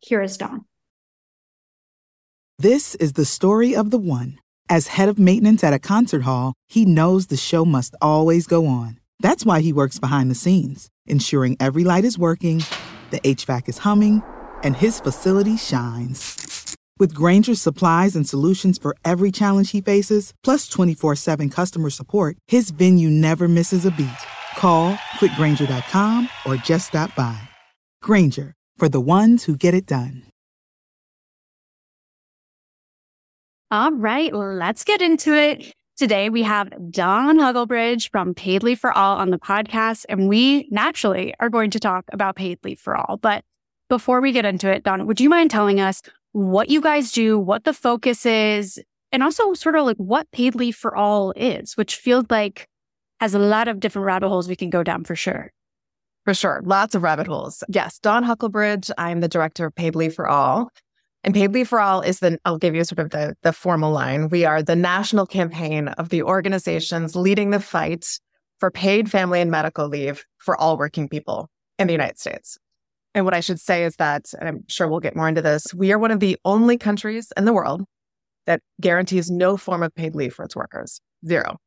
here 0.00 0.22
is 0.22 0.36
Dawn. 0.36 0.64
This 2.58 2.94
is 2.96 3.14
the 3.14 3.24
story 3.24 3.74
of 3.74 3.90
the 3.90 3.98
one. 3.98 4.38
As 4.68 4.88
head 4.88 5.08
of 5.08 5.18
maintenance 5.18 5.64
at 5.64 5.72
a 5.72 5.78
concert 5.78 6.22
hall, 6.22 6.54
he 6.68 6.84
knows 6.84 7.26
the 7.26 7.36
show 7.36 7.64
must 7.64 7.94
always 8.00 8.46
go 8.46 8.66
on. 8.66 9.00
That's 9.18 9.44
why 9.44 9.60
he 9.60 9.72
works 9.72 9.98
behind 9.98 10.30
the 10.30 10.34
scenes, 10.34 10.88
ensuring 11.06 11.56
every 11.58 11.84
light 11.84 12.04
is 12.04 12.18
working, 12.18 12.62
the 13.10 13.20
HVAC 13.20 13.68
is 13.68 13.78
humming, 13.78 14.22
and 14.62 14.76
his 14.76 15.00
facility 15.00 15.56
shines. 15.56 16.39
With 17.00 17.14
Grainger's 17.14 17.62
supplies 17.62 18.14
and 18.14 18.28
solutions 18.28 18.76
for 18.76 18.94
every 19.06 19.30
challenge 19.30 19.70
he 19.70 19.80
faces, 19.80 20.34
plus 20.44 20.68
24 20.68 21.16
7 21.16 21.48
customer 21.48 21.88
support, 21.88 22.36
his 22.46 22.70
venue 22.70 23.08
never 23.08 23.48
misses 23.48 23.86
a 23.86 23.90
beat. 23.90 24.22
Call 24.58 24.94
quickgrainger.com 25.18 26.28
or 26.44 26.56
just 26.56 26.88
stop 26.88 27.16
by. 27.16 27.40
Grainger, 28.02 28.52
for 28.76 28.90
the 28.90 29.00
ones 29.00 29.44
who 29.44 29.56
get 29.56 29.72
it 29.72 29.86
done. 29.86 30.24
All 33.70 33.92
right, 33.92 34.34
let's 34.34 34.84
get 34.84 35.00
into 35.00 35.32
it. 35.34 35.72
Today 35.96 36.28
we 36.28 36.42
have 36.42 36.70
Dawn 36.90 37.38
Huckelbridge 37.38 38.10
from 38.10 38.34
Paid 38.34 38.62
Leave 38.62 38.78
for 38.78 38.92
All 38.92 39.16
on 39.16 39.30
the 39.30 39.38
podcast, 39.38 40.04
and 40.10 40.28
we 40.28 40.68
naturally 40.70 41.32
are 41.40 41.48
going 41.48 41.70
to 41.70 41.80
talk 41.80 42.04
about 42.12 42.36
Paid 42.36 42.58
Leave 42.62 42.78
for 42.78 42.94
All. 42.94 43.16
But 43.16 43.42
before 43.88 44.20
we 44.20 44.32
get 44.32 44.44
into 44.44 44.70
it, 44.70 44.82
Don, 44.82 45.06
would 45.06 45.20
you 45.20 45.30
mind 45.30 45.50
telling 45.50 45.80
us 45.80 46.02
what 46.32 46.68
you 46.68 46.80
guys 46.80 47.12
do, 47.12 47.38
what 47.38 47.64
the 47.64 47.72
focus 47.72 48.24
is, 48.26 48.80
and 49.12 49.22
also 49.22 49.54
sort 49.54 49.76
of 49.76 49.84
like 49.84 49.96
what 49.96 50.30
Paid 50.30 50.54
Leave 50.54 50.76
for 50.76 50.94
All 50.94 51.32
is, 51.32 51.76
which 51.76 51.96
feels 51.96 52.26
like 52.30 52.68
has 53.20 53.34
a 53.34 53.38
lot 53.38 53.68
of 53.68 53.80
different 53.80 54.06
rabbit 54.06 54.28
holes 54.28 54.48
we 54.48 54.56
can 54.56 54.70
go 54.70 54.82
down 54.82 55.04
for 55.04 55.14
sure. 55.14 55.52
For 56.24 56.34
sure. 56.34 56.60
Lots 56.64 56.94
of 56.94 57.02
rabbit 57.02 57.26
holes. 57.26 57.64
Yes. 57.68 57.98
Dawn 57.98 58.24
Huckelbridge, 58.24 58.90
I'm 58.98 59.20
the 59.20 59.28
director 59.28 59.66
of 59.66 59.74
Paid 59.74 59.94
Leave 59.94 60.14
for 60.14 60.28
All. 60.28 60.70
And 61.22 61.34
Paid 61.34 61.52
Leave 61.52 61.68
for 61.68 61.80
All 61.80 62.00
is 62.00 62.20
the, 62.20 62.38
I'll 62.44 62.58
give 62.58 62.74
you 62.74 62.84
sort 62.84 62.98
of 62.98 63.10
the, 63.10 63.34
the 63.42 63.52
formal 63.52 63.92
line. 63.92 64.28
We 64.28 64.44
are 64.44 64.62
the 64.62 64.76
national 64.76 65.26
campaign 65.26 65.88
of 65.88 66.08
the 66.08 66.22
organizations 66.22 67.16
leading 67.16 67.50
the 67.50 67.60
fight 67.60 68.18
for 68.58 68.70
paid 68.70 69.10
family 69.10 69.40
and 69.40 69.50
medical 69.50 69.88
leave 69.88 70.24
for 70.38 70.56
all 70.56 70.76
working 70.76 71.08
people 71.08 71.48
in 71.78 71.86
the 71.86 71.92
United 71.92 72.18
States. 72.18 72.58
And 73.14 73.24
what 73.24 73.34
I 73.34 73.40
should 73.40 73.60
say 73.60 73.84
is 73.84 73.96
that, 73.96 74.32
and 74.38 74.48
I'm 74.48 74.64
sure 74.68 74.86
we'll 74.88 75.00
get 75.00 75.16
more 75.16 75.28
into 75.28 75.42
this, 75.42 75.74
we 75.74 75.92
are 75.92 75.98
one 75.98 76.10
of 76.10 76.20
the 76.20 76.38
only 76.44 76.78
countries 76.78 77.32
in 77.36 77.44
the 77.44 77.52
world 77.52 77.82
that 78.46 78.60
guarantees 78.80 79.30
no 79.30 79.56
form 79.56 79.82
of 79.82 79.94
paid 79.94 80.14
leave 80.14 80.34
for 80.34 80.44
its 80.44 80.56
workers. 80.56 81.00
Zero. 81.26 81.58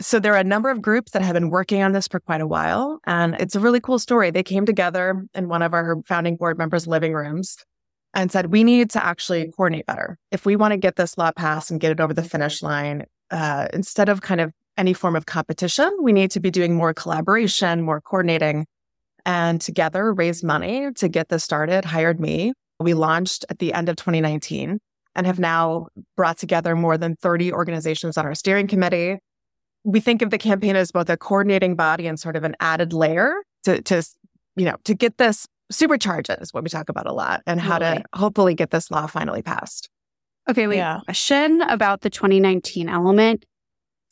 So 0.00 0.18
there 0.18 0.34
are 0.34 0.38
a 0.38 0.44
number 0.44 0.70
of 0.70 0.82
groups 0.82 1.12
that 1.12 1.22
have 1.22 1.34
been 1.34 1.50
working 1.50 1.82
on 1.82 1.92
this 1.92 2.08
for 2.08 2.18
quite 2.18 2.40
a 2.40 2.46
while. 2.46 2.98
And 3.06 3.36
it's 3.38 3.54
a 3.54 3.60
really 3.60 3.80
cool 3.80 3.98
story. 3.98 4.30
They 4.30 4.42
came 4.42 4.66
together 4.66 5.24
in 5.34 5.48
one 5.48 5.62
of 5.62 5.74
our 5.74 6.02
founding 6.06 6.36
board 6.36 6.58
members' 6.58 6.86
living 6.86 7.12
rooms 7.12 7.56
and 8.14 8.32
said, 8.32 8.46
we 8.46 8.64
need 8.64 8.90
to 8.90 9.04
actually 9.04 9.52
coordinate 9.52 9.86
better. 9.86 10.18
If 10.30 10.44
we 10.44 10.56
want 10.56 10.72
to 10.72 10.78
get 10.78 10.96
this 10.96 11.16
law 11.16 11.30
passed 11.34 11.70
and 11.70 11.80
get 11.80 11.92
it 11.92 12.00
over 12.00 12.12
the 12.12 12.22
finish 12.22 12.62
line, 12.62 13.04
uh, 13.30 13.68
instead 13.72 14.08
of 14.08 14.22
kind 14.22 14.40
of 14.40 14.52
any 14.76 14.92
form 14.92 15.14
of 15.14 15.26
competition, 15.26 15.90
we 16.02 16.12
need 16.12 16.30
to 16.32 16.40
be 16.40 16.50
doing 16.50 16.74
more 16.74 16.92
collaboration, 16.92 17.82
more 17.82 18.00
coordinating, 18.00 18.66
and 19.24 19.60
together 19.60 20.12
raised 20.12 20.44
money 20.44 20.90
to 20.96 21.08
get 21.08 21.28
this 21.28 21.44
started, 21.44 21.84
hired 21.84 22.20
me. 22.20 22.52
We 22.80 22.94
launched 22.94 23.44
at 23.48 23.58
the 23.58 23.72
end 23.72 23.88
of 23.88 23.96
2019 23.96 24.78
and 25.14 25.26
have 25.26 25.38
now 25.38 25.88
brought 26.16 26.38
together 26.38 26.74
more 26.74 26.96
than 26.98 27.16
30 27.16 27.52
organizations 27.52 28.16
on 28.16 28.26
our 28.26 28.34
steering 28.34 28.66
committee. 28.66 29.18
We 29.84 30.00
think 30.00 30.22
of 30.22 30.30
the 30.30 30.38
campaign 30.38 30.76
as 30.76 30.90
both 30.90 31.10
a 31.10 31.16
coordinating 31.16 31.76
body 31.76 32.06
and 32.06 32.18
sort 32.18 32.36
of 32.36 32.44
an 32.44 32.56
added 32.60 32.92
layer 32.92 33.34
to, 33.64 33.82
to 33.82 34.02
you 34.56 34.64
know, 34.64 34.76
to 34.84 34.94
get 34.94 35.18
this 35.18 35.46
supercharge 35.72 36.40
is 36.40 36.52
what 36.52 36.62
we 36.62 36.68
talk 36.68 36.88
about 36.88 37.06
a 37.06 37.12
lot 37.12 37.42
and 37.46 37.60
how 37.60 37.78
really? 37.78 37.98
to 37.98 38.04
hopefully 38.14 38.54
get 38.54 38.70
this 38.70 38.90
law 38.90 39.06
finally 39.06 39.42
passed. 39.42 39.88
Okay, 40.48 40.66
wait. 40.66 40.76
Yeah. 40.76 41.00
Question 41.04 41.60
about 41.62 42.00
the 42.00 42.10
2019 42.10 42.88
element 42.88 43.44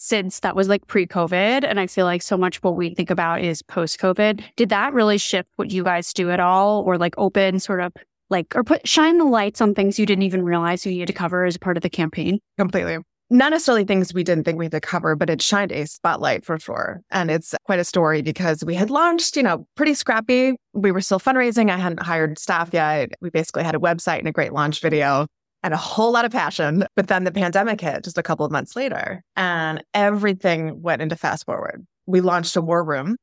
since 0.00 0.40
that 0.40 0.56
was 0.56 0.68
like 0.68 0.86
pre 0.88 1.06
COVID. 1.06 1.62
And 1.62 1.78
I 1.78 1.86
feel 1.86 2.06
like 2.06 2.22
so 2.22 2.36
much 2.36 2.62
what 2.62 2.74
we 2.74 2.94
think 2.94 3.10
about 3.10 3.42
is 3.42 3.62
post 3.62 4.00
COVID. 4.00 4.42
Did 4.56 4.70
that 4.70 4.92
really 4.92 5.18
shift 5.18 5.48
what 5.56 5.70
you 5.70 5.84
guys 5.84 6.12
do 6.12 6.30
at 6.30 6.40
all 6.40 6.82
or 6.82 6.98
like 6.98 7.14
open 7.18 7.60
sort 7.60 7.80
of 7.80 7.92
like, 8.30 8.56
or 8.56 8.64
put 8.64 8.88
shine 8.88 9.18
the 9.18 9.24
lights 9.24 9.60
on 9.60 9.74
things 9.74 9.98
you 9.98 10.06
didn't 10.06 10.22
even 10.22 10.42
realize 10.42 10.86
you 10.86 10.92
needed 10.92 11.08
to 11.08 11.12
cover 11.12 11.44
as 11.44 11.58
part 11.58 11.76
of 11.76 11.82
the 11.82 11.90
campaign? 11.90 12.40
Completely. 12.58 12.98
Not 13.32 13.50
necessarily 13.50 13.84
things 13.84 14.12
we 14.12 14.24
didn't 14.24 14.44
think 14.44 14.58
we 14.58 14.64
had 14.64 14.72
to 14.72 14.80
cover, 14.80 15.14
but 15.14 15.30
it 15.30 15.40
shined 15.40 15.70
a 15.70 15.86
spotlight 15.86 16.44
for 16.44 16.58
sure. 16.58 17.00
And 17.12 17.30
it's 17.30 17.54
quite 17.64 17.78
a 17.78 17.84
story 17.84 18.22
because 18.22 18.64
we 18.64 18.74
had 18.74 18.90
launched, 18.90 19.36
you 19.36 19.42
know, 19.42 19.66
pretty 19.76 19.94
scrappy. 19.94 20.56
We 20.72 20.90
were 20.90 21.00
still 21.00 21.20
fundraising. 21.20 21.70
I 21.70 21.76
hadn't 21.76 22.02
hired 22.02 22.40
staff 22.40 22.70
yet. 22.72 23.10
We 23.20 23.30
basically 23.30 23.62
had 23.62 23.76
a 23.76 23.78
website 23.78 24.18
and 24.18 24.28
a 24.28 24.32
great 24.32 24.52
launch 24.52 24.80
video 24.80 25.26
and 25.62 25.74
a 25.74 25.78
whole 25.78 26.12
lot 26.12 26.24
of 26.24 26.32
passion. 26.32 26.84
But 26.96 27.08
then 27.08 27.24
the 27.24 27.32
pandemic 27.32 27.80
hit 27.80 28.04
just 28.04 28.18
a 28.18 28.22
couple 28.22 28.46
of 28.46 28.52
months 28.52 28.76
later 28.76 29.22
and 29.36 29.82
everything 29.94 30.82
went 30.82 31.02
into 31.02 31.16
fast 31.16 31.46
forward. 31.46 31.86
We 32.06 32.20
launched 32.20 32.56
a 32.56 32.62
war 32.62 32.82
room 32.82 33.16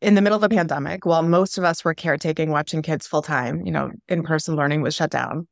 in 0.00 0.14
the 0.14 0.22
middle 0.22 0.36
of 0.36 0.42
the 0.42 0.54
pandemic 0.54 1.04
while 1.06 1.22
most 1.22 1.58
of 1.58 1.64
us 1.64 1.84
were 1.84 1.94
caretaking, 1.94 2.50
watching 2.50 2.82
kids 2.82 3.06
full 3.06 3.22
time. 3.22 3.64
You 3.64 3.72
know, 3.72 3.90
in 4.08 4.22
person 4.22 4.56
learning 4.56 4.82
was 4.82 4.94
shut 4.94 5.10
down. 5.10 5.46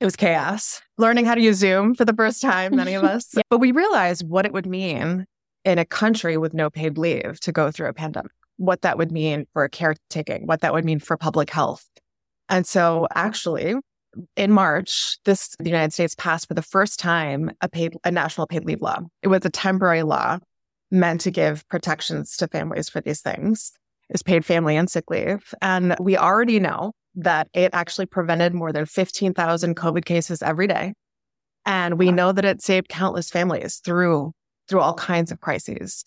It 0.00 0.04
was 0.04 0.16
chaos. 0.16 0.82
Learning 0.98 1.24
how 1.24 1.34
to 1.34 1.40
use 1.40 1.56
Zoom 1.56 1.94
for 1.94 2.04
the 2.04 2.12
first 2.12 2.42
time, 2.42 2.76
many 2.76 2.94
of 2.94 3.04
us. 3.04 3.28
yeah. 3.34 3.42
But 3.48 3.58
we 3.58 3.72
realized 3.72 4.28
what 4.28 4.44
it 4.44 4.52
would 4.52 4.66
mean 4.66 5.24
in 5.64 5.78
a 5.78 5.84
country 5.84 6.36
with 6.36 6.54
no 6.54 6.70
paid 6.70 6.98
leave 6.98 7.40
to 7.40 7.52
go 7.52 7.70
through 7.70 7.88
a 7.88 7.92
pandemic, 7.92 8.32
what 8.56 8.82
that 8.82 8.98
would 8.98 9.10
mean 9.10 9.46
for 9.52 9.68
caretaking, 9.68 10.46
what 10.46 10.60
that 10.60 10.72
would 10.72 10.84
mean 10.84 11.00
for 11.00 11.16
public 11.16 11.50
health. 11.50 11.86
And 12.48 12.66
so 12.66 13.08
actually, 13.14 13.74
in 14.36 14.52
March, 14.52 15.18
this 15.24 15.54
the 15.58 15.68
United 15.68 15.92
States 15.92 16.14
passed 16.14 16.48
for 16.48 16.54
the 16.54 16.62
first 16.62 16.98
time 16.98 17.50
a 17.60 17.68
paid 17.68 17.94
a 18.04 18.10
national 18.10 18.46
paid 18.46 18.64
leave 18.64 18.80
law. 18.80 19.00
It 19.22 19.28
was 19.28 19.44
a 19.44 19.50
temporary 19.50 20.02
law 20.02 20.38
meant 20.90 21.20
to 21.22 21.30
give 21.30 21.68
protections 21.68 22.36
to 22.36 22.48
families 22.48 22.88
for 22.88 23.00
these 23.00 23.20
things. 23.20 23.72
Is 24.08 24.22
paid 24.22 24.44
family 24.44 24.76
and 24.76 24.88
sick 24.88 25.10
leave. 25.10 25.52
And 25.60 25.96
we 25.98 26.16
already 26.16 26.60
know 26.60 26.92
that 27.16 27.48
it 27.54 27.70
actually 27.72 28.06
prevented 28.06 28.54
more 28.54 28.72
than 28.72 28.86
15,000 28.86 29.74
COVID 29.74 30.04
cases 30.04 30.42
every 30.42 30.68
day. 30.68 30.92
And 31.64 31.98
we 31.98 32.12
know 32.12 32.30
that 32.30 32.44
it 32.44 32.62
saved 32.62 32.88
countless 32.88 33.30
families 33.30 33.80
through 33.84 34.32
through 34.68 34.80
all 34.80 34.94
kinds 34.94 35.32
of 35.32 35.40
crises. 35.40 36.04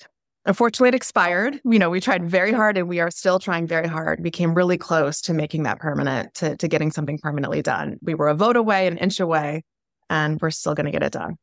Unfortunately, 0.50 0.90
it 0.90 0.96
expired. 0.96 1.62
You 1.64 1.78
know, 1.78 1.92
we 1.92 2.02
tried 2.02 2.28
very 2.28 2.52
hard 2.52 2.76
and 2.76 2.90
we 2.90 3.00
are 3.00 3.12
still 3.12 3.38
trying 3.38 3.68
very 3.68 3.88
hard. 3.88 4.20
We 4.24 4.32
came 4.32 4.56
really 4.56 4.80
close 4.80 5.22
to 5.22 5.34
making 5.36 5.62
that 5.64 5.78
permanent, 5.78 6.34
to, 6.36 6.58
to 6.58 6.68
getting 6.68 6.90
something 6.90 7.20
permanently 7.20 7.62
done. 7.62 7.98
We 8.02 8.16
were 8.16 8.30
a 8.30 8.34
vote 8.34 8.58
away, 8.58 8.88
an 8.88 8.98
inch 8.98 9.20
away, 9.20 9.64
and 10.10 10.42
we're 10.42 10.50
still 10.50 10.74
going 10.74 10.88
to 10.88 10.92
get 10.92 11.04
it 11.04 11.14
done. 11.14 11.36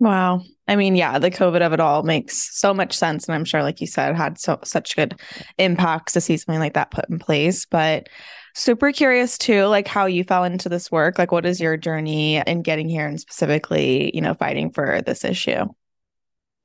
Wow. 0.00 0.42
I 0.66 0.74
mean, 0.74 0.96
yeah, 0.96 1.20
the 1.20 1.30
COVID 1.30 1.64
of 1.64 1.72
it 1.72 1.78
all 1.78 2.02
makes 2.02 2.58
so 2.58 2.74
much 2.74 2.94
sense. 2.94 3.28
And 3.28 3.34
I'm 3.36 3.44
sure, 3.44 3.62
like 3.62 3.80
you 3.80 3.86
said, 3.86 4.16
had 4.16 4.40
so 4.40 4.58
such 4.64 4.96
good 4.96 5.14
impacts 5.58 6.14
to 6.14 6.20
see 6.20 6.36
something 6.36 6.58
like 6.58 6.74
that 6.74 6.90
put 6.90 7.08
in 7.08 7.20
place. 7.20 7.64
But 7.64 8.08
super 8.56 8.90
curious 8.90 9.38
too, 9.38 9.66
like 9.66 9.86
how 9.86 10.06
you 10.06 10.24
fell 10.24 10.42
into 10.42 10.68
this 10.68 10.90
work. 10.90 11.16
Like, 11.16 11.30
what 11.30 11.46
is 11.46 11.60
your 11.60 11.76
journey 11.76 12.42
in 12.44 12.62
getting 12.62 12.88
here 12.88 13.06
and 13.06 13.20
specifically, 13.20 14.10
you 14.12 14.20
know, 14.20 14.34
fighting 14.34 14.72
for 14.72 15.00
this 15.00 15.24
issue? 15.24 15.66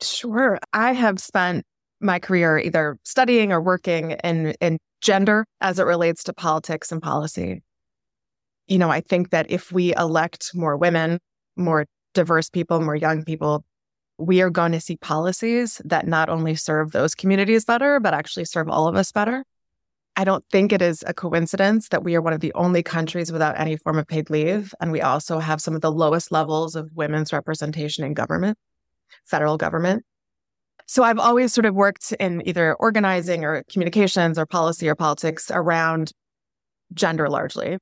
Sure. 0.01 0.59
I 0.73 0.93
have 0.93 1.19
spent 1.19 1.65
my 1.99 2.19
career 2.19 2.57
either 2.59 2.97
studying 3.03 3.51
or 3.51 3.61
working 3.61 4.11
in, 4.23 4.53
in 4.61 4.79
gender 5.01 5.45
as 5.61 5.79
it 5.79 5.83
relates 5.83 6.23
to 6.25 6.33
politics 6.33 6.91
and 6.91 7.01
policy. 7.01 7.61
You 8.67 8.77
know, 8.77 8.89
I 8.89 9.01
think 9.01 9.31
that 9.31 9.49
if 9.49 9.71
we 9.71 9.93
elect 9.95 10.51
more 10.53 10.77
women, 10.77 11.19
more 11.57 11.85
diverse 12.13 12.49
people, 12.49 12.79
more 12.81 12.95
young 12.95 13.23
people, 13.23 13.65
we 14.17 14.41
are 14.41 14.49
going 14.49 14.71
to 14.73 14.79
see 14.79 14.97
policies 14.97 15.81
that 15.85 16.07
not 16.07 16.29
only 16.29 16.55
serve 16.55 16.91
those 16.91 17.15
communities 17.15 17.65
better, 17.65 17.99
but 17.99 18.13
actually 18.13 18.45
serve 18.45 18.69
all 18.69 18.87
of 18.87 18.95
us 18.95 19.11
better. 19.11 19.43
I 20.15 20.25
don't 20.25 20.43
think 20.51 20.73
it 20.73 20.81
is 20.81 21.03
a 21.07 21.13
coincidence 21.13 21.89
that 21.89 22.03
we 22.03 22.15
are 22.15 22.21
one 22.21 22.33
of 22.33 22.41
the 22.41 22.53
only 22.53 22.83
countries 22.83 23.31
without 23.31 23.57
any 23.57 23.77
form 23.77 23.97
of 23.97 24.07
paid 24.07 24.29
leave. 24.29 24.73
And 24.81 24.91
we 24.91 25.01
also 25.01 25.39
have 25.39 25.61
some 25.61 25.75
of 25.75 25.81
the 25.81 25.91
lowest 25.91 26.31
levels 26.31 26.75
of 26.75 26.89
women's 26.93 27.31
representation 27.31 28.03
in 28.03 28.13
government 28.13 28.57
federal 29.25 29.57
government. 29.57 30.03
So 30.87 31.03
I've 31.03 31.19
always 31.19 31.53
sort 31.53 31.65
of 31.65 31.75
worked 31.75 32.13
in 32.13 32.41
either 32.47 32.73
organizing 32.75 33.45
or 33.45 33.63
communications 33.71 34.39
or 34.39 34.45
policy 34.45 34.89
or 34.89 34.95
politics 34.95 35.51
around 35.51 36.11
gender 36.93 37.29
largely. 37.29 37.77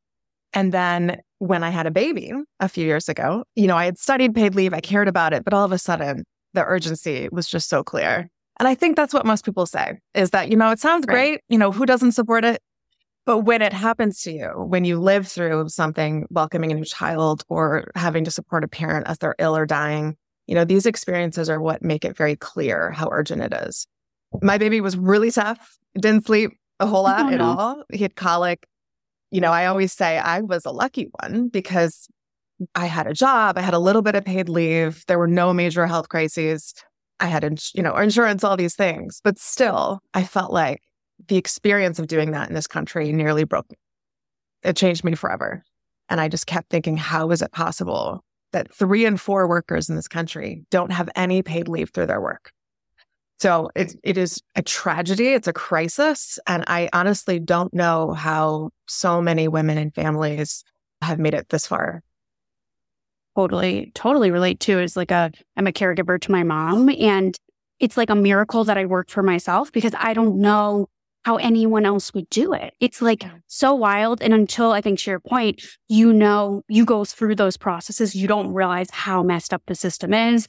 And 0.53 0.73
then 0.73 1.21
when 1.39 1.63
I 1.63 1.69
had 1.69 1.85
a 1.85 1.91
baby 1.91 2.33
a 2.59 2.67
few 2.67 2.85
years 2.85 3.07
ago, 3.07 3.43
you 3.55 3.67
know, 3.67 3.77
I 3.77 3.85
had 3.85 3.97
studied 3.97 4.35
paid 4.35 4.55
leave, 4.55 4.73
I 4.73 4.81
cared 4.81 5.07
about 5.07 5.33
it, 5.33 5.43
but 5.43 5.53
all 5.53 5.63
of 5.63 5.71
a 5.71 5.77
sudden 5.77 6.23
the 6.53 6.63
urgency 6.65 7.29
was 7.31 7.47
just 7.47 7.69
so 7.69 7.83
clear. 7.83 8.27
And 8.59 8.67
I 8.67 8.75
think 8.75 8.95
that's 8.95 9.13
what 9.13 9.25
most 9.25 9.45
people 9.45 9.65
say 9.65 9.99
is 10.13 10.31
that, 10.31 10.49
you 10.49 10.57
know, 10.57 10.71
it 10.71 10.79
sounds 10.79 11.05
great, 11.05 11.41
you 11.47 11.57
know, 11.57 11.71
who 11.71 11.85
doesn't 11.85 12.13
support 12.13 12.43
it? 12.43 12.59
But 13.25 13.39
when 13.39 13.61
it 13.61 13.73
happens 13.73 14.21
to 14.23 14.31
you, 14.31 14.47
when 14.55 14.83
you 14.83 14.99
live 14.99 15.27
through 15.27 15.69
something, 15.69 16.25
welcoming 16.29 16.71
a 16.71 16.75
new 16.75 16.85
child 16.85 17.43
or 17.49 17.91
having 17.93 18.23
to 18.23 18.31
support 18.31 18.63
a 18.63 18.67
parent 18.67 19.07
as 19.07 19.17
they're 19.17 19.35
ill 19.37 19.55
or 19.55 19.65
dying, 19.65 20.15
you 20.47 20.55
know, 20.55 20.65
these 20.65 20.85
experiences 20.85 21.49
are 21.49 21.61
what 21.61 21.83
make 21.83 22.05
it 22.05 22.17
very 22.17 22.35
clear 22.35 22.91
how 22.91 23.09
urgent 23.11 23.41
it 23.41 23.53
is. 23.53 23.85
My 24.41 24.57
baby 24.57 24.81
was 24.81 24.97
really 24.97 25.29
tough, 25.29 25.77
didn't 25.99 26.25
sleep 26.25 26.51
a 26.79 26.87
whole 26.87 27.03
lot 27.03 27.31
at 27.31 27.41
all. 27.41 27.83
He 27.91 27.99
had 27.99 28.15
colic. 28.15 28.65
You 29.29 29.41
know, 29.41 29.51
I 29.51 29.65
always 29.65 29.91
say 29.91 30.17
I 30.17 30.41
was 30.41 30.65
a 30.65 30.71
lucky 30.71 31.09
one 31.21 31.49
because 31.49 32.07
I 32.75 32.85
had 32.85 33.07
a 33.07 33.13
job, 33.13 33.57
I 33.57 33.61
had 33.61 33.73
a 33.73 33.79
little 33.79 34.01
bit 34.01 34.15
of 34.15 34.25
paid 34.25 34.49
leave, 34.49 35.03
there 35.07 35.19
were 35.19 35.27
no 35.27 35.53
major 35.53 35.85
health 35.85 36.09
crises. 36.09 36.73
I 37.19 37.27
had, 37.27 37.43
ins- 37.43 37.71
you 37.73 37.83
know, 37.83 37.95
insurance, 37.97 38.43
all 38.43 38.57
these 38.57 38.75
things. 38.75 39.21
But 39.23 39.39
still, 39.39 39.99
I 40.13 40.23
felt 40.23 40.53
like 40.53 40.81
the 41.27 41.35
experience 41.35 41.99
of 41.99 42.07
doing 42.07 42.31
that 42.31 42.47
in 42.47 42.55
this 42.55 42.67
country 42.67 43.11
nearly 43.11 43.43
broke 43.43 43.69
me. 43.69 43.77
It 44.63 44.75
changed 44.75 45.03
me 45.03 45.15
forever. 45.15 45.63
And 46.09 46.21
I 46.21 46.29
just 46.29 46.47
kept 46.47 46.69
thinking, 46.69 46.95
how 46.95 47.31
is 47.31 47.41
it 47.41 47.51
possible 47.51 48.23
that 48.53 48.73
three 48.73 49.05
and 49.05 49.19
four 49.19 49.47
workers 49.47 49.89
in 49.89 49.95
this 49.95 50.07
country 50.07 50.63
don't 50.71 50.91
have 50.91 51.09
any 51.15 51.41
paid 51.41 51.67
leave 51.67 51.91
through 51.91 52.07
their 52.07 52.21
work? 52.21 52.51
So 53.39 53.69
it, 53.75 53.95
it 54.03 54.17
is 54.17 54.41
a 54.55 54.63
tragedy. 54.63 55.27
It's 55.29 55.47
a 55.47 55.53
crisis. 55.53 56.39
And 56.47 56.63
I 56.67 56.89
honestly 56.91 57.39
don't 57.39 57.73
know 57.73 58.13
how 58.13 58.71
so 58.87 59.21
many 59.21 59.47
women 59.47 59.77
and 59.77 59.93
families 59.93 60.63
have 61.01 61.19
made 61.19 61.35
it 61.35 61.49
this 61.49 61.67
far. 61.67 62.01
totally 63.35 63.91
totally 63.93 64.31
relate 64.31 64.59
to 64.59 64.79
is 64.79 64.97
like 64.97 65.11
a 65.11 65.31
i'm 65.55 65.67
a 65.67 65.71
caregiver 65.71 66.19
to 66.19 66.31
my 66.31 66.41
mom 66.41 66.89
and 66.89 67.37
it's 67.79 67.95
like 67.95 68.09
a 68.09 68.15
miracle 68.15 68.63
that 68.63 68.79
i 68.79 68.85
worked 68.85 69.11
for 69.11 69.21
myself 69.21 69.71
because 69.71 69.93
i 69.99 70.11
don't 70.11 70.41
know 70.41 70.87
how 71.27 71.35
anyone 71.35 71.85
else 71.85 72.13
would 72.13 72.29
do 72.29 72.53
it. 72.53 72.73
It's 72.79 73.01
like 73.01 73.25
so 73.47 73.75
wild 73.75 74.21
and 74.21 74.33
until 74.33 74.71
i 74.71 74.79
think 74.79 74.97
to 74.99 75.11
your 75.11 75.19
point 75.19 75.61
you 75.89 76.13
know 76.13 76.61
you 76.69 76.85
go 76.85 77.03
through 77.03 77.35
those 77.35 77.57
processes 77.57 78.15
you 78.15 78.27
don't 78.29 78.53
realize 78.53 78.89
how 78.91 79.23
messed 79.23 79.53
up 79.53 79.61
the 79.67 79.75
system 79.75 80.13
is 80.13 80.47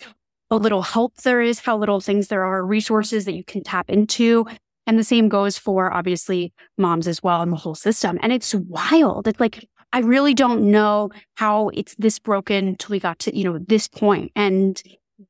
how 0.50 0.58
little 0.58 0.82
help 0.82 1.16
there 1.16 1.40
is 1.40 1.58
how 1.58 1.76
little 1.76 2.00
things 2.00 2.28
there 2.28 2.44
are 2.44 2.64
resources 2.64 3.24
that 3.24 3.34
you 3.34 3.42
can 3.42 3.64
tap 3.64 3.90
into. 3.90 4.46
And 4.86 4.96
the 4.98 5.04
same 5.04 5.28
goes 5.28 5.58
for 5.58 5.92
obviously 5.92 6.52
moms 6.78 7.08
as 7.08 7.22
well 7.24 7.42
in 7.42 7.50
the 7.50 7.56
whole 7.56 7.74
system. 7.74 8.16
And 8.22 8.32
it's 8.32 8.54
wild. 8.54 9.26
It's 9.26 9.40
like 9.40 9.68
i 9.92 9.98
really 9.98 10.34
don't 10.34 10.70
know 10.70 11.10
how 11.34 11.70
it's 11.70 11.94
this 11.96 12.20
broken 12.20 12.76
till 12.76 12.92
we 12.92 13.00
got 13.00 13.18
to 13.18 13.36
you 13.36 13.42
know 13.42 13.58
this 13.58 13.88
point. 13.88 14.30
And 14.36 14.80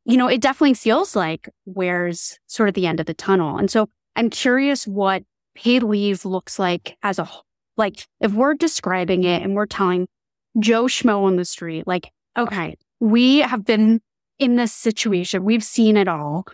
you 0.05 0.19
know 0.19 0.29
it 0.29 0.43
definitely 0.43 0.75
feels 0.75 1.17
like 1.17 1.49
where's 1.65 2.39
sort 2.49 2.69
of 2.69 2.75
the 2.75 2.87
end 2.87 3.01
of 3.01 3.07
the 3.07 3.15
tunnel. 3.15 3.57
And 3.57 3.71
so 3.71 3.89
i'm 4.15 4.29
curious 4.29 4.87
what 4.87 5.23
paid 5.59 5.83
leave 5.83 6.25
looks 6.25 6.59
like 6.59 6.97
as 7.03 7.19
a 7.19 7.25
whole 7.25 7.45
like 7.77 8.07
if 8.21 8.33
we're 8.33 8.55
describing 8.55 9.25
it 9.25 9.43
and 9.43 9.55
we're 9.55 9.67
telling 9.67 10.07
joe 10.59 10.85
schmo 10.85 11.25
on 11.25 11.37
the 11.37 11.45
street 11.45 11.87
like 11.87 12.11
okay 12.37 12.77
we 13.01 13.39
have 13.39 13.65
been 13.65 14.01
in 14.39 14.57
this 14.57 14.73
situation 14.73 15.45
we've 15.45 15.65
seen 15.65 15.97
it 15.97 16.07
all 16.09 16.45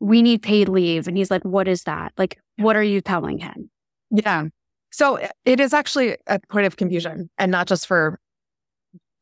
we 0.00 0.22
need 0.22 0.42
paid 0.42 0.68
leave 0.68 1.06
and 1.08 1.16
he's 1.16 1.30
like 1.30 1.42
what 1.42 1.66
is 1.68 1.82
that 1.84 2.12
like 2.16 2.38
what 2.56 2.76
are 2.76 2.82
you 2.82 3.00
telling 3.00 3.38
him 3.38 3.70
Yeah. 4.10 4.44
So 4.90 5.18
it 5.46 5.58
is 5.58 5.72
actually 5.72 6.16
a 6.26 6.38
point 6.50 6.66
of 6.66 6.76
confusion 6.76 7.30
and 7.38 7.50
not 7.50 7.66
just 7.66 7.86
for 7.86 8.20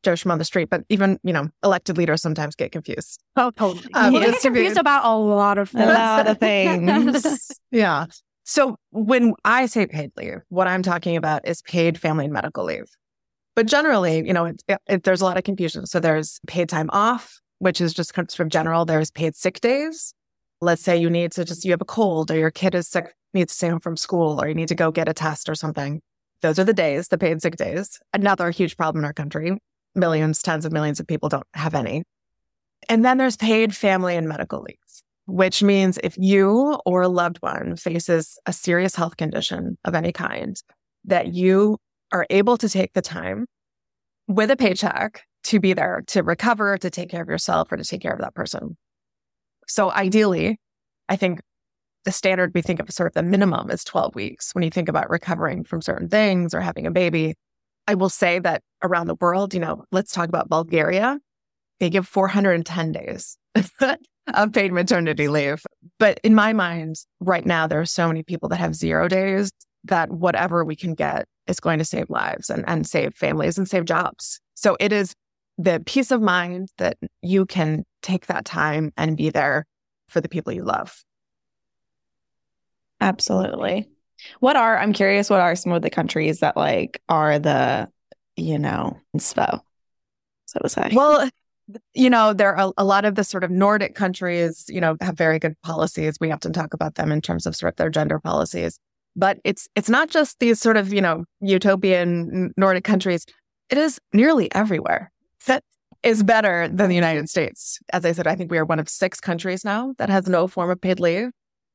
Joe 0.03 0.13
Schmo 0.13 0.31
on 0.31 0.37
the 0.39 0.43
street, 0.43 0.69
but 0.69 0.81
even, 0.89 1.17
you 1.23 1.31
know, 1.31 1.47
elected 1.63 1.97
leaders 1.97 2.21
sometimes 2.21 2.55
get 2.55 2.71
confused. 2.73 3.21
oh 3.37 3.51
totally 3.51 3.87
Um, 3.93 4.13
we 4.13 4.19
get 4.19 4.31
just 4.31 4.41
to 4.41 4.49
be- 4.49 4.55
confused 4.55 4.77
about 4.79 5.05
a 5.05 5.15
lot 5.15 5.57
of 5.57 5.73
A 5.75 5.85
lot 5.85 6.27
of 6.27 6.39
things. 6.39 7.51
Yeah. 7.71 8.07
So 8.43 8.75
when 8.91 9.33
I 9.45 9.65
say 9.67 9.85
paid 9.85 10.11
leave, 10.17 10.39
what 10.49 10.67
I'm 10.67 10.83
talking 10.83 11.15
about 11.15 11.47
is 11.47 11.61
paid 11.61 11.99
family 11.99 12.25
and 12.25 12.33
medical 12.33 12.63
leave. 12.63 12.85
But 13.55 13.67
generally, 13.67 14.25
you 14.25 14.33
know, 14.33 14.45
it, 14.45 14.63
it, 14.87 15.03
there's 15.03 15.21
a 15.21 15.25
lot 15.25 15.37
of 15.37 15.43
confusion. 15.43 15.85
So 15.85 15.99
there's 15.99 16.39
paid 16.47 16.69
time 16.69 16.89
off, 16.91 17.39
which 17.59 17.81
is 17.81 17.93
just 17.93 18.15
sort 18.15 18.39
of 18.39 18.49
general. 18.49 18.85
There's 18.85 19.11
paid 19.11 19.35
sick 19.35 19.59
days. 19.59 20.13
Let's 20.61 20.81
say 20.81 20.97
you 20.97 21.09
need 21.09 21.31
to 21.33 21.45
just, 21.45 21.65
you 21.65 21.71
have 21.71 21.81
a 21.81 21.85
cold 21.85 22.31
or 22.31 22.37
your 22.37 22.51
kid 22.51 22.75
is 22.75 22.87
sick, 22.87 23.13
needs 23.33 23.51
to 23.51 23.57
stay 23.57 23.69
home 23.69 23.79
from 23.79 23.97
school 23.97 24.41
or 24.41 24.47
you 24.47 24.55
need 24.55 24.69
to 24.69 24.75
go 24.75 24.91
get 24.91 25.09
a 25.09 25.13
test 25.13 25.49
or 25.49 25.55
something. 25.55 26.01
Those 26.41 26.59
are 26.59 26.63
the 26.63 26.73
days, 26.73 27.09
the 27.09 27.17
paid 27.17 27.41
sick 27.41 27.55
days. 27.55 27.99
Another 28.13 28.49
huge 28.51 28.77
problem 28.77 29.03
in 29.03 29.05
our 29.05 29.13
country. 29.13 29.57
Millions, 29.95 30.41
tens 30.41 30.65
of 30.65 30.71
millions 30.71 30.99
of 30.99 31.07
people 31.07 31.29
don't 31.29 31.45
have 31.53 31.75
any. 31.75 32.03
And 32.89 33.05
then 33.05 33.17
there's 33.17 33.37
paid 33.37 33.75
family 33.75 34.15
and 34.15 34.27
medical 34.27 34.61
leave 34.61 34.77
which 35.31 35.63
means 35.63 35.97
if 36.03 36.15
you 36.17 36.77
or 36.85 37.01
a 37.01 37.07
loved 37.07 37.37
one 37.37 37.77
faces 37.77 38.37
a 38.45 38.51
serious 38.51 38.95
health 38.95 39.15
condition 39.15 39.77
of 39.85 39.95
any 39.95 40.11
kind, 40.11 40.61
that 41.05 41.33
you 41.33 41.77
are 42.11 42.27
able 42.29 42.57
to 42.57 42.67
take 42.67 42.93
the 42.93 43.01
time 43.01 43.45
with 44.27 44.51
a 44.51 44.57
paycheck 44.57 45.23
to 45.43 45.59
be 45.59 45.73
there 45.73 46.03
to 46.07 46.21
recover, 46.21 46.77
to 46.77 46.89
take 46.89 47.09
care 47.09 47.21
of 47.21 47.29
yourself, 47.29 47.71
or 47.71 47.77
to 47.77 47.83
take 47.83 48.01
care 48.01 48.13
of 48.13 48.19
that 48.19 48.35
person. 48.35 48.77
So 49.67 49.89
ideally, 49.91 50.59
I 51.07 51.15
think 51.15 51.39
the 52.03 52.11
standard 52.11 52.51
we 52.53 52.61
think 52.61 52.79
of 52.79 52.91
sort 52.91 53.07
of 53.07 53.13
the 53.13 53.23
minimum 53.23 53.71
is 53.71 53.83
12 53.85 54.13
weeks 54.15 54.53
when 54.53 54.63
you 54.63 54.69
think 54.69 54.89
about 54.89 55.09
recovering 55.09 55.63
from 55.63 55.81
certain 55.81 56.09
things 56.09 56.53
or 56.53 56.59
having 56.59 56.85
a 56.85 56.91
baby. 56.91 57.35
I 57.87 57.95
will 57.95 58.09
say 58.09 58.39
that 58.39 58.63
around 58.83 59.07
the 59.07 59.15
world, 59.15 59.53
you 59.53 59.61
know, 59.61 59.85
let's 59.91 60.11
talk 60.11 60.27
about 60.27 60.49
Bulgaria. 60.49 61.19
They 61.79 61.89
give 61.89 62.07
410 62.07 62.91
days 62.91 63.37
of 64.35 64.53
paid 64.53 64.71
maternity 64.71 65.27
leave. 65.27 65.63
But 65.99 66.19
in 66.23 66.35
my 66.35 66.53
mind, 66.53 66.97
right 67.19 67.45
now, 67.45 67.67
there 67.67 67.79
are 67.79 67.85
so 67.85 68.07
many 68.07 68.23
people 68.23 68.49
that 68.49 68.59
have 68.59 68.75
zero 68.75 69.07
days 69.07 69.51
that 69.85 70.11
whatever 70.11 70.63
we 70.63 70.75
can 70.75 70.93
get 70.93 71.25
is 71.47 71.59
going 71.59 71.79
to 71.79 71.85
save 71.85 72.09
lives 72.09 72.49
and, 72.49 72.63
and 72.67 72.85
save 72.85 73.15
families 73.15 73.57
and 73.57 73.67
save 73.67 73.85
jobs. 73.85 74.39
So 74.53 74.77
it 74.79 74.93
is 74.93 75.15
the 75.57 75.81
peace 75.85 76.11
of 76.11 76.21
mind 76.21 76.69
that 76.77 76.97
you 77.21 77.45
can 77.45 77.83
take 78.01 78.27
that 78.27 78.45
time 78.45 78.93
and 78.97 79.17
be 79.17 79.29
there 79.29 79.65
for 80.07 80.21
the 80.21 80.29
people 80.29 80.53
you 80.53 80.63
love. 80.63 81.03
Absolutely. 82.99 83.89
What 84.39 84.55
are, 84.55 84.77
I'm 84.77 84.93
curious, 84.93 85.29
what 85.29 85.39
are 85.39 85.55
some 85.55 85.71
of 85.71 85.81
the 85.81 85.89
countries 85.89 86.41
that 86.41 86.55
like 86.55 87.01
are 87.09 87.39
the, 87.39 87.89
you 88.35 88.59
know, 88.59 88.97
inspo, 89.15 89.61
so 90.45 90.59
to 90.59 90.69
say? 90.69 90.91
Well, 90.93 91.27
you 91.93 92.09
know, 92.09 92.33
there 92.33 92.55
are 92.55 92.71
a 92.77 92.83
lot 92.83 93.05
of 93.05 93.15
the 93.15 93.23
sort 93.23 93.43
of 93.43 93.51
Nordic 93.51 93.95
countries, 93.95 94.65
you 94.67 94.81
know, 94.81 94.95
have 95.01 95.17
very 95.17 95.39
good 95.39 95.59
policies. 95.61 96.17
We 96.19 96.31
often 96.31 96.53
talk 96.53 96.73
about 96.73 96.95
them 96.95 97.11
in 97.11 97.21
terms 97.21 97.45
of 97.45 97.55
sort 97.55 97.73
of 97.73 97.77
their 97.77 97.89
gender 97.89 98.19
policies. 98.19 98.77
But 99.15 99.39
it's 99.43 99.67
it's 99.75 99.89
not 99.89 100.09
just 100.09 100.39
these 100.39 100.59
sort 100.59 100.77
of, 100.77 100.93
you 100.93 101.01
know, 101.01 101.25
utopian 101.41 102.53
Nordic 102.57 102.83
countries. 102.83 103.25
It 103.69 103.77
is 103.77 103.99
nearly 104.13 104.53
everywhere 104.53 105.11
that 105.47 105.63
is 106.03 106.23
better 106.23 106.67
than 106.67 106.89
the 106.89 106.95
United 106.95 107.29
States. 107.29 107.79
As 107.93 108.05
I 108.05 108.11
said, 108.11 108.27
I 108.27 108.35
think 108.35 108.51
we 108.51 108.57
are 108.57 108.65
one 108.65 108.79
of 108.79 108.89
six 108.89 109.19
countries 109.19 109.63
now 109.63 109.93
that 109.97 110.09
has 110.09 110.27
no 110.27 110.47
form 110.47 110.69
of 110.69 110.81
paid 110.81 110.99
leave. 110.99 111.29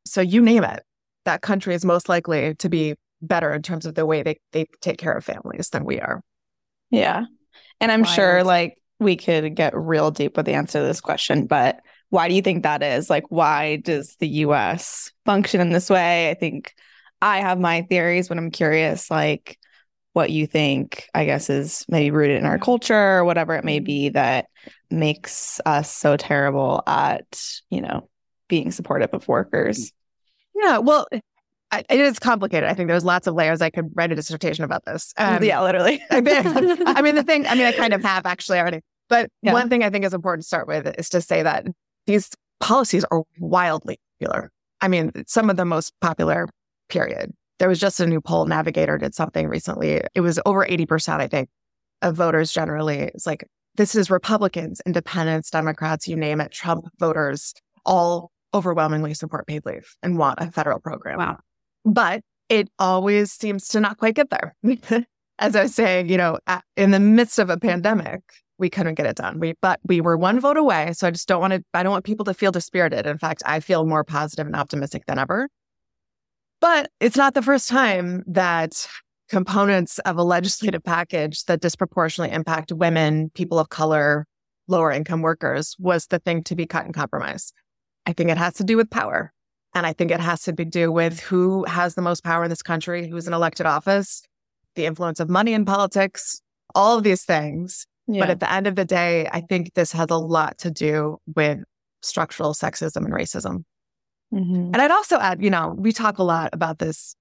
So 0.04 0.20
you 0.20 0.40
name 0.40 0.64
it, 0.64 0.82
that 1.24 1.42
country 1.42 1.74
is 1.74 1.84
most 1.84 2.08
likely 2.08 2.54
to 2.54 2.68
be 2.68 2.94
better 3.22 3.52
in 3.52 3.62
terms 3.62 3.86
of 3.86 3.94
the 3.94 4.06
way 4.06 4.22
they, 4.22 4.38
they 4.52 4.66
take 4.80 4.98
care 4.98 5.12
of 5.12 5.24
families 5.24 5.70
than 5.70 5.84
we 5.84 6.00
are. 6.00 6.22
yeah. 6.90 7.24
And 7.80 7.92
I'm 7.92 8.04
sure 8.04 8.42
like 8.42 8.78
we 8.98 9.16
could 9.16 9.54
get 9.54 9.76
real 9.76 10.10
deep 10.10 10.36
with 10.36 10.46
the 10.46 10.54
answer 10.54 10.80
to 10.80 10.86
this 10.86 11.00
question, 11.00 11.46
but 11.46 11.80
why 12.10 12.28
do 12.28 12.34
you 12.34 12.42
think 12.42 12.62
that 12.62 12.82
is? 12.82 13.10
Like, 13.10 13.24
why 13.30 13.76
does 13.76 14.16
the 14.20 14.28
US 14.28 15.12
function 15.24 15.60
in 15.60 15.70
this 15.70 15.90
way? 15.90 16.30
I 16.30 16.34
think 16.34 16.74
I 17.20 17.40
have 17.40 17.58
my 17.58 17.82
theories, 17.82 18.28
but 18.28 18.38
I'm 18.38 18.50
curious, 18.50 19.10
like, 19.10 19.58
what 20.12 20.30
you 20.30 20.46
think, 20.46 21.08
I 21.14 21.26
guess, 21.26 21.50
is 21.50 21.84
maybe 21.88 22.10
rooted 22.10 22.38
in 22.38 22.46
our 22.46 22.58
culture 22.58 23.18
or 23.18 23.24
whatever 23.24 23.54
it 23.54 23.64
may 23.64 23.80
be 23.80 24.10
that 24.10 24.46
makes 24.90 25.60
us 25.66 25.92
so 25.92 26.16
terrible 26.16 26.82
at, 26.86 27.26
you 27.68 27.82
know, 27.82 28.08
being 28.48 28.70
supportive 28.70 29.10
of 29.12 29.28
workers. 29.28 29.92
Yeah, 30.54 30.78
well, 30.78 31.06
I, 31.76 31.84
it 31.90 32.00
is 32.00 32.18
complicated. 32.18 32.68
I 32.68 32.74
think 32.74 32.88
there's 32.88 33.04
lots 33.04 33.26
of 33.26 33.34
layers. 33.34 33.60
I 33.60 33.70
could 33.70 33.90
write 33.94 34.12
a 34.12 34.14
dissertation 34.14 34.64
about 34.64 34.84
this. 34.84 35.12
Um, 35.16 35.42
yeah, 35.42 35.62
literally. 35.62 36.02
I 36.10 36.20
mean, 36.20 36.42
I 36.86 37.02
mean, 37.02 37.14
the 37.14 37.22
thing, 37.22 37.46
I 37.46 37.54
mean, 37.54 37.66
I 37.66 37.72
kind 37.72 37.92
of 37.92 38.02
have 38.04 38.26
actually 38.26 38.58
already. 38.58 38.80
But 39.08 39.30
Yeah. 39.42 39.52
one 39.52 39.68
thing 39.68 39.84
I 39.84 39.90
think 39.90 40.04
is 40.04 40.14
important 40.14 40.42
to 40.42 40.46
start 40.46 40.66
with 40.66 40.86
is 40.98 41.08
to 41.10 41.20
say 41.20 41.42
that 41.42 41.66
these 42.06 42.30
policies 42.60 43.04
are 43.10 43.22
wildly 43.38 43.98
popular. 44.18 44.50
I 44.80 44.88
mean, 44.88 45.12
some 45.26 45.50
of 45.50 45.56
the 45.56 45.64
most 45.64 45.92
popular, 46.00 46.48
period. 46.88 47.32
There 47.58 47.68
was 47.68 47.80
just 47.80 48.00
a 48.00 48.06
new 48.06 48.20
poll, 48.20 48.46
Navigator 48.46 48.98
did 48.98 49.14
something 49.14 49.48
recently. 49.48 50.02
It 50.14 50.20
was 50.20 50.38
over 50.46 50.64
80%, 50.66 51.20
I 51.20 51.26
think, 51.26 51.48
of 52.02 52.14
voters 52.14 52.52
generally. 52.52 52.98
It's 52.98 53.26
like, 53.26 53.46
this 53.76 53.94
is 53.94 54.10
Republicans, 54.10 54.80
independents, 54.86 55.50
Democrats, 55.50 56.06
you 56.08 56.16
name 56.16 56.40
it, 56.40 56.52
Trump 56.52 56.86
voters, 56.98 57.54
all 57.84 58.30
overwhelmingly 58.54 59.12
support 59.14 59.46
paid 59.46 59.64
leave 59.66 59.96
and 60.02 60.16
want 60.18 60.38
a 60.40 60.50
federal 60.50 60.78
program 60.78 61.18
wow 61.18 61.36
but 61.86 62.20
it 62.48 62.68
always 62.78 63.32
seems 63.32 63.68
to 63.68 63.80
not 63.80 63.96
quite 63.96 64.14
get 64.14 64.28
there. 64.30 64.54
as 65.38 65.56
I 65.56 65.62
was 65.62 65.74
saying, 65.74 66.08
you 66.08 66.16
know, 66.16 66.38
in 66.76 66.90
the 66.90 67.00
midst 67.00 67.38
of 67.38 67.48
a 67.48 67.56
pandemic, 67.56 68.20
we 68.58 68.70
couldn't 68.70 68.94
get 68.94 69.06
it 69.06 69.16
done. 69.16 69.38
We 69.38 69.54
but 69.60 69.80
we 69.84 70.00
were 70.00 70.16
one 70.16 70.40
vote 70.40 70.56
away. 70.56 70.92
So 70.94 71.06
I 71.06 71.10
just 71.10 71.28
don't 71.28 71.40
want 71.40 71.52
to 71.52 71.62
I 71.74 71.82
don't 71.82 71.92
want 71.92 72.04
people 72.04 72.24
to 72.24 72.34
feel 72.34 72.52
dispirited. 72.52 73.06
In 73.06 73.18
fact, 73.18 73.42
I 73.46 73.60
feel 73.60 73.86
more 73.86 74.04
positive 74.04 74.46
and 74.46 74.56
optimistic 74.56 75.04
than 75.06 75.18
ever. 75.18 75.48
But 76.60 76.90
it's 77.00 77.16
not 77.16 77.34
the 77.34 77.42
first 77.42 77.68
time 77.68 78.24
that 78.26 78.88
components 79.28 79.98
of 80.00 80.16
a 80.16 80.22
legislative 80.22 80.82
package 80.82 81.44
that 81.44 81.60
disproportionately 81.60 82.34
impact 82.34 82.72
women, 82.72 83.30
people 83.34 83.58
of 83.58 83.68
color, 83.68 84.26
lower 84.68 84.90
income 84.90 85.20
workers 85.20 85.76
was 85.78 86.06
the 86.06 86.18
thing 86.18 86.42
to 86.44 86.56
be 86.56 86.66
cut 86.66 86.86
and 86.86 86.94
compromised. 86.94 87.52
I 88.06 88.12
think 88.14 88.30
it 88.30 88.38
has 88.38 88.54
to 88.54 88.64
do 88.64 88.76
with 88.76 88.88
power. 88.88 89.32
And 89.76 89.86
I 89.86 89.92
think 89.92 90.10
it 90.10 90.20
has 90.20 90.42
to 90.44 90.54
be 90.54 90.64
do 90.64 90.90
with 90.90 91.20
who 91.20 91.62
has 91.66 91.96
the 91.96 92.02
most 92.02 92.24
power 92.24 92.44
in 92.44 92.50
this 92.50 92.62
country, 92.62 93.06
who's 93.06 93.26
in 93.26 93.34
elected 93.34 93.66
office, 93.66 94.22
the 94.74 94.86
influence 94.86 95.20
of 95.20 95.28
money 95.28 95.52
in 95.52 95.66
politics, 95.66 96.40
all 96.74 96.96
of 96.96 97.04
these 97.04 97.24
things. 97.24 97.86
Yeah. 98.06 98.20
But 98.20 98.30
at 98.30 98.40
the 98.40 98.50
end 98.50 98.66
of 98.66 98.74
the 98.74 98.86
day, 98.86 99.28
I 99.30 99.42
think 99.42 99.74
this 99.74 99.92
has 99.92 100.06
a 100.08 100.16
lot 100.16 100.56
to 100.58 100.70
do 100.70 101.18
with 101.34 101.58
structural 102.00 102.54
sexism 102.54 103.04
and 103.04 103.12
racism. 103.12 103.64
Mm-hmm. 104.32 104.70
And 104.72 104.76
I'd 104.76 104.90
also 104.90 105.18
add, 105.18 105.42
you 105.42 105.50
know, 105.50 105.74
we 105.76 105.92
talk 105.92 106.16
a 106.16 106.22
lot 106.22 106.50
about 106.54 106.78
this 106.78 107.14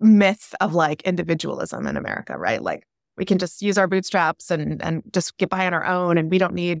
myth 0.00 0.52
of 0.60 0.74
like 0.74 1.02
individualism 1.02 1.86
in 1.86 1.96
America, 1.96 2.36
right? 2.36 2.60
Like 2.60 2.88
we 3.16 3.24
can 3.24 3.38
just 3.38 3.62
use 3.62 3.78
our 3.78 3.86
bootstraps 3.86 4.50
and 4.50 4.82
and 4.82 5.04
just 5.12 5.36
get 5.36 5.48
by 5.48 5.64
on 5.64 5.74
our 5.74 5.86
own 5.86 6.18
and 6.18 6.28
we 6.28 6.38
don't 6.38 6.54
need 6.54 6.80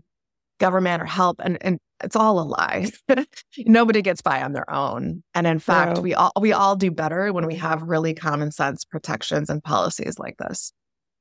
government 0.58 1.00
or 1.00 1.06
help 1.06 1.40
and 1.40 1.56
and 1.60 1.78
it's 2.04 2.16
all 2.16 2.38
a 2.38 2.44
lie. 2.44 2.90
Nobody 3.58 4.02
gets 4.02 4.22
by 4.22 4.42
on 4.42 4.52
their 4.52 4.70
own. 4.70 5.22
And 5.34 5.46
in 5.46 5.58
fact, 5.58 5.96
no. 5.96 6.02
we 6.02 6.14
all 6.14 6.32
we 6.40 6.52
all 6.52 6.76
do 6.76 6.90
better 6.90 7.32
when 7.32 7.46
we 7.46 7.54
have 7.56 7.82
really 7.82 8.14
common 8.14 8.52
sense 8.52 8.84
protections 8.84 9.50
and 9.50 9.62
policies 9.62 10.18
like 10.18 10.36
this. 10.36 10.72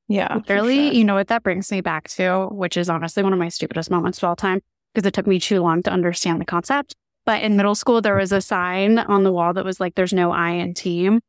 Yeah. 0.07 0.35
Literally, 0.35 0.87
sure. 0.87 0.93
you 0.93 1.03
know 1.03 1.15
what 1.15 1.27
that 1.29 1.43
brings 1.43 1.71
me 1.71 1.81
back 1.81 2.09
to, 2.09 2.47
which 2.51 2.77
is 2.77 2.89
honestly 2.89 3.23
one 3.23 3.33
of 3.33 3.39
my 3.39 3.49
stupidest 3.49 3.89
moments 3.89 4.19
of 4.19 4.25
all 4.25 4.35
time 4.35 4.61
because 4.93 5.07
it 5.07 5.13
took 5.13 5.27
me 5.27 5.39
too 5.39 5.61
long 5.61 5.81
to 5.83 5.91
understand 5.91 6.41
the 6.41 6.45
concept. 6.45 6.95
But 7.25 7.41
in 7.41 7.55
middle 7.55 7.75
school, 7.75 8.01
there 8.01 8.17
was 8.17 8.31
a 8.31 8.41
sign 8.41 8.99
on 8.99 9.23
the 9.23 9.31
wall 9.31 9.53
that 9.53 9.63
was 9.65 9.79
like, 9.79 9.95
there's 9.95 10.13
no 10.13 10.31
I 10.31 10.51
in 10.51 10.73
team. 10.73 11.21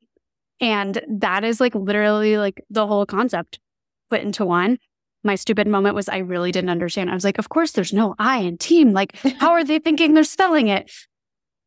And 0.61 1.01
that 1.09 1.45
is 1.45 1.61
like 1.61 1.75
literally 1.75 2.37
like 2.37 2.63
the 2.69 2.87
whole 2.87 3.07
concept 3.07 3.61
put 4.11 4.21
into 4.21 4.45
one. 4.45 4.79
My 5.25 5.35
stupid 5.35 5.67
moment 5.67 5.95
was 5.95 6.09
I 6.09 6.19
really 6.19 6.53
didn't 6.53 6.71
understand. 6.71 7.11
I 7.11 7.15
was 7.15 7.25
like, 7.25 7.39
of 7.39 7.49
course, 7.49 7.73
there's 7.73 7.93
no 7.93 8.15
I 8.19 8.41
in 8.41 8.59
team. 8.59 8.93
Like, 8.93 9.17
how 9.39 9.53
are 9.53 9.65
they 9.65 9.79
thinking 9.79 10.15
they're 10.15 10.25
spelling 10.25 10.69
it? 10.69 10.91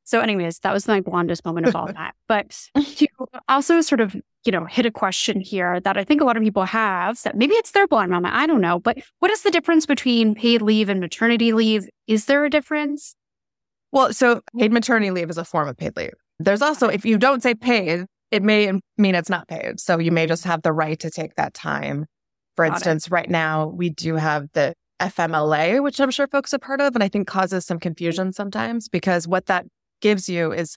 So, 0.03 0.21
anyways, 0.21 0.59
that 0.59 0.71
was 0.71 0.87
my 0.87 1.01
blondest 1.01 1.43
moment 1.43 1.67
of 1.67 1.75
all 1.75 1.87
that. 1.87 2.13
But 2.29 2.57
to 2.75 3.07
also 3.49 3.81
sort 3.81 3.99
of, 3.99 4.15
you 4.45 4.51
know, 4.53 4.63
hit 4.63 4.85
a 4.85 4.91
question 4.91 5.41
here 5.41 5.81
that 5.81 5.97
I 5.97 6.05
think 6.05 6.21
a 6.21 6.23
lot 6.23 6.37
of 6.37 6.43
people 6.43 6.63
have 6.63 7.21
that 7.23 7.35
maybe 7.35 7.55
it's 7.55 7.71
their 7.71 7.87
blonde 7.87 8.11
moment. 8.11 8.33
I 8.33 8.47
don't 8.47 8.61
know. 8.61 8.79
But 8.79 8.99
what 9.19 9.31
is 9.31 9.41
the 9.41 9.51
difference 9.51 9.85
between 9.85 10.33
paid 10.33 10.61
leave 10.61 10.87
and 10.87 11.01
maternity 11.01 11.51
leave? 11.51 11.89
Is 12.07 12.25
there 12.25 12.45
a 12.45 12.49
difference? 12.49 13.15
Well, 13.91 14.13
so 14.13 14.41
paid 14.57 14.71
maternity 14.71 15.11
leave 15.11 15.29
is 15.29 15.37
a 15.37 15.43
form 15.43 15.67
of 15.67 15.75
paid 15.75 15.97
leave. 15.97 16.13
There's 16.39 16.61
also, 16.61 16.87
if 16.87 17.03
you 17.03 17.17
don't 17.17 17.43
say 17.43 17.55
paid, 17.55 18.05
it 18.31 18.43
may 18.43 18.71
mean 18.97 19.15
it's 19.15 19.29
not 19.29 19.47
paid. 19.49 19.79
So 19.79 19.99
you 19.99 20.11
may 20.11 20.27
just 20.27 20.43
have 20.45 20.61
the 20.61 20.71
right 20.71 20.99
to 20.99 21.09
take 21.09 21.35
that 21.35 21.53
time. 21.53 22.05
For 22.57 22.65
Got 22.65 22.73
instance, 22.73 23.07
it. 23.07 23.11
right 23.11 23.29
now 23.29 23.67
we 23.67 23.89
do 23.89 24.15
have 24.15 24.47
the 24.53 24.73
FMLA, 24.99 25.81
which 25.81 25.99
I'm 25.99 26.11
sure 26.11 26.27
folks 26.27 26.51
have 26.51 26.63
heard 26.63 26.81
of, 26.81 26.95
and 26.95 27.03
I 27.03 27.07
think 27.07 27.27
causes 27.27 27.65
some 27.65 27.79
confusion 27.79 28.33
sometimes 28.33 28.89
because 28.89 29.27
what 29.27 29.45
that 29.45 29.65
gives 30.01 30.27
you 30.27 30.51
is 30.51 30.75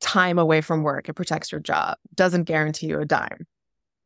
time 0.00 0.38
away 0.38 0.60
from 0.60 0.82
work. 0.82 1.08
It 1.08 1.14
protects 1.14 1.52
your 1.52 1.60
job, 1.60 1.96
doesn't 2.14 2.44
guarantee 2.44 2.88
you 2.88 3.00
a 3.00 3.06
dime. 3.06 3.46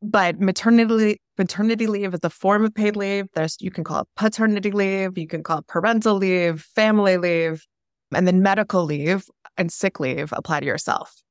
But 0.01 0.39
maternity 0.39 1.19
maternity 1.37 1.87
leave 1.87 2.13
is 2.13 2.19
a 2.21 2.29
form 2.29 2.63
of 2.63 2.75
paid 2.75 2.95
leave. 2.95 3.25
There's 3.33 3.57
you 3.59 3.71
can 3.71 3.83
call 3.83 4.01
it 4.01 4.07
paternity 4.15 4.71
leave, 4.71 5.17
you 5.17 5.27
can 5.27 5.41
call 5.41 5.59
it 5.59 5.67
parental 5.67 6.15
leave, 6.15 6.61
family 6.61 7.17
leave, 7.17 7.65
and 8.13 8.27
then 8.27 8.43
medical 8.43 8.85
leave 8.85 9.27
and 9.57 9.71
sick 9.71 9.99
leave 9.99 10.31
apply 10.31 10.59
to 10.59 10.65
yourself. 10.65 11.23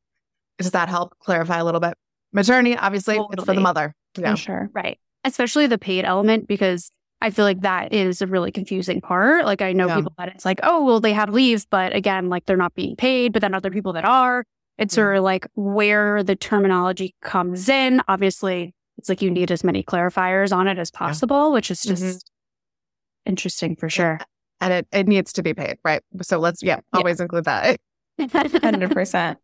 Does 0.58 0.72
that 0.72 0.88
help 0.88 1.16
clarify 1.20 1.58
a 1.58 1.64
little 1.64 1.80
bit? 1.80 1.94
Maternity, 2.32 2.76
obviously, 2.76 3.14
totally. 3.14 3.34
it's 3.34 3.44
for 3.44 3.54
the 3.54 3.60
mother. 3.60 3.94
Yeah. 4.18 4.32
For 4.32 4.36
sure. 4.36 4.70
Right. 4.72 4.98
Especially 5.24 5.66
the 5.66 5.78
paid 5.78 6.04
element, 6.04 6.46
because 6.46 6.90
I 7.20 7.30
feel 7.30 7.46
like 7.46 7.62
that 7.62 7.92
is 7.94 8.20
a 8.20 8.26
really 8.26 8.52
confusing 8.52 9.00
part. 9.00 9.46
Like 9.46 9.62
I 9.62 9.72
know 9.72 9.86
yeah. 9.86 9.96
people 9.96 10.12
that 10.18 10.28
it's 10.28 10.44
like, 10.44 10.60
oh, 10.62 10.84
well, 10.84 11.00
they 11.00 11.14
have 11.14 11.30
leave, 11.30 11.64
but 11.70 11.94
again, 11.96 12.28
like 12.28 12.44
they're 12.44 12.56
not 12.56 12.74
being 12.74 12.96
paid, 12.96 13.32
but 13.32 13.40
then 13.40 13.54
other 13.54 13.70
people 13.70 13.94
that 13.94 14.04
are. 14.04 14.44
It's 14.76 14.92
yeah. 14.94 15.04
sort 15.04 15.16
of 15.16 15.24
like 15.24 15.46
where 15.54 16.22
the 16.22 16.36
terminology 16.36 17.14
comes 17.22 17.68
in. 17.70 18.02
Obviously, 18.08 18.74
it's 18.98 19.08
like 19.08 19.22
you 19.22 19.30
need 19.30 19.50
as 19.50 19.64
many 19.64 19.82
clarifiers 19.82 20.54
on 20.54 20.68
it 20.68 20.78
as 20.78 20.90
possible, 20.90 21.48
yeah. 21.48 21.54
which 21.54 21.70
is 21.70 21.82
just 21.82 22.02
mm-hmm. 22.02 23.30
interesting 23.30 23.76
for 23.76 23.88
sure. 23.88 24.20
And 24.60 24.72
it, 24.72 24.86
it 24.92 25.08
needs 25.08 25.32
to 25.34 25.42
be 25.42 25.54
paid, 25.54 25.78
right? 25.84 26.02
So 26.22 26.38
let's, 26.38 26.62
yeah, 26.62 26.80
always 26.92 27.20
include 27.20 27.44
that. 27.44 27.78
100%. 28.20 29.36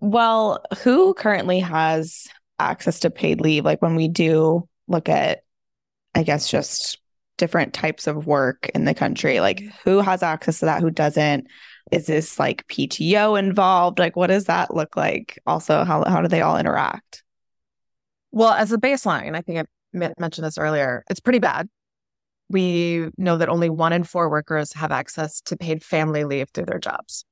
Well, 0.00 0.64
who 0.82 1.14
currently 1.14 1.60
has 1.60 2.26
access 2.58 3.00
to 3.00 3.10
paid 3.10 3.40
leave? 3.40 3.64
Like 3.64 3.80
when 3.80 3.94
we 3.94 4.08
do 4.08 4.68
look 4.92 5.08
at, 5.08 5.42
I 6.14 6.22
guess, 6.22 6.48
just 6.48 6.98
different 7.38 7.74
types 7.74 8.06
of 8.06 8.26
work 8.26 8.70
in 8.74 8.84
the 8.84 8.94
country, 8.94 9.40
like 9.40 9.58
mm-hmm. 9.58 9.90
who 9.90 10.00
has 10.00 10.22
access 10.22 10.60
to 10.60 10.66
that, 10.66 10.80
who 10.80 10.90
doesn't? 10.90 11.48
Is 11.90 12.06
this 12.06 12.38
like 12.38 12.66
PTO 12.68 13.38
involved? 13.38 13.98
Like, 13.98 14.14
what 14.14 14.28
does 14.28 14.44
that 14.44 14.74
look 14.74 14.96
like? 14.96 15.40
Also, 15.46 15.84
how, 15.84 16.04
how 16.04 16.22
do 16.22 16.28
they 16.28 16.40
all 16.40 16.56
interact? 16.56 17.24
Well, 18.30 18.52
as 18.52 18.72
a 18.72 18.78
baseline, 18.78 19.36
I 19.36 19.40
think 19.40 19.58
I 19.58 20.10
mentioned 20.18 20.46
this 20.46 20.58
earlier, 20.58 21.04
it's 21.10 21.20
pretty 21.20 21.40
bad. 21.40 21.68
We 22.48 23.08
know 23.18 23.38
that 23.38 23.48
only 23.48 23.68
one 23.68 23.92
in 23.92 24.04
four 24.04 24.30
workers 24.30 24.72
have 24.74 24.92
access 24.92 25.40
to 25.42 25.56
paid 25.56 25.82
family 25.82 26.24
leave 26.24 26.48
through 26.50 26.66
their 26.66 26.78
jobs 26.78 27.24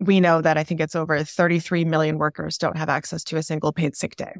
we 0.00 0.18
know 0.18 0.40
that 0.40 0.56
I 0.56 0.64
think 0.64 0.80
it's 0.80 0.96
over 0.96 1.22
33 1.22 1.84
million 1.84 2.18
workers 2.18 2.56
don't 2.56 2.78
have 2.78 2.88
access 2.88 3.22
to 3.24 3.36
a 3.36 3.42
single 3.42 3.72
paid 3.72 3.94
sick 3.94 4.16
day. 4.16 4.32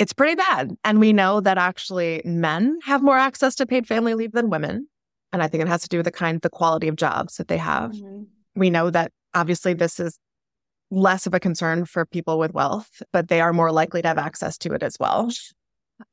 It's 0.00 0.14
pretty 0.14 0.34
bad. 0.34 0.72
And 0.82 0.98
we 0.98 1.12
know 1.12 1.40
that 1.42 1.58
actually 1.58 2.22
men 2.24 2.78
have 2.84 3.02
more 3.02 3.18
access 3.18 3.54
to 3.56 3.66
paid 3.66 3.86
family 3.86 4.14
leave 4.14 4.32
than 4.32 4.48
women. 4.48 4.88
And 5.30 5.42
I 5.42 5.46
think 5.46 5.60
it 5.60 5.68
has 5.68 5.82
to 5.82 5.88
do 5.88 5.98
with 5.98 6.06
the 6.06 6.10
kind, 6.10 6.40
the 6.40 6.48
quality 6.48 6.88
of 6.88 6.96
jobs 6.96 7.36
that 7.36 7.48
they 7.48 7.58
have. 7.58 7.92
Mm-hmm. 7.92 8.22
We 8.56 8.70
know 8.70 8.88
that 8.88 9.12
obviously 9.34 9.74
this 9.74 10.00
is 10.00 10.18
less 10.90 11.26
of 11.26 11.34
a 11.34 11.38
concern 11.38 11.84
for 11.84 12.06
people 12.06 12.38
with 12.38 12.54
wealth, 12.54 13.02
but 13.12 13.28
they 13.28 13.42
are 13.42 13.52
more 13.52 13.70
likely 13.70 14.00
to 14.00 14.08
have 14.08 14.16
access 14.16 14.56
to 14.58 14.72
it 14.72 14.82
as 14.82 14.96
well. 14.98 15.28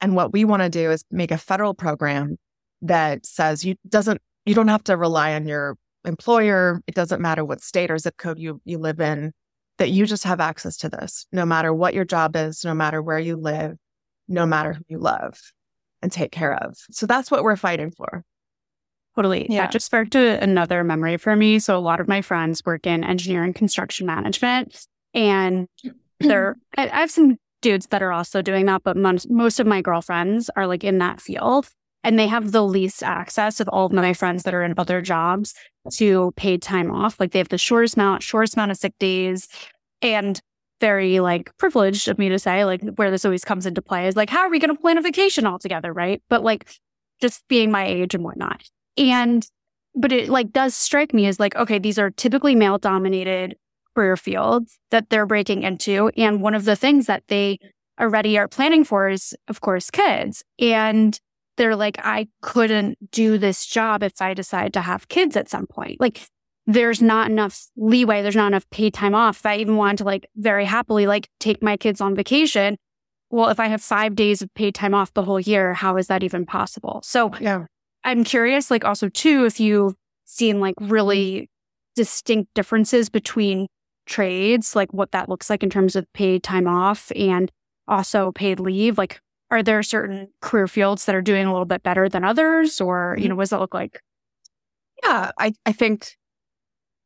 And 0.02 0.18
what 0.18 0.34
we 0.34 0.44
want 0.44 0.64
to 0.64 0.70
do 0.70 0.92
is 0.92 1.06
make 1.10 1.32
a 1.32 1.38
federal 1.38 1.74
program 1.74 2.36
that 2.82 3.26
says 3.26 3.64
you 3.64 3.76
doesn't 3.88 4.22
you 4.46 4.54
don't 4.54 4.68
have 4.68 4.84
to 4.84 4.98
rely 4.98 5.34
on 5.34 5.48
your 5.48 5.78
employer, 6.04 6.82
it 6.88 6.94
doesn't 6.94 7.22
matter 7.22 7.46
what 7.46 7.62
state 7.62 7.90
or 7.90 7.98
zip 7.98 8.18
code 8.18 8.38
you, 8.38 8.62
you 8.66 8.78
live 8.80 9.00
in, 9.00 9.32
that 9.78 9.90
you 9.92 10.06
just 10.06 10.24
have 10.24 10.40
access 10.40 10.78
to 10.78 10.90
this, 10.90 11.26
no 11.32 11.46
matter 11.46 11.74
what 11.74 11.94
your 11.94 12.06
job 12.06 12.36
is, 12.36 12.66
no 12.66 12.74
matter 12.74 13.02
where 13.02 13.20
you 13.20 13.36
live, 13.36 13.78
no 14.28 14.46
matter 14.46 14.74
who 14.74 14.84
you 14.88 15.00
love 15.00 15.40
and 16.02 16.12
take 16.12 16.32
care 16.32 16.56
of. 16.56 16.76
So 16.92 17.06
that's 17.06 17.32
what 17.32 17.44
we're 17.44 17.56
fighting 17.56 17.92
for. 17.92 18.24
Totally. 19.16 19.48
Yeah. 19.50 19.62
That 19.62 19.72
just 19.72 19.88
sparked 19.88 20.16
a, 20.16 20.42
another 20.44 20.84
memory 20.84 21.18
for 21.18 21.36
me. 21.36 21.58
So 21.60 21.76
a 21.76 21.80
lot 21.80 22.00
of 22.00 22.08
my 22.08 22.22
friends 22.22 22.64
work 22.66 22.86
in 22.86 23.04
engineering 23.04 23.54
construction 23.54 24.06
management 24.06 24.86
and 25.14 25.68
they're, 26.20 26.56
I 26.78 26.88
have 26.88 27.12
some 27.12 27.38
dudes 27.62 27.88
that 27.88 28.04
are 28.04 28.12
also 28.12 28.42
doing 28.42 28.66
that, 28.68 28.84
but 28.84 28.96
most, 28.96 29.30
most 29.30 29.60
of 29.60 29.66
my 29.66 29.82
girlfriends 29.82 30.50
are 30.56 30.68
like 30.68 30.84
in 30.84 31.00
that 31.00 31.20
field 31.20 31.70
and 32.04 32.20
they 32.20 32.28
have 32.28 32.52
the 32.52 32.64
least 32.64 33.02
access 33.02 33.60
of 33.60 33.68
all 33.70 33.88
of 33.88 33.92
my 33.92 34.14
friends 34.14 34.44
that 34.44 34.54
are 34.54 34.64
in 34.64 34.76
other 34.78 35.02
jobs 35.02 35.54
to 35.94 36.32
paid 36.36 36.62
time 36.62 36.92
off. 36.92 37.20
Like 37.20 37.32
they 37.32 37.40
have 37.40 37.50
the 37.50 37.58
shortest 37.58 37.96
amount, 37.96 38.24
shortest 38.24 38.56
amount 38.56 38.72
of 38.72 38.78
sick 38.78 38.94
days, 39.00 39.48
and 40.02 40.40
very 40.80 41.20
like 41.20 41.56
privileged 41.58 42.08
of 42.08 42.20
me 42.20 42.30
to 42.30 42.40
say, 42.40 42.66
like 42.66 42.82
where 42.96 43.12
this 43.12 43.26
always 43.26 43.44
comes 43.44 43.66
into 43.66 43.82
play 43.82 44.08
is 44.08 44.16
like, 44.16 44.30
how 44.30 44.42
are 44.42 44.50
we 44.50 44.60
going 44.60 44.76
to 44.76 44.82
plan 44.82 44.98
a 44.98 45.02
vacation 45.02 45.46
all 45.46 45.60
together, 45.60 45.92
right? 45.92 46.22
But 46.30 46.44
like 46.44 46.70
just 47.22 47.48
being 47.48 47.72
my 47.72 47.86
age 47.86 48.14
and 48.14 48.24
whatnot, 48.24 48.64
and 48.96 49.46
but 49.96 50.12
it 50.12 50.30
like 50.30 50.52
does 50.52 50.76
strike 50.76 51.14
me 51.14 51.26
as 51.26 51.40
like, 51.40 51.56
okay, 51.56 51.80
these 51.80 51.98
are 51.98 52.12
typically 52.12 52.54
male 52.54 52.78
dominated 52.78 53.56
career 53.96 54.16
fields 54.16 54.78
that 54.92 55.10
they're 55.10 55.26
breaking 55.26 55.64
into, 55.64 56.12
and 56.16 56.42
one 56.42 56.54
of 56.54 56.66
the 56.66 56.76
things 56.76 57.08
that 57.08 57.24
they 57.28 57.58
already 58.00 58.38
are 58.38 58.48
planning 58.48 58.84
for 58.84 59.10
is, 59.10 59.36
of 59.48 59.62
course, 59.62 59.90
kids 59.90 60.44
and 60.60 61.20
they're 61.58 61.76
like, 61.76 61.98
I 62.04 62.28
couldn't 62.42 63.12
do 63.12 63.38
this 63.38 63.66
job 63.66 64.04
if 64.04 64.22
I 64.22 64.34
decide 64.34 64.74
to 64.74 64.82
have 64.82 65.08
kids 65.08 65.36
at 65.36 65.50
some 65.50 65.68
point. 65.68 66.00
Like, 66.00 66.28
there's 66.66 67.02
not 67.02 67.30
enough 67.30 67.68
leeway. 67.78 68.22
There's 68.22 68.36
not 68.36 68.48
enough 68.48 68.70
paid 68.70 68.94
time 68.94 69.16
off. 69.16 69.38
If 69.38 69.46
I 69.46 69.58
even 69.58 69.78
want 69.78 70.00
to 70.00 70.04
like 70.04 70.28
very 70.36 70.66
happily 70.66 71.08
like 71.08 71.30
take 71.40 71.64
my 71.64 71.78
kids 71.78 72.02
on 72.02 72.14
vacation, 72.14 72.78
well, 73.30 73.50
if 73.50 73.60
I 73.60 73.68
have 73.68 73.82
five 73.82 74.16
days 74.16 74.42
of 74.42 74.54
paid 74.54 74.76
time 74.76 74.94
off 74.94 75.14
the 75.14 75.24
whole 75.24 75.40
year, 75.40 75.74
how 75.74 75.98
is 75.98 76.08
that 76.08 76.24
even 76.24 76.46
possible? 76.46 77.02
So 77.04 77.32
yeah, 77.40 77.66
I'm 78.04 78.24
curious, 78.24 78.70
like 78.70 78.84
also 78.86 79.08
too, 79.10 79.46
if 79.46 79.60
you've 79.60 79.96
seen 80.26 80.60
like 80.60 80.76
really 80.80 81.50
distinct 81.96 82.54
differences 82.54 83.10
between 83.10 83.68
trades, 84.06 84.76
like 84.76 84.94
what 84.94 85.12
that 85.12 85.30
looks 85.30 85.50
like 85.50 85.64
in 85.64 85.70
terms 85.70 85.96
of 85.96 86.06
paid 86.14 86.44
time 86.44 86.68
off 86.68 87.12
and 87.16 87.52
also 87.88 88.32
paid 88.34 88.60
leave? 88.60 88.98
Like, 88.98 89.22
are 89.50 89.64
there 89.64 89.82
certain 89.84 90.28
career 90.42 90.68
fields 90.68 91.06
that 91.06 91.16
are 91.16 91.22
doing 91.22 91.46
a 91.46 91.52
little 91.52 91.66
bit 91.66 91.84
better 91.84 92.10
than 92.10 92.24
others? 92.24 92.82
Or, 92.82 93.16
you 93.18 93.24
mm-hmm. 93.24 93.30
know, 93.30 93.36
what 93.36 93.44
does 93.44 93.54
it 93.54 93.60
look 93.60 93.74
like? 93.74 94.02
Yeah, 95.04 95.32
I, 95.40 95.54
I 95.66 95.72
think 95.72 96.16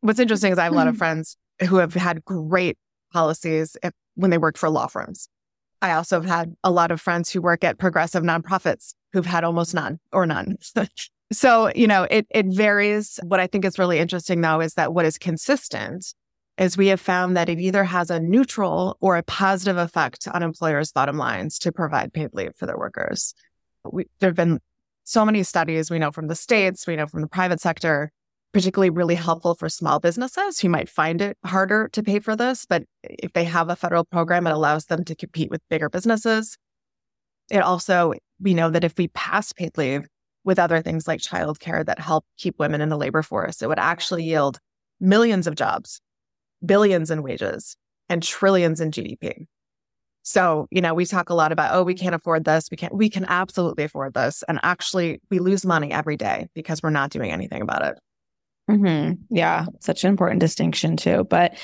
what's 0.01 0.19
interesting 0.19 0.51
is 0.51 0.57
I 0.57 0.65
have 0.65 0.73
a 0.73 0.75
lot 0.75 0.87
of 0.87 0.93
mm-hmm. 0.93 0.99
friends 0.99 1.37
who 1.67 1.77
have 1.77 1.93
had 1.93 2.25
great 2.25 2.77
policies 3.13 3.77
if, 3.83 3.91
when 4.15 4.31
they 4.31 4.37
worked 4.37 4.57
for 4.57 4.69
law 4.69 4.87
firms. 4.87 5.27
I 5.81 5.93
also 5.93 6.21
have 6.21 6.29
had 6.29 6.55
a 6.63 6.71
lot 6.71 6.91
of 6.91 7.01
friends 7.01 7.31
who 7.31 7.41
work 7.41 7.63
at 7.63 7.79
progressive 7.79 8.23
nonprofits 8.23 8.93
who've 9.13 9.25
had 9.25 9.43
almost 9.43 9.73
none 9.73 9.99
or 10.11 10.25
none. 10.25 10.57
so, 11.33 11.71
you 11.75 11.87
know, 11.87 12.03
it 12.03 12.27
it 12.29 12.45
varies. 12.47 13.19
What 13.23 13.39
I 13.39 13.47
think 13.47 13.65
is 13.65 13.79
really 13.79 13.97
interesting 13.97 14.41
though 14.41 14.61
is 14.61 14.75
that 14.75 14.93
what 14.93 15.05
is 15.05 15.17
consistent 15.17 16.13
is 16.61 16.77
we 16.77 16.87
have 16.87 17.01
found 17.01 17.35
that 17.35 17.49
it 17.49 17.59
either 17.59 17.83
has 17.83 18.11
a 18.11 18.19
neutral 18.19 18.95
or 19.01 19.17
a 19.17 19.23
positive 19.23 19.77
effect 19.77 20.27
on 20.31 20.43
employers' 20.43 20.91
bottom 20.91 21.17
lines 21.17 21.57
to 21.57 21.71
provide 21.71 22.13
paid 22.13 22.29
leave 22.33 22.55
for 22.55 22.67
their 22.67 22.77
workers. 22.77 23.33
We, 23.91 24.05
there 24.19 24.29
have 24.29 24.35
been 24.35 24.59
so 25.03 25.25
many 25.25 25.41
studies 25.41 25.89
we 25.89 25.97
know 25.97 26.11
from 26.11 26.27
the 26.27 26.35
states, 26.35 26.85
we 26.85 26.95
know 26.95 27.07
from 27.07 27.21
the 27.21 27.27
private 27.27 27.59
sector, 27.59 28.11
particularly 28.53 28.91
really 28.91 29.15
helpful 29.15 29.55
for 29.55 29.69
small 29.69 29.99
businesses 29.99 30.59
who 30.59 30.69
might 30.69 30.87
find 30.87 31.19
it 31.19 31.35
harder 31.43 31.89
to 31.93 32.03
pay 32.03 32.19
for 32.19 32.35
this. 32.35 32.67
But 32.67 32.83
if 33.01 33.33
they 33.33 33.45
have 33.45 33.69
a 33.69 33.75
federal 33.75 34.05
program, 34.05 34.45
it 34.45 34.53
allows 34.53 34.85
them 34.85 35.03
to 35.05 35.15
compete 35.15 35.49
with 35.49 35.67
bigger 35.67 35.89
businesses. 35.89 36.59
It 37.49 37.63
also, 37.63 38.13
we 38.39 38.53
know 38.53 38.69
that 38.69 38.83
if 38.83 38.93
we 38.99 39.07
pass 39.07 39.51
paid 39.51 39.79
leave 39.79 40.05
with 40.43 40.59
other 40.59 40.83
things 40.83 41.07
like 41.07 41.21
childcare 41.21 41.83
that 41.87 41.97
help 41.97 42.23
keep 42.37 42.59
women 42.59 42.81
in 42.81 42.89
the 42.89 42.97
labor 42.97 43.23
force, 43.23 43.63
it 43.63 43.67
would 43.67 43.79
actually 43.79 44.25
yield 44.25 44.59
millions 44.99 45.47
of 45.47 45.55
jobs 45.55 45.99
billions 46.65 47.11
in 47.11 47.23
wages 47.23 47.75
and 48.09 48.21
trillions 48.21 48.79
in 48.79 48.91
GDP. 48.91 49.47
So, 50.23 50.67
you 50.69 50.81
know, 50.81 50.93
we 50.93 51.05
talk 51.05 51.29
a 51.29 51.33
lot 51.33 51.51
about, 51.51 51.73
oh, 51.73 51.83
we 51.83 51.95
can't 51.95 52.13
afford 52.13 52.45
this. 52.45 52.67
We 52.69 52.77
can't, 52.77 52.93
we 52.93 53.09
can 53.09 53.25
absolutely 53.25 53.85
afford 53.85 54.13
this. 54.13 54.43
And 54.47 54.59
actually, 54.61 55.19
we 55.31 55.39
lose 55.39 55.65
money 55.65 55.91
every 55.91 56.15
day 56.17 56.47
because 56.53 56.83
we're 56.83 56.91
not 56.91 57.09
doing 57.09 57.31
anything 57.31 57.61
about 57.61 57.83
it. 57.83 57.99
Mm-hmm. 58.69 59.35
Yeah, 59.35 59.65
such 59.79 60.03
an 60.03 60.09
important 60.09 60.39
distinction 60.39 60.95
too. 60.95 61.25
But 61.29 61.57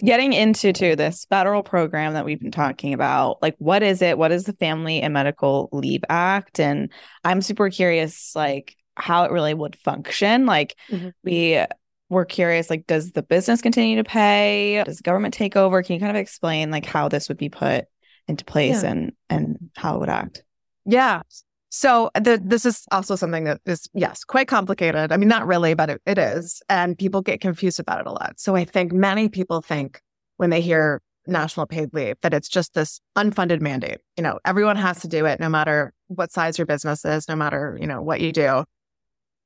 getting 0.00 0.32
into 0.32 0.72
to 0.72 0.96
this 0.96 1.26
federal 1.28 1.62
program 1.62 2.14
that 2.14 2.24
we've 2.24 2.40
been 2.40 2.50
talking 2.50 2.94
about, 2.94 3.40
like 3.42 3.54
what 3.58 3.82
is 3.82 4.02
it? 4.02 4.18
What 4.18 4.32
is 4.32 4.44
the 4.44 4.54
Family 4.54 5.00
and 5.02 5.12
Medical 5.12 5.68
Leave 5.72 6.02
Act? 6.08 6.58
And 6.58 6.90
I'm 7.24 7.42
super 7.42 7.68
curious, 7.70 8.34
like 8.34 8.74
how 8.96 9.24
it 9.24 9.30
really 9.30 9.54
would 9.54 9.76
function. 9.76 10.46
Like 10.46 10.76
mm-hmm. 10.90 11.10
we 11.22 11.64
we're 12.08 12.24
curious 12.24 12.70
like 12.70 12.86
does 12.86 13.12
the 13.12 13.22
business 13.22 13.60
continue 13.60 13.96
to 13.96 14.04
pay? 14.04 14.82
Does 14.84 14.98
the 14.98 15.02
government 15.02 15.34
take 15.34 15.56
over? 15.56 15.82
Can 15.82 15.94
you 15.94 16.00
kind 16.00 16.16
of 16.16 16.20
explain 16.20 16.70
like 16.70 16.86
how 16.86 17.08
this 17.08 17.28
would 17.28 17.36
be 17.36 17.48
put 17.48 17.86
into 18.26 18.44
place 18.44 18.82
yeah. 18.82 18.90
and 18.90 19.12
and 19.28 19.70
how 19.76 19.96
it 19.96 20.00
would 20.00 20.08
act? 20.08 20.42
Yeah. 20.84 21.22
So 21.70 22.10
the, 22.14 22.40
this 22.42 22.64
is 22.64 22.84
also 22.90 23.14
something 23.14 23.44
that 23.44 23.60
is 23.66 23.88
yes 23.92 24.24
quite 24.24 24.48
complicated. 24.48 25.12
I 25.12 25.16
mean 25.16 25.28
not 25.28 25.46
really 25.46 25.74
but 25.74 25.90
it, 25.90 26.02
it 26.06 26.18
is. 26.18 26.62
And 26.68 26.96
people 26.96 27.20
get 27.20 27.40
confused 27.40 27.78
about 27.78 28.00
it 28.00 28.06
a 28.06 28.12
lot. 28.12 28.40
So 28.40 28.56
i 28.56 28.64
think 28.64 28.92
many 28.92 29.28
people 29.28 29.60
think 29.60 30.00
when 30.38 30.50
they 30.50 30.60
hear 30.60 31.02
national 31.26 31.66
paid 31.66 31.92
leave 31.92 32.16
that 32.22 32.32
it's 32.32 32.48
just 32.48 32.72
this 32.72 33.00
unfunded 33.16 33.60
mandate. 33.60 33.98
You 34.16 34.22
know 34.22 34.38
everyone 34.46 34.76
has 34.76 35.00
to 35.00 35.08
do 35.08 35.26
it 35.26 35.40
no 35.40 35.50
matter 35.50 35.92
what 36.06 36.32
size 36.32 36.56
your 36.56 36.66
business 36.66 37.04
is 37.04 37.28
no 37.28 37.36
matter 37.36 37.76
you 37.78 37.86
know 37.86 38.00
what 38.00 38.22
you 38.22 38.32
do 38.32 38.64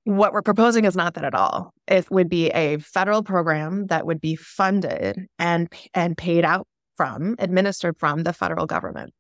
what 0.05 0.33
we're 0.33 0.43
proposing 0.43 0.85
is 0.85 0.97
not 0.97 1.15
that 1.15 1.25
at 1.25 1.35
all. 1.35 1.73
It 1.87 2.11
would 2.11 2.29
be 2.29 2.49
a 2.51 2.79
federal 2.79 3.23
program 3.23 3.87
that 3.87 4.07
would 4.07 4.21
be 4.21 4.37
funded 4.37 5.27
and 5.39 5.73
and 5.95 6.17
paid 6.17 6.45
out 6.45 6.67
from, 6.97 7.37
administered 7.39 7.97
from 7.99 8.25
the 8.25 8.33
federal 8.33 8.67
government. 8.67 9.13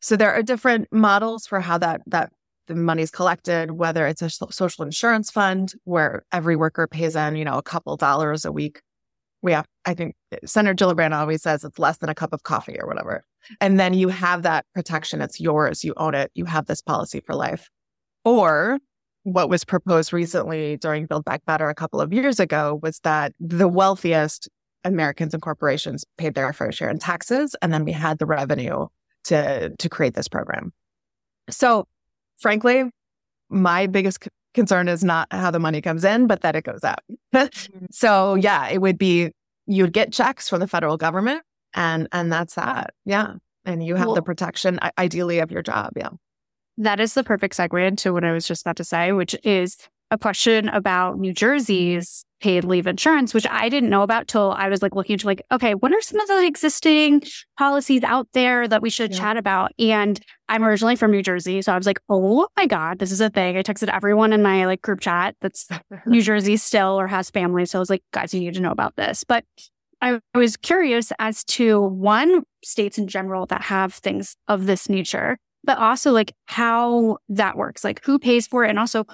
So 0.00 0.16
there 0.16 0.32
are 0.32 0.42
different 0.42 0.88
models 0.92 1.46
for 1.46 1.60
how 1.60 1.78
that 1.78 2.02
that 2.06 2.30
the 2.66 2.74
money's 2.76 3.10
collected, 3.10 3.72
whether 3.72 4.06
it's 4.06 4.22
a 4.22 4.30
social 4.30 4.84
insurance 4.84 5.30
fund 5.30 5.72
where 5.84 6.22
every 6.32 6.54
worker 6.54 6.86
pays 6.86 7.16
in, 7.16 7.34
you 7.34 7.44
know, 7.44 7.58
a 7.58 7.62
couple 7.62 7.96
dollars 7.96 8.44
a 8.44 8.52
week. 8.52 8.80
We 9.42 9.52
have, 9.52 9.66
I 9.84 9.94
think 9.94 10.14
Senator 10.44 10.74
Gillibrand 10.74 11.12
always 11.12 11.42
says 11.42 11.64
it's 11.64 11.78
less 11.78 11.96
than 11.96 12.10
a 12.10 12.14
cup 12.14 12.32
of 12.32 12.44
coffee 12.44 12.78
or 12.78 12.86
whatever. 12.86 13.24
And 13.60 13.80
then 13.80 13.94
you 13.94 14.08
have 14.08 14.42
that 14.42 14.66
protection. 14.74 15.20
It's 15.20 15.40
yours. 15.40 15.82
You 15.82 15.94
own 15.96 16.14
it. 16.14 16.30
You 16.34 16.44
have 16.44 16.66
this 16.66 16.80
policy 16.80 17.20
for 17.26 17.34
life. 17.34 17.68
Or 18.24 18.78
what 19.24 19.48
was 19.48 19.64
proposed 19.64 20.12
recently 20.12 20.76
during 20.76 21.06
Build 21.06 21.24
Back 21.24 21.44
Better 21.44 21.68
a 21.68 21.74
couple 21.74 22.00
of 22.00 22.12
years 22.12 22.40
ago 22.40 22.80
was 22.82 23.00
that 23.00 23.32
the 23.38 23.68
wealthiest 23.68 24.48
Americans 24.84 25.34
and 25.34 25.42
corporations 25.42 26.04
paid 26.16 26.34
their 26.34 26.52
fair 26.52 26.72
share 26.72 26.90
in 26.90 26.98
taxes, 26.98 27.54
and 27.60 27.72
then 27.72 27.84
we 27.84 27.92
had 27.92 28.18
the 28.18 28.26
revenue 28.26 28.86
to 29.24 29.70
to 29.76 29.88
create 29.88 30.14
this 30.14 30.28
program. 30.28 30.72
So, 31.50 31.86
frankly, 32.38 32.84
my 33.50 33.86
biggest 33.86 34.24
c- 34.24 34.30
concern 34.54 34.88
is 34.88 35.04
not 35.04 35.28
how 35.30 35.50
the 35.50 35.58
money 35.58 35.82
comes 35.82 36.04
in, 36.04 36.26
but 36.26 36.40
that 36.40 36.56
it 36.56 36.64
goes 36.64 36.82
out. 36.82 37.00
Mm-hmm. 37.34 37.86
so, 37.90 38.36
yeah, 38.36 38.68
it 38.68 38.78
would 38.80 38.96
be 38.96 39.32
you 39.66 39.84
would 39.84 39.92
get 39.92 40.12
checks 40.12 40.48
from 40.48 40.60
the 40.60 40.66
federal 40.66 40.96
government, 40.96 41.42
and 41.74 42.08
and 42.12 42.32
that's 42.32 42.54
that. 42.54 42.94
Yeah, 43.04 43.34
and 43.66 43.84
you 43.84 43.96
have 43.96 44.06
well, 44.06 44.14
the 44.14 44.22
protection, 44.22 44.78
ideally, 44.96 45.40
of 45.40 45.50
your 45.50 45.62
job. 45.62 45.92
Yeah 45.96 46.10
that 46.80 46.98
is 46.98 47.14
the 47.14 47.22
perfect 47.22 47.56
segue 47.56 47.86
into 47.86 48.12
what 48.12 48.24
I 48.24 48.32
was 48.32 48.46
just 48.46 48.62
about 48.62 48.76
to 48.76 48.84
say, 48.84 49.12
which 49.12 49.36
is 49.44 49.76
a 50.10 50.18
question 50.18 50.68
about 50.68 51.18
New 51.18 51.32
Jersey's 51.32 52.24
paid 52.40 52.64
leave 52.64 52.86
insurance, 52.86 53.34
which 53.34 53.46
I 53.48 53.68
didn't 53.68 53.90
know 53.90 54.02
about 54.02 54.26
till 54.26 54.52
I 54.52 54.68
was 54.68 54.82
like 54.82 54.94
looking 54.94 55.12
into 55.12 55.26
like, 55.26 55.42
okay, 55.52 55.74
what 55.74 55.92
are 55.92 56.00
some 56.00 56.18
of 56.18 56.26
the 56.26 56.46
existing 56.46 57.22
policies 57.58 58.02
out 58.02 58.28
there 58.32 58.66
that 58.66 58.80
we 58.82 58.88
should 58.90 59.12
yeah. 59.12 59.18
chat 59.18 59.36
about? 59.36 59.72
And 59.78 60.18
I'm 60.48 60.64
originally 60.64 60.96
from 60.96 61.10
New 61.10 61.22
Jersey. 61.22 61.60
So 61.62 61.72
I 61.72 61.76
was 61.76 61.86
like, 61.86 62.00
oh 62.08 62.48
my 62.56 62.66
God, 62.66 62.98
this 62.98 63.12
is 63.12 63.20
a 63.20 63.30
thing. 63.30 63.56
I 63.56 63.62
texted 63.62 63.94
everyone 63.94 64.32
in 64.32 64.42
my 64.42 64.64
like 64.64 64.82
group 64.82 65.00
chat 65.00 65.36
that's 65.40 65.68
New 66.06 66.22
Jersey 66.22 66.56
still 66.56 66.98
or 66.98 67.06
has 67.06 67.30
family. 67.30 67.66
So 67.66 67.78
I 67.78 67.80
was 67.80 67.90
like, 67.90 68.02
guys, 68.12 68.32
you 68.32 68.40
need 68.40 68.54
to 68.54 68.60
know 68.60 68.72
about 68.72 68.96
this. 68.96 69.22
But 69.22 69.44
I 70.00 70.18
was 70.34 70.56
curious 70.56 71.12
as 71.18 71.44
to 71.44 71.80
one, 71.82 72.42
states 72.64 72.96
in 72.96 73.06
general 73.06 73.46
that 73.46 73.60
have 73.62 73.92
things 73.92 74.34
of 74.48 74.66
this 74.66 74.88
nature 74.88 75.36
but 75.64 75.78
also 75.78 76.12
like 76.12 76.34
how 76.46 77.18
that 77.28 77.56
works, 77.56 77.84
like 77.84 78.04
who 78.04 78.18
pays 78.18 78.46
for 78.46 78.64
it. 78.64 78.70
And 78.70 78.78
also, 78.78 79.04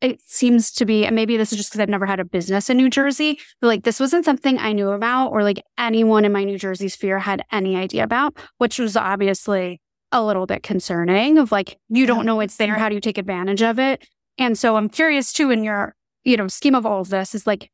it 0.00 0.20
seems 0.26 0.72
to 0.72 0.84
be, 0.84 1.06
and 1.06 1.14
maybe 1.14 1.36
this 1.36 1.52
is 1.52 1.58
just 1.58 1.70
because 1.70 1.80
I've 1.80 1.88
never 1.88 2.06
had 2.06 2.18
a 2.18 2.24
business 2.24 2.68
in 2.68 2.76
New 2.76 2.90
Jersey, 2.90 3.38
but 3.60 3.68
like 3.68 3.84
this 3.84 4.00
wasn't 4.00 4.24
something 4.24 4.58
I 4.58 4.72
knew 4.72 4.90
about 4.90 5.28
or 5.28 5.44
like 5.44 5.62
anyone 5.78 6.24
in 6.24 6.32
my 6.32 6.42
New 6.42 6.58
Jersey 6.58 6.88
sphere 6.88 7.20
had 7.20 7.44
any 7.52 7.76
idea 7.76 8.02
about, 8.02 8.36
which 8.58 8.80
was 8.80 8.96
obviously 8.96 9.80
a 10.10 10.22
little 10.22 10.44
bit 10.44 10.64
concerning 10.64 11.38
of 11.38 11.52
like, 11.52 11.78
you 11.88 12.04
don't 12.04 12.26
know 12.26 12.40
it's 12.40 12.56
there. 12.56 12.74
How 12.74 12.88
do 12.88 12.96
you 12.96 13.00
take 13.00 13.16
advantage 13.16 13.62
of 13.62 13.78
it? 13.78 14.06
And 14.38 14.58
so 14.58 14.76
I'm 14.76 14.88
curious 14.88 15.32
too, 15.32 15.50
in 15.50 15.62
your, 15.62 15.94
you 16.24 16.36
know, 16.36 16.48
scheme 16.48 16.74
of 16.74 16.84
all 16.84 17.02
of 17.02 17.08
this 17.08 17.34
is 17.34 17.46
like, 17.46 17.70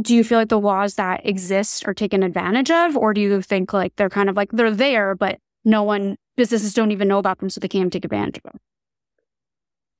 do 0.00 0.14
you 0.14 0.24
feel 0.24 0.38
like 0.38 0.48
the 0.48 0.60
laws 0.60 0.94
that 0.94 1.26
exist 1.26 1.86
are 1.86 1.94
taken 1.94 2.22
advantage 2.22 2.70
of? 2.70 2.96
Or 2.96 3.12
do 3.12 3.20
you 3.20 3.42
think 3.42 3.72
like 3.72 3.94
they're 3.96 4.08
kind 4.08 4.30
of 4.30 4.36
like 4.36 4.52
they're 4.52 4.70
there, 4.70 5.14
but 5.14 5.38
no 5.64 5.82
one 5.82 6.16
businesses 6.36 6.74
don't 6.74 6.90
even 6.90 7.08
know 7.08 7.18
about 7.18 7.38
them, 7.38 7.50
so 7.50 7.60
they 7.60 7.68
can't 7.68 7.92
take 7.92 8.04
advantage 8.04 8.38
of 8.38 8.42
them? 8.44 8.58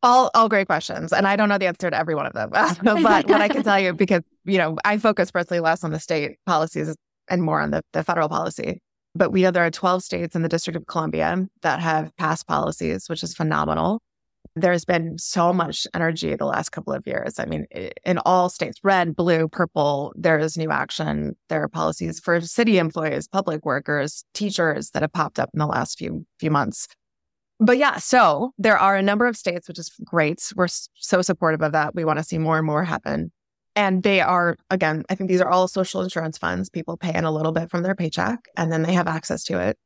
All, 0.02 0.30
all 0.34 0.48
great 0.48 0.66
questions. 0.66 1.12
And 1.12 1.28
I 1.28 1.36
don't 1.36 1.48
know 1.48 1.58
the 1.58 1.66
answer 1.66 1.88
to 1.88 1.96
every 1.96 2.14
one 2.14 2.26
of 2.26 2.32
them. 2.32 2.50
but 2.82 3.28
what 3.28 3.40
I 3.40 3.48
can 3.48 3.62
tell 3.62 3.78
you, 3.78 3.92
because, 3.94 4.22
you 4.44 4.58
know, 4.58 4.76
I 4.84 4.98
focus 4.98 5.30
personally 5.30 5.60
less 5.60 5.84
on 5.84 5.92
the 5.92 6.00
state 6.00 6.38
policies 6.44 6.96
and 7.28 7.42
more 7.42 7.60
on 7.60 7.70
the, 7.70 7.82
the 7.92 8.02
federal 8.02 8.28
policy. 8.28 8.80
But 9.14 9.30
we 9.30 9.42
know 9.42 9.50
there 9.50 9.64
are 9.64 9.70
12 9.70 10.02
states 10.02 10.34
in 10.34 10.42
the 10.42 10.48
District 10.48 10.76
of 10.76 10.86
Columbia 10.86 11.46
that 11.60 11.80
have 11.80 12.16
passed 12.16 12.48
policies, 12.48 13.08
which 13.08 13.22
is 13.22 13.34
phenomenal 13.34 14.00
there's 14.54 14.84
been 14.84 15.18
so 15.18 15.52
much 15.52 15.86
energy 15.94 16.34
the 16.36 16.44
last 16.44 16.70
couple 16.70 16.92
of 16.92 17.06
years. 17.06 17.38
I 17.38 17.46
mean, 17.46 17.66
in 18.04 18.18
all 18.18 18.48
states, 18.48 18.78
red, 18.82 19.16
blue, 19.16 19.48
purple, 19.48 20.12
there 20.14 20.38
is 20.38 20.56
new 20.56 20.70
action. 20.70 21.36
There 21.48 21.62
are 21.62 21.68
policies 21.68 22.20
for 22.20 22.40
city 22.40 22.78
employees, 22.78 23.28
public 23.28 23.64
workers, 23.64 24.24
teachers 24.34 24.90
that 24.90 25.02
have 25.02 25.12
popped 25.12 25.38
up 25.38 25.50
in 25.54 25.58
the 25.58 25.66
last 25.66 25.98
few 25.98 26.26
few 26.38 26.50
months. 26.50 26.86
But 27.58 27.78
yeah, 27.78 27.98
so 27.98 28.52
there 28.58 28.76
are 28.76 28.96
a 28.96 29.02
number 29.02 29.26
of 29.26 29.36
states, 29.36 29.68
which 29.68 29.78
is 29.78 29.90
great. 30.04 30.52
We're 30.56 30.66
so 30.68 31.22
supportive 31.22 31.62
of 31.62 31.72
that. 31.72 31.94
We 31.94 32.04
want 32.04 32.18
to 32.18 32.24
see 32.24 32.38
more 32.38 32.58
and 32.58 32.66
more 32.66 32.84
happen. 32.84 33.30
And 33.74 34.02
they 34.02 34.20
are, 34.20 34.56
again, 34.68 35.04
I 35.08 35.14
think 35.14 35.30
these 35.30 35.40
are 35.40 35.48
all 35.48 35.68
social 35.68 36.02
insurance 36.02 36.36
funds. 36.36 36.68
People 36.68 36.96
pay 36.96 37.14
in 37.14 37.24
a 37.24 37.30
little 37.30 37.52
bit 37.52 37.70
from 37.70 37.82
their 37.82 37.94
paycheck 37.94 38.40
and 38.56 38.70
then 38.70 38.82
they 38.82 38.92
have 38.92 39.06
access 39.06 39.44
to 39.44 39.58
it. 39.60 39.78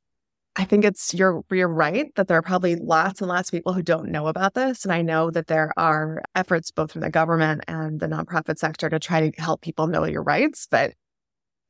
I 0.58 0.64
think 0.64 0.84
it's 0.84 1.12
you're 1.12 1.42
you're 1.50 1.68
right 1.68 2.14
that 2.14 2.28
there 2.28 2.38
are 2.38 2.42
probably 2.42 2.76
lots 2.76 3.20
and 3.20 3.28
lots 3.28 3.50
of 3.50 3.52
people 3.52 3.74
who 3.74 3.82
don't 3.82 4.10
know 4.10 4.26
about 4.26 4.54
this, 4.54 4.84
and 4.84 4.92
I 4.92 5.02
know 5.02 5.30
that 5.30 5.48
there 5.48 5.70
are 5.76 6.22
efforts 6.34 6.70
both 6.70 6.92
from 6.92 7.02
the 7.02 7.10
government 7.10 7.62
and 7.68 8.00
the 8.00 8.06
nonprofit 8.06 8.58
sector 8.58 8.88
to 8.88 8.98
try 8.98 9.28
to 9.28 9.40
help 9.40 9.60
people 9.60 9.86
know 9.86 10.04
your 10.04 10.22
rights. 10.22 10.66
But 10.70 10.94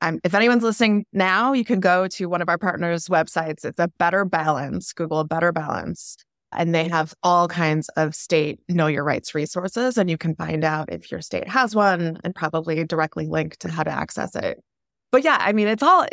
um, 0.02 0.20
if 0.22 0.34
anyone's 0.34 0.62
listening 0.62 1.04
now, 1.12 1.52
you 1.52 1.64
can 1.64 1.80
go 1.80 2.06
to 2.08 2.26
one 2.26 2.42
of 2.42 2.48
our 2.48 2.58
partners' 2.58 3.08
websites. 3.08 3.64
It's 3.64 3.80
a 3.80 3.88
Better 3.98 4.24
Balance. 4.24 4.92
Google 4.92 5.24
Better 5.24 5.50
Balance, 5.50 6.16
and 6.52 6.72
they 6.72 6.88
have 6.88 7.12
all 7.24 7.48
kinds 7.48 7.88
of 7.96 8.14
state 8.14 8.60
know 8.68 8.86
your 8.86 9.02
rights 9.02 9.34
resources, 9.34 9.98
and 9.98 10.08
you 10.08 10.16
can 10.16 10.36
find 10.36 10.62
out 10.62 10.92
if 10.92 11.10
your 11.10 11.22
state 11.22 11.48
has 11.48 11.74
one, 11.74 12.20
and 12.22 12.36
probably 12.36 12.84
directly 12.84 13.26
link 13.26 13.56
to 13.58 13.68
how 13.68 13.82
to 13.82 13.90
access 13.90 14.36
it. 14.36 14.62
But 15.10 15.24
yeah, 15.24 15.38
I 15.40 15.52
mean, 15.52 15.66
it's 15.66 15.82
all 15.82 16.06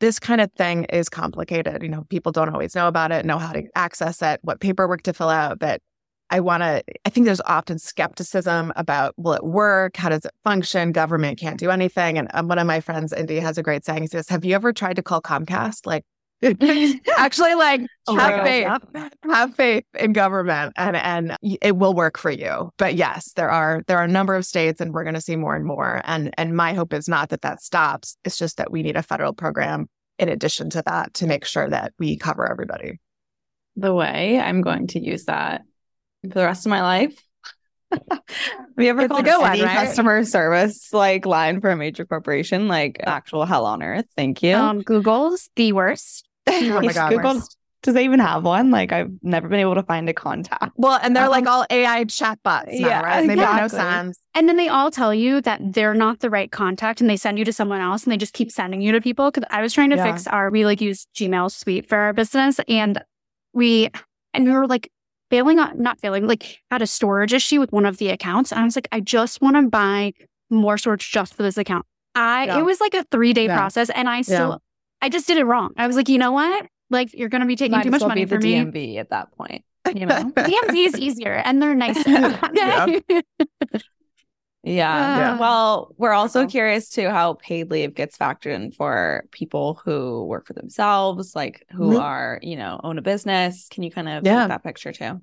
this 0.00 0.18
kind 0.18 0.40
of 0.40 0.50
thing 0.52 0.84
is 0.84 1.08
complicated. 1.08 1.82
You 1.82 1.88
know, 1.88 2.04
people 2.08 2.32
don't 2.32 2.48
always 2.48 2.74
know 2.74 2.88
about 2.88 3.12
it, 3.12 3.24
know 3.24 3.38
how 3.38 3.52
to 3.52 3.62
access 3.74 4.20
it, 4.22 4.40
what 4.42 4.60
paperwork 4.60 5.02
to 5.02 5.12
fill 5.12 5.28
out. 5.28 5.58
But 5.58 5.80
I 6.30 6.40
want 6.40 6.62
to, 6.62 6.82
I 7.04 7.10
think 7.10 7.26
there's 7.26 7.40
often 7.42 7.78
skepticism 7.78 8.72
about 8.76 9.14
will 9.16 9.34
it 9.34 9.44
work? 9.44 9.96
How 9.96 10.08
does 10.08 10.24
it 10.24 10.32
function? 10.44 10.92
Government 10.92 11.38
can't 11.38 11.58
do 11.58 11.70
anything. 11.70 12.18
And 12.18 12.28
um, 12.34 12.48
one 12.48 12.58
of 12.58 12.66
my 12.66 12.80
friends, 12.80 13.12
Indy, 13.12 13.40
has 13.40 13.58
a 13.58 13.62
great 13.62 13.84
saying. 13.84 14.02
He 14.02 14.08
says, 14.08 14.28
Have 14.28 14.44
you 14.44 14.54
ever 14.54 14.72
tried 14.72 14.96
to 14.96 15.02
call 15.02 15.20
Comcast? 15.20 15.86
Like, 15.86 16.04
actually 17.18 17.54
like 17.54 17.82
oh, 18.06 18.16
have 18.16 18.42
faith. 18.44 19.12
Have 19.24 19.54
faith 19.54 19.84
in 19.98 20.12
government 20.14 20.72
and 20.76 20.96
and 20.96 21.36
it 21.42 21.76
will 21.76 21.92
work 21.92 22.16
for 22.16 22.30
you. 22.30 22.70
But 22.78 22.94
yes 22.94 23.32
there 23.34 23.50
are 23.50 23.82
there 23.86 23.98
are 23.98 24.04
a 24.04 24.08
number 24.08 24.34
of 24.34 24.46
states 24.46 24.80
and 24.80 24.94
we're 24.94 25.04
going 25.04 25.14
to 25.14 25.20
see 25.20 25.36
more 25.36 25.54
and 25.54 25.66
more. 25.66 26.00
And 26.04 26.32
and 26.38 26.56
my 26.56 26.72
hope 26.72 26.94
is 26.94 27.08
not 27.08 27.28
that 27.28 27.42
that 27.42 27.62
stops. 27.62 28.16
It's 28.24 28.38
just 28.38 28.56
that 28.56 28.70
we 28.70 28.82
need 28.82 28.96
a 28.96 29.02
federal 29.02 29.34
program 29.34 29.88
in 30.18 30.28
addition 30.28 30.70
to 30.70 30.82
that 30.86 31.14
to 31.14 31.26
make 31.26 31.44
sure 31.44 31.68
that 31.68 31.92
we 31.98 32.16
cover 32.16 32.50
everybody. 32.50 33.00
The 33.76 33.94
way 33.94 34.38
i'm 34.38 34.62
going 34.62 34.88
to 34.88 35.00
use 35.00 35.26
that 35.26 35.62
for 36.22 36.28
the 36.28 36.44
rest 36.44 36.66
of 36.66 36.70
my 36.70 36.82
life. 36.82 37.22
We 37.90 37.98
have 38.10 38.22
you 38.78 38.88
ever 38.90 39.00
it's 39.02 39.12
called 39.12 39.26
a 39.26 39.46
any 39.46 39.62
right? 39.62 39.86
customer 39.86 40.24
service 40.24 40.92
like 40.92 41.26
line 41.26 41.60
for 41.60 41.70
a 41.70 41.76
major 41.76 42.06
corporation 42.06 42.68
like 42.68 43.00
actual 43.02 43.44
hell 43.44 43.66
on 43.66 43.82
earth? 43.82 44.06
Thank 44.16 44.42
you. 44.42 44.54
Um 44.54 44.80
google's 44.80 45.50
the 45.56 45.72
worst 45.72 46.29
oh 46.46 46.80
my 46.80 46.92
god, 46.92 47.10
Google, 47.10 47.42
does 47.82 47.94
they 47.94 48.04
even 48.04 48.20
have 48.20 48.44
one? 48.44 48.70
Like 48.70 48.92
I've 48.92 49.10
never 49.22 49.48
been 49.48 49.60
able 49.60 49.74
to 49.74 49.82
find 49.82 50.08
a 50.08 50.12
contact. 50.12 50.72
Well, 50.76 50.98
and 51.02 51.16
they're 51.16 51.24
um, 51.24 51.30
like 51.30 51.46
all 51.46 51.64
AI 51.70 52.04
chatbots 52.04 52.78
now, 52.78 52.88
yeah, 52.88 53.00
right? 53.00 53.26
They 53.26 53.32
exactly. 53.32 53.36
make 53.36 53.62
no 53.62 53.68
sense. 53.68 54.20
And 54.34 54.48
then 54.48 54.56
they 54.56 54.68
all 54.68 54.90
tell 54.90 55.14
you 55.14 55.40
that 55.42 55.60
they're 55.72 55.94
not 55.94 56.20
the 56.20 56.28
right 56.28 56.50
contact 56.50 57.00
and 57.00 57.08
they 57.08 57.16
send 57.16 57.38
you 57.38 57.44
to 57.46 57.52
someone 57.52 57.80
else 57.80 58.04
and 58.04 58.12
they 58.12 58.18
just 58.18 58.34
keep 58.34 58.52
sending 58.52 58.82
you 58.82 58.92
to 58.92 59.00
people. 59.00 59.30
Cause 59.32 59.44
I 59.50 59.62
was 59.62 59.72
trying 59.72 59.90
to 59.90 59.96
yeah. 59.96 60.12
fix 60.12 60.26
our, 60.26 60.50
we 60.50 60.66
like 60.66 60.80
use 60.80 61.06
Gmail 61.14 61.50
suite 61.50 61.88
for 61.88 61.96
our 61.96 62.12
business 62.12 62.60
and 62.68 63.02
we, 63.54 63.88
and 64.34 64.44
we 64.44 64.52
were 64.52 64.66
like 64.66 64.92
failing 65.30 65.58
on, 65.58 65.80
not 65.80 65.98
failing, 66.00 66.26
like 66.26 66.58
had 66.70 66.82
a 66.82 66.86
storage 66.86 67.32
issue 67.32 67.60
with 67.60 67.72
one 67.72 67.86
of 67.86 67.96
the 67.96 68.10
accounts. 68.10 68.52
And 68.52 68.60
I 68.60 68.64
was 68.64 68.76
like, 68.76 68.88
I 68.92 69.00
just 69.00 69.40
want 69.40 69.56
to 69.56 69.62
buy 69.62 70.12
more 70.50 70.76
storage 70.76 71.10
just 71.10 71.34
for 71.34 71.42
this 71.42 71.56
account. 71.56 71.86
I, 72.14 72.44
yeah. 72.44 72.58
it 72.58 72.64
was 72.64 72.80
like 72.80 72.94
a 72.94 73.04
three 73.04 73.32
day 73.32 73.46
process 73.46 73.88
and 73.88 74.08
I 74.08 74.20
still, 74.22 74.60
I 75.02 75.08
just 75.08 75.26
did 75.26 75.38
it 75.38 75.44
wrong. 75.44 75.72
I 75.76 75.86
was 75.86 75.96
like, 75.96 76.08
you 76.08 76.18
know 76.18 76.32
what? 76.32 76.66
Like 76.90 77.14
you're 77.14 77.28
going 77.28 77.40
to 77.40 77.46
be 77.46 77.56
taking 77.56 77.72
Might 77.72 77.84
too 77.84 77.90
much 77.90 78.00
well 78.00 78.08
money 78.08 78.24
be 78.24 78.30
for 78.30 78.38
the 78.38 78.62
me. 78.64 78.96
DMV 78.96 78.96
at 78.98 79.10
that 79.10 79.32
point. 79.32 79.64
You 79.94 80.06
know, 80.06 80.24
DMV 80.36 80.86
is 80.86 80.98
easier 80.98 81.32
and 81.32 81.62
they're 81.62 81.74
nicer. 81.74 82.10
yeah. 82.52 82.86
yeah. 84.62 85.32
Uh, 85.32 85.38
well, 85.38 85.94
we're 85.96 86.12
also 86.12 86.46
curious 86.46 86.90
too 86.90 87.08
how 87.08 87.34
paid 87.34 87.70
leave 87.70 87.94
gets 87.94 88.18
factored 88.18 88.54
in 88.54 88.72
for 88.72 89.24
people 89.30 89.80
who 89.84 90.24
work 90.26 90.46
for 90.46 90.52
themselves, 90.52 91.34
like 91.34 91.64
who 91.70 91.90
mm-hmm. 91.90 92.00
are, 92.00 92.38
you 92.42 92.56
know, 92.56 92.80
own 92.82 92.98
a 92.98 93.02
business. 93.02 93.68
Can 93.70 93.82
you 93.82 93.90
kind 93.90 94.08
of 94.08 94.26
yeah. 94.26 94.46
that 94.46 94.62
picture 94.62 94.92
too? 94.92 95.22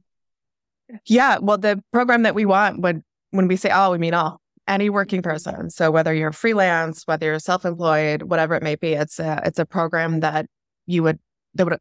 Yeah. 1.06 1.38
Well, 1.40 1.58
the 1.58 1.84
program 1.92 2.24
that 2.24 2.34
we 2.34 2.46
want 2.46 2.82
would 2.82 3.04
when 3.32 3.48
we 3.48 3.58
say 3.58 3.70
all, 3.70 3.92
we 3.92 3.98
mean 3.98 4.14
all 4.14 4.42
any 4.68 4.90
working 4.90 5.22
person. 5.22 5.70
So 5.70 5.92
whether 5.92 6.14
you're 6.14 6.32
freelance, 6.32 7.04
whether 7.06 7.28
you're 7.28 7.40
self-employed, 7.40 8.24
whatever 8.24 8.56
it 8.56 8.64
may 8.64 8.76
be, 8.76 8.94
it's 8.94 9.20
a 9.20 9.42
it's 9.46 9.60
a 9.60 9.66
program 9.66 10.20
that 10.22 10.48
you 10.86 11.04
would 11.04 11.20
that 11.56 11.66
would 11.66 11.80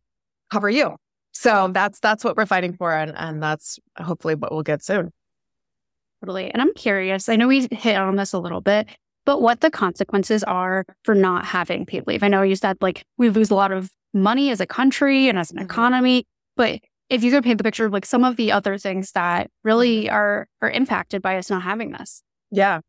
cover 0.50 0.70
you. 0.70 0.96
So 1.32 1.68
that's 1.72 2.00
that's 2.00 2.24
what 2.24 2.36
we're 2.36 2.46
fighting 2.46 2.72
for, 2.72 2.92
and 2.92 3.12
and 3.16 3.42
that's 3.42 3.78
hopefully 3.98 4.34
what 4.34 4.52
we'll 4.52 4.62
get 4.62 4.82
soon. 4.82 5.12
Totally. 6.22 6.50
And 6.50 6.62
I'm 6.62 6.72
curious. 6.74 7.28
I 7.28 7.36
know 7.36 7.48
we 7.48 7.68
hit 7.70 7.96
on 7.96 8.16
this 8.16 8.32
a 8.32 8.38
little 8.38 8.62
bit, 8.62 8.88
but 9.26 9.42
what 9.42 9.60
the 9.60 9.70
consequences 9.70 10.42
are 10.44 10.84
for 11.04 11.14
not 11.14 11.44
having 11.44 11.84
paid 11.84 12.06
leave. 12.06 12.22
I 12.22 12.28
know 12.28 12.42
you 12.42 12.56
said 12.56 12.78
like 12.80 13.04
we 13.18 13.28
lose 13.28 13.50
a 13.50 13.54
lot 13.54 13.70
of 13.70 13.90
money 14.14 14.50
as 14.50 14.60
a 14.60 14.66
country 14.66 15.28
and 15.28 15.38
as 15.38 15.50
an 15.50 15.58
mm-hmm. 15.58 15.66
economy, 15.66 16.24
but 16.56 16.80
if 17.10 17.22
you 17.22 17.30
could 17.30 17.44
paint 17.44 17.58
the 17.58 17.64
picture 17.64 17.84
of 17.84 17.92
like 17.92 18.06
some 18.06 18.24
of 18.24 18.36
the 18.36 18.50
other 18.50 18.78
things 18.78 19.12
that 19.12 19.50
really 19.62 20.04
mm-hmm. 20.04 20.14
are 20.14 20.48
are 20.62 20.70
impacted 20.70 21.20
by 21.20 21.36
us 21.36 21.50
not 21.50 21.62
having 21.62 21.90
this. 21.92 22.22
Yeah. 22.50 22.80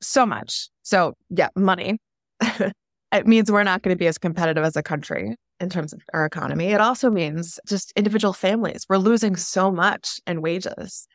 So 0.00 0.26
much. 0.26 0.68
So, 0.82 1.14
yeah, 1.28 1.48
money. 1.56 1.98
it 2.40 3.26
means 3.26 3.50
we're 3.50 3.62
not 3.64 3.82
going 3.82 3.94
to 3.94 3.98
be 3.98 4.06
as 4.06 4.18
competitive 4.18 4.64
as 4.64 4.76
a 4.76 4.82
country 4.82 5.36
in 5.60 5.68
terms 5.68 5.92
of 5.92 6.00
our 6.14 6.24
economy. 6.24 6.68
It 6.68 6.80
also 6.80 7.10
means 7.10 7.60
just 7.66 7.92
individual 7.96 8.32
families. 8.32 8.86
We're 8.88 8.96
losing 8.96 9.36
so 9.36 9.70
much 9.70 10.20
in 10.26 10.40
wages, 10.40 11.06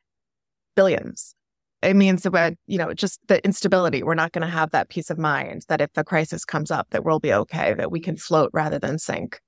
billions. 0.75 1.33
It 1.81 1.95
means 1.95 2.23
that, 2.23 2.53
you 2.67 2.77
know, 2.77 2.93
just 2.93 3.19
the 3.27 3.43
instability. 3.43 4.03
We're 4.03 4.15
not 4.15 4.31
going 4.31 4.45
to 4.45 4.51
have 4.51 4.71
that 4.71 4.89
peace 4.89 5.09
of 5.09 5.17
mind 5.17 5.65
that 5.67 5.81
if 5.81 5.93
the 5.93 6.03
crisis 6.03 6.45
comes 6.45 6.71
up, 6.71 6.87
that 6.91 7.03
we'll 7.03 7.19
be 7.19 7.33
okay, 7.33 7.73
that 7.73 7.91
we 7.91 7.99
can 7.99 8.17
float 8.17 8.49
rather 8.53 8.79
than 8.79 8.97
sink. 8.97 9.39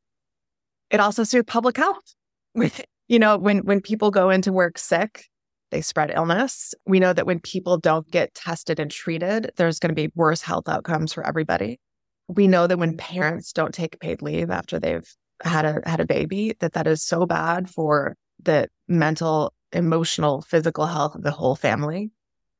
It 0.89 0.99
also 0.99 1.23
suits 1.23 1.51
public 1.51 1.77
health. 1.77 2.15
With 2.53 2.83
you 3.07 3.19
know, 3.19 3.37
when 3.37 3.59
when 3.59 3.81
people 3.81 4.11
go 4.11 4.29
into 4.29 4.51
work 4.51 4.77
sick, 4.77 5.25
they 5.71 5.81
spread 5.81 6.11
illness. 6.13 6.73
We 6.85 6.99
know 6.99 7.13
that 7.13 7.25
when 7.25 7.39
people 7.39 7.77
don't 7.77 8.09
get 8.09 8.33
tested 8.33 8.79
and 8.79 8.89
treated, 8.89 9.51
there's 9.57 9.79
going 9.79 9.89
to 9.89 9.95
be 9.95 10.11
worse 10.15 10.41
health 10.41 10.69
outcomes 10.69 11.13
for 11.13 11.25
everybody. 11.25 11.79
We 12.27 12.47
know 12.47 12.67
that 12.67 12.79
when 12.79 12.97
parents 12.97 13.53
don't 13.53 13.73
take 13.73 13.99
paid 13.99 14.21
leave 14.21 14.49
after 14.49 14.79
they've 14.79 15.07
had 15.43 15.65
a 15.65 15.81
had 15.85 15.99
a 15.99 16.05
baby, 16.05 16.55
that 16.59 16.73
that 16.73 16.87
is 16.87 17.03
so 17.03 17.25
bad 17.25 17.69
for 17.69 18.15
the 18.41 18.67
mental, 18.87 19.53
emotional, 19.71 20.41
physical 20.41 20.85
health 20.85 21.15
of 21.15 21.23
the 21.23 21.31
whole 21.31 21.55
family. 21.55 22.11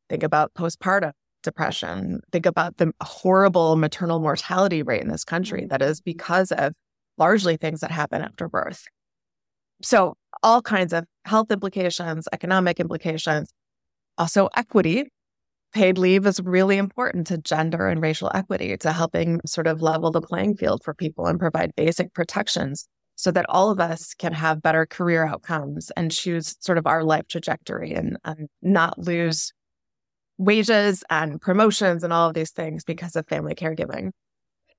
Think 0.10 0.24
about 0.24 0.54
postpartum 0.54 1.14
depression. 1.44 2.20
Think 2.32 2.46
about 2.46 2.78
the 2.78 2.92
horrible 3.02 3.78
maternal 3.78 4.20
mortality 4.20 4.84
rate 4.84 5.02
in 5.02 5.08
this 5.08 5.24
country 5.24 5.62
mm. 5.62 5.70
that 5.70 5.82
is 5.82 6.02
because 6.02 6.52
of 6.52 6.74
largely 7.18 7.58
things 7.58 7.80
that 7.80 7.92
happen 7.92 8.22
after 8.22 8.48
birth. 8.50 8.86
So, 9.82 10.16
all 10.44 10.62
kinds 10.62 10.94
of 10.94 11.06
health 11.26 11.52
implications, 11.52 12.28
economic 12.32 12.80
implications, 12.80 13.52
also 14.18 14.50
equity. 14.56 15.06
Paid 15.74 15.98
leave 15.98 16.26
is 16.26 16.40
really 16.40 16.78
important 16.78 17.28
to 17.28 17.38
gender 17.38 17.88
and 17.88 18.02
racial 18.02 18.32
equity, 18.34 18.78
to 18.78 18.92
helping 18.92 19.42
sort 19.46 19.68
of 19.68 19.82
level 19.82 20.12
the 20.12 20.22
playing 20.22 20.56
field 20.56 20.82
for 20.84 20.94
people 20.94 21.26
and 21.28 21.40
provide 21.40 21.76
basic 21.76 22.14
protections 22.14 22.88
so 23.16 23.32
that 23.32 23.46
all 23.50 23.70
of 23.70 23.80
us 23.80 24.14
can 24.14 24.32
have 24.32 24.62
better 24.62 24.86
career 24.86 25.26
outcomes 25.26 25.92
and 25.98 26.12
choose 26.12 26.56
sort 26.62 26.78
of 26.78 26.88
our 26.88 27.04
life 27.04 27.28
trajectory 27.28 27.94
and, 27.94 28.18
and 28.24 28.48
not 28.62 28.98
lose 28.98 29.52
wages 30.38 31.04
and 31.10 31.42
promotions 31.42 32.04
and 32.04 32.14
all 32.14 32.30
of 32.30 32.36
these 32.36 32.52
things 32.52 32.84
because 32.84 33.16
of 33.16 33.28
family 33.28 33.56
caregiving. 33.56 34.12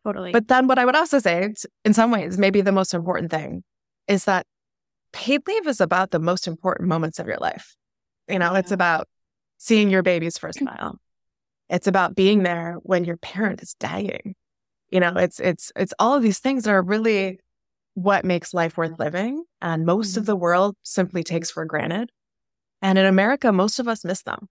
Totally. 0.06 0.30
But 0.30 0.48
then 0.48 0.68
what 0.68 0.78
I 0.78 0.84
would 0.84 0.96
also 0.96 1.18
say, 1.18 1.52
in 1.84 1.92
some 1.92 2.10
ways, 2.12 2.38
maybe 2.38 2.60
the 2.60 2.72
most 2.72 2.94
important 2.94 3.30
thing 3.30 3.62
is 4.06 4.24
that 4.24 4.46
paid 5.12 5.42
leave 5.46 5.66
is 5.66 5.80
about 5.80 6.10
the 6.10 6.18
most 6.18 6.46
important 6.46 6.88
moments 6.88 7.18
of 7.18 7.26
your 7.26 7.38
life. 7.38 7.76
You 8.28 8.38
know, 8.38 8.54
it's 8.54 8.72
about 8.72 9.08
seeing 9.58 9.90
your 9.90 10.02
baby's 10.02 10.38
first 10.38 10.58
smile. 10.60 10.96
It's 11.68 11.86
about 11.86 12.14
being 12.14 12.42
there 12.42 12.76
when 12.82 13.04
your 13.04 13.16
parent 13.16 13.62
is 13.62 13.74
dying. 13.74 14.34
You 14.90 15.00
know, 15.00 15.12
it's 15.16 15.38
it's 15.38 15.70
it's 15.76 15.92
all 15.98 16.14
of 16.14 16.22
these 16.22 16.38
things 16.38 16.64
that 16.64 16.70
are 16.70 16.82
really 16.82 17.38
what 17.94 18.24
makes 18.24 18.54
life 18.54 18.76
worth 18.76 18.98
living. 18.98 19.44
And 19.60 19.84
most 19.84 20.12
mm-hmm. 20.12 20.20
of 20.20 20.26
the 20.26 20.36
world 20.36 20.76
simply 20.82 21.24
takes 21.24 21.50
for 21.50 21.64
granted. 21.64 22.10
And 22.80 22.96
in 22.98 23.06
America, 23.06 23.52
most 23.52 23.78
of 23.78 23.88
us 23.88 24.04
miss 24.04 24.22
them. 24.22 24.48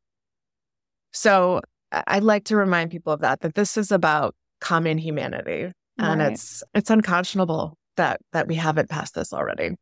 So 1.11 1.61
I'd 1.91 2.23
like 2.23 2.45
to 2.45 2.57
remind 2.57 2.91
people 2.91 3.13
of 3.13 3.21
that, 3.21 3.39
that 3.39 3.55
this 3.55 3.77
is 3.77 3.91
about 3.91 4.35
common 4.59 4.97
humanity. 4.97 5.71
And 5.97 6.21
right. 6.21 6.33
it's 6.33 6.63
it's 6.73 6.89
unconscionable 6.89 7.77
that 7.95 8.19
that 8.33 8.47
we 8.47 8.55
haven't 8.55 8.89
passed 8.89 9.15
this 9.15 9.33
already. 9.33 9.75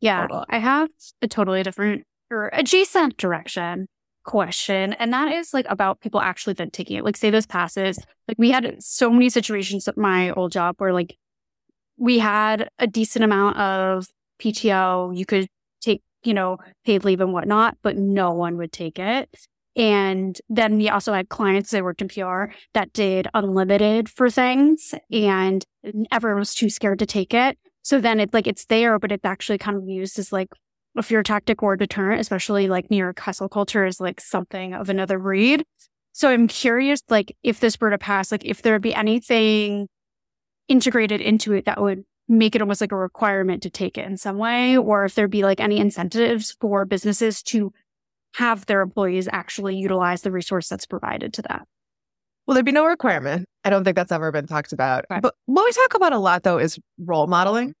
Yeah, 0.00 0.26
I 0.48 0.58
have 0.58 0.88
a 1.22 1.28
totally 1.28 1.62
different 1.62 2.04
or 2.30 2.50
adjacent 2.52 3.16
direction 3.16 3.86
question. 4.24 4.92
And 4.94 5.12
that 5.12 5.32
is 5.32 5.52
like 5.52 5.66
about 5.68 6.00
people 6.00 6.20
actually 6.20 6.54
then 6.54 6.70
taking 6.70 6.96
it. 6.96 7.04
Like, 7.04 7.16
say 7.16 7.30
those 7.30 7.46
passes. 7.46 7.98
Like, 8.28 8.38
we 8.38 8.50
had 8.50 8.76
so 8.82 9.10
many 9.10 9.28
situations 9.28 9.88
at 9.88 9.96
my 9.96 10.30
old 10.30 10.52
job 10.52 10.76
where, 10.78 10.92
like, 10.92 11.16
we 11.96 12.18
had 12.18 12.68
a 12.78 12.86
decent 12.86 13.24
amount 13.24 13.56
of 13.58 14.06
PTO. 14.40 15.16
You 15.16 15.26
could 15.26 15.48
take, 15.80 16.02
you 16.22 16.34
know, 16.34 16.58
paid 16.84 17.04
leave 17.04 17.20
and 17.20 17.32
whatnot, 17.32 17.76
but 17.82 17.96
no 17.96 18.32
one 18.32 18.56
would 18.56 18.72
take 18.72 18.98
it. 18.98 19.28
And 19.76 20.38
then 20.48 20.76
we 20.76 20.88
also 20.88 21.12
had 21.12 21.28
clients 21.28 21.70
that 21.70 21.84
worked 21.84 22.02
in 22.02 22.08
PR 22.08 22.52
that 22.74 22.92
did 22.92 23.28
unlimited 23.34 24.08
for 24.08 24.28
things, 24.28 24.94
and 25.12 25.64
everyone 26.10 26.40
was 26.40 26.54
too 26.54 26.68
scared 26.68 26.98
to 26.98 27.06
take 27.06 27.32
it. 27.32 27.56
So 27.82 28.00
then 28.00 28.20
it's 28.20 28.34
like 28.34 28.46
it's 28.46 28.66
there, 28.66 28.98
but 28.98 29.12
it's 29.12 29.24
actually 29.24 29.58
kind 29.58 29.76
of 29.76 29.88
used 29.88 30.18
as 30.18 30.32
like 30.32 30.48
a 30.96 31.02
fear 31.02 31.22
tactic 31.22 31.62
or 31.62 31.76
deterrent, 31.76 32.20
especially 32.20 32.68
like 32.68 32.90
New 32.90 32.96
York 32.96 33.18
hustle 33.20 33.48
culture 33.48 33.86
is 33.86 34.00
like 34.00 34.20
something 34.20 34.74
of 34.74 34.88
another 34.88 35.18
breed. 35.18 35.64
So 36.12 36.28
I'm 36.28 36.48
curious, 36.48 37.00
like 37.08 37.36
if 37.42 37.60
this 37.60 37.80
were 37.80 37.90
to 37.90 37.98
pass, 37.98 38.32
like 38.32 38.44
if 38.44 38.62
there 38.62 38.74
would 38.74 38.82
be 38.82 38.94
anything 38.94 39.88
integrated 40.68 41.20
into 41.20 41.52
it 41.52 41.64
that 41.64 41.80
would 41.80 42.04
make 42.28 42.54
it 42.54 42.62
almost 42.62 42.80
like 42.80 42.92
a 42.92 42.96
requirement 42.96 43.62
to 43.62 43.70
take 43.70 43.98
it 43.98 44.06
in 44.06 44.16
some 44.16 44.38
way, 44.38 44.76
or 44.76 45.04
if 45.04 45.14
there'd 45.14 45.30
be 45.30 45.42
like 45.42 45.60
any 45.60 45.78
incentives 45.78 46.56
for 46.60 46.84
businesses 46.84 47.42
to 47.42 47.72
have 48.36 48.66
their 48.66 48.80
employees 48.80 49.28
actually 49.32 49.76
utilize 49.76 50.22
the 50.22 50.30
resource 50.30 50.68
that's 50.68 50.86
provided 50.86 51.32
to 51.34 51.42
them. 51.42 51.62
Well, 52.46 52.54
there'd 52.54 52.66
be 52.66 52.72
no 52.72 52.86
requirement. 52.86 53.46
I 53.64 53.70
don't 53.70 53.84
think 53.84 53.96
that's 53.96 54.12
ever 54.12 54.32
been 54.32 54.46
talked 54.46 54.72
about. 54.72 55.04
Right. 55.10 55.22
But 55.22 55.34
what 55.46 55.64
we 55.64 55.72
talk 55.72 55.94
about 55.94 56.12
a 56.12 56.18
lot, 56.18 56.42
though, 56.42 56.58
is 56.58 56.78
role 56.98 57.26
modeling. 57.26 57.74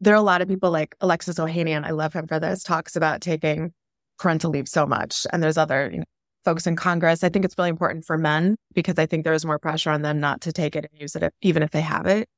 There 0.00 0.14
are 0.14 0.16
a 0.16 0.22
lot 0.22 0.40
of 0.40 0.48
people 0.48 0.70
like 0.70 0.94
Alexis 1.00 1.38
Ohanian, 1.38 1.84
I 1.84 1.90
love 1.90 2.12
him 2.12 2.26
for 2.26 2.38
this, 2.38 2.62
talks 2.62 2.94
about 2.94 3.20
taking 3.20 3.72
parental 4.18 4.50
leave 4.50 4.68
so 4.68 4.86
much. 4.86 5.26
And 5.32 5.42
there's 5.42 5.58
other 5.58 5.90
you 5.92 5.98
know, 5.98 6.04
folks 6.44 6.66
in 6.66 6.76
Congress. 6.76 7.24
I 7.24 7.28
think 7.28 7.44
it's 7.44 7.56
really 7.58 7.70
important 7.70 8.04
for 8.04 8.16
men 8.16 8.56
because 8.74 8.98
I 8.98 9.06
think 9.06 9.24
there's 9.24 9.44
more 9.44 9.58
pressure 9.58 9.90
on 9.90 10.02
them 10.02 10.20
not 10.20 10.40
to 10.42 10.52
take 10.52 10.76
it 10.76 10.86
and 10.90 11.00
use 11.00 11.16
it, 11.16 11.22
if, 11.22 11.32
even 11.42 11.62
if 11.62 11.70
they 11.72 11.80
have 11.80 12.06
it. 12.06 12.28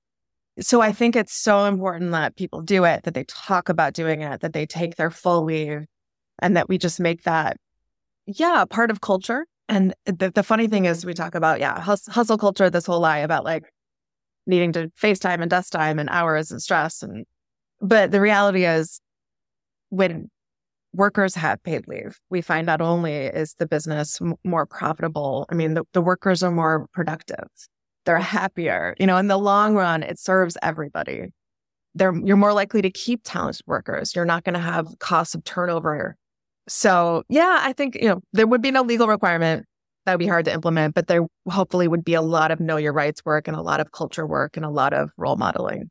So 0.60 0.80
I 0.80 0.92
think 0.92 1.16
it's 1.16 1.34
so 1.34 1.66
important 1.66 2.10
that 2.12 2.36
people 2.36 2.60
do 2.60 2.84
it, 2.84 3.04
that 3.04 3.14
they 3.14 3.24
talk 3.24 3.68
about 3.68 3.94
doing 3.94 4.22
it, 4.22 4.40
that 4.40 4.52
they 4.52 4.66
take 4.66 4.96
their 4.96 5.10
full 5.10 5.44
leave, 5.44 5.84
and 6.40 6.56
that 6.56 6.68
we 6.68 6.76
just 6.76 6.98
make 7.00 7.22
that, 7.22 7.56
yeah, 8.26 8.64
part 8.68 8.90
of 8.90 9.00
culture. 9.00 9.46
And 9.70 9.94
the, 10.04 10.32
the 10.34 10.42
funny 10.42 10.66
thing 10.66 10.84
is, 10.84 11.06
we 11.06 11.14
talk 11.14 11.36
about, 11.36 11.60
yeah, 11.60 11.80
hus- 11.80 12.08
hustle 12.08 12.36
culture, 12.36 12.68
this 12.68 12.86
whole 12.86 12.98
lie 12.98 13.18
about 13.18 13.44
like 13.44 13.62
needing 14.46 14.72
to 14.72 14.90
FaceTime 15.00 15.40
and 15.40 15.48
dust 15.48 15.70
time 15.72 16.00
and 16.00 16.08
hours 16.10 16.50
and 16.50 16.60
stress. 16.60 17.04
And, 17.04 17.24
but 17.80 18.10
the 18.10 18.20
reality 18.20 18.64
is, 18.66 19.00
when 19.90 20.28
workers 20.92 21.36
have 21.36 21.62
paid 21.62 21.86
leave, 21.86 22.18
we 22.30 22.40
find 22.40 22.66
not 22.66 22.80
only 22.80 23.14
is 23.14 23.54
the 23.54 23.66
business 23.66 24.20
m- 24.20 24.34
more 24.42 24.66
profitable, 24.66 25.46
I 25.50 25.54
mean, 25.54 25.74
the, 25.74 25.84
the 25.92 26.02
workers 26.02 26.42
are 26.42 26.50
more 26.50 26.88
productive, 26.92 27.46
they're 28.06 28.18
happier. 28.18 28.96
You 28.98 29.06
know, 29.06 29.18
in 29.18 29.28
the 29.28 29.38
long 29.38 29.76
run, 29.76 30.02
it 30.02 30.18
serves 30.18 30.58
everybody. 30.62 31.28
They're, 31.94 32.14
you're 32.24 32.36
more 32.36 32.52
likely 32.52 32.82
to 32.82 32.90
keep 32.90 33.20
talented 33.22 33.62
workers. 33.68 34.16
You're 34.16 34.24
not 34.24 34.42
going 34.42 34.54
to 34.54 34.60
have 34.60 34.98
costs 34.98 35.36
of 35.36 35.44
turnover 35.44 36.16
so, 36.70 37.24
yeah, 37.28 37.58
I 37.62 37.72
think, 37.72 37.96
you 37.96 38.08
know, 38.08 38.22
there 38.32 38.46
would 38.46 38.62
be 38.62 38.70
no 38.70 38.82
legal 38.82 39.08
requirement. 39.08 39.66
That 40.06 40.12
would 40.12 40.20
be 40.20 40.28
hard 40.28 40.44
to 40.44 40.52
implement, 40.52 40.94
but 40.94 41.08
there 41.08 41.26
hopefully 41.48 41.88
would 41.88 42.04
be 42.04 42.14
a 42.14 42.22
lot 42.22 42.52
of 42.52 42.60
know 42.60 42.76
your 42.76 42.92
rights 42.92 43.24
work 43.24 43.48
and 43.48 43.56
a 43.56 43.60
lot 43.60 43.80
of 43.80 43.90
culture 43.90 44.24
work 44.24 44.56
and 44.56 44.64
a 44.64 44.70
lot 44.70 44.92
of 44.92 45.10
role 45.16 45.36
modeling. 45.36 45.90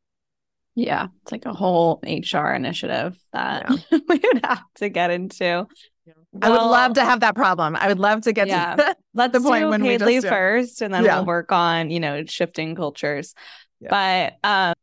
Yeah, 0.74 1.08
it's 1.22 1.32
like 1.32 1.44
a 1.44 1.52
whole 1.52 2.00
HR 2.02 2.48
initiative 2.48 3.18
that 3.34 3.66
yeah. 3.68 3.98
we 4.08 4.20
would 4.32 4.44
have 4.44 4.62
to 4.76 4.88
get 4.88 5.10
into. 5.10 5.66
Well, 6.06 6.16
I 6.42 6.48
would 6.48 6.70
love 6.70 6.94
to 6.94 7.04
have 7.04 7.20
that 7.20 7.34
problem. 7.34 7.76
I 7.76 7.88
would 7.88 7.98
love 7.98 8.22
to 8.22 8.32
get 8.32 8.48
yeah. 8.48 8.74
to 8.76 8.96
Let's 9.12 9.34
the 9.34 9.40
point 9.40 9.68
when 9.68 9.82
we 9.82 9.98
just, 9.98 10.26
first, 10.26 10.80
and 10.80 10.94
then 10.94 11.04
yeah. 11.04 11.16
we'll 11.16 11.26
work 11.26 11.52
on 11.52 11.90
you 11.90 12.00
know 12.00 12.24
shifting 12.24 12.74
cultures. 12.74 13.34
But 13.82 14.38
um, 14.42 14.74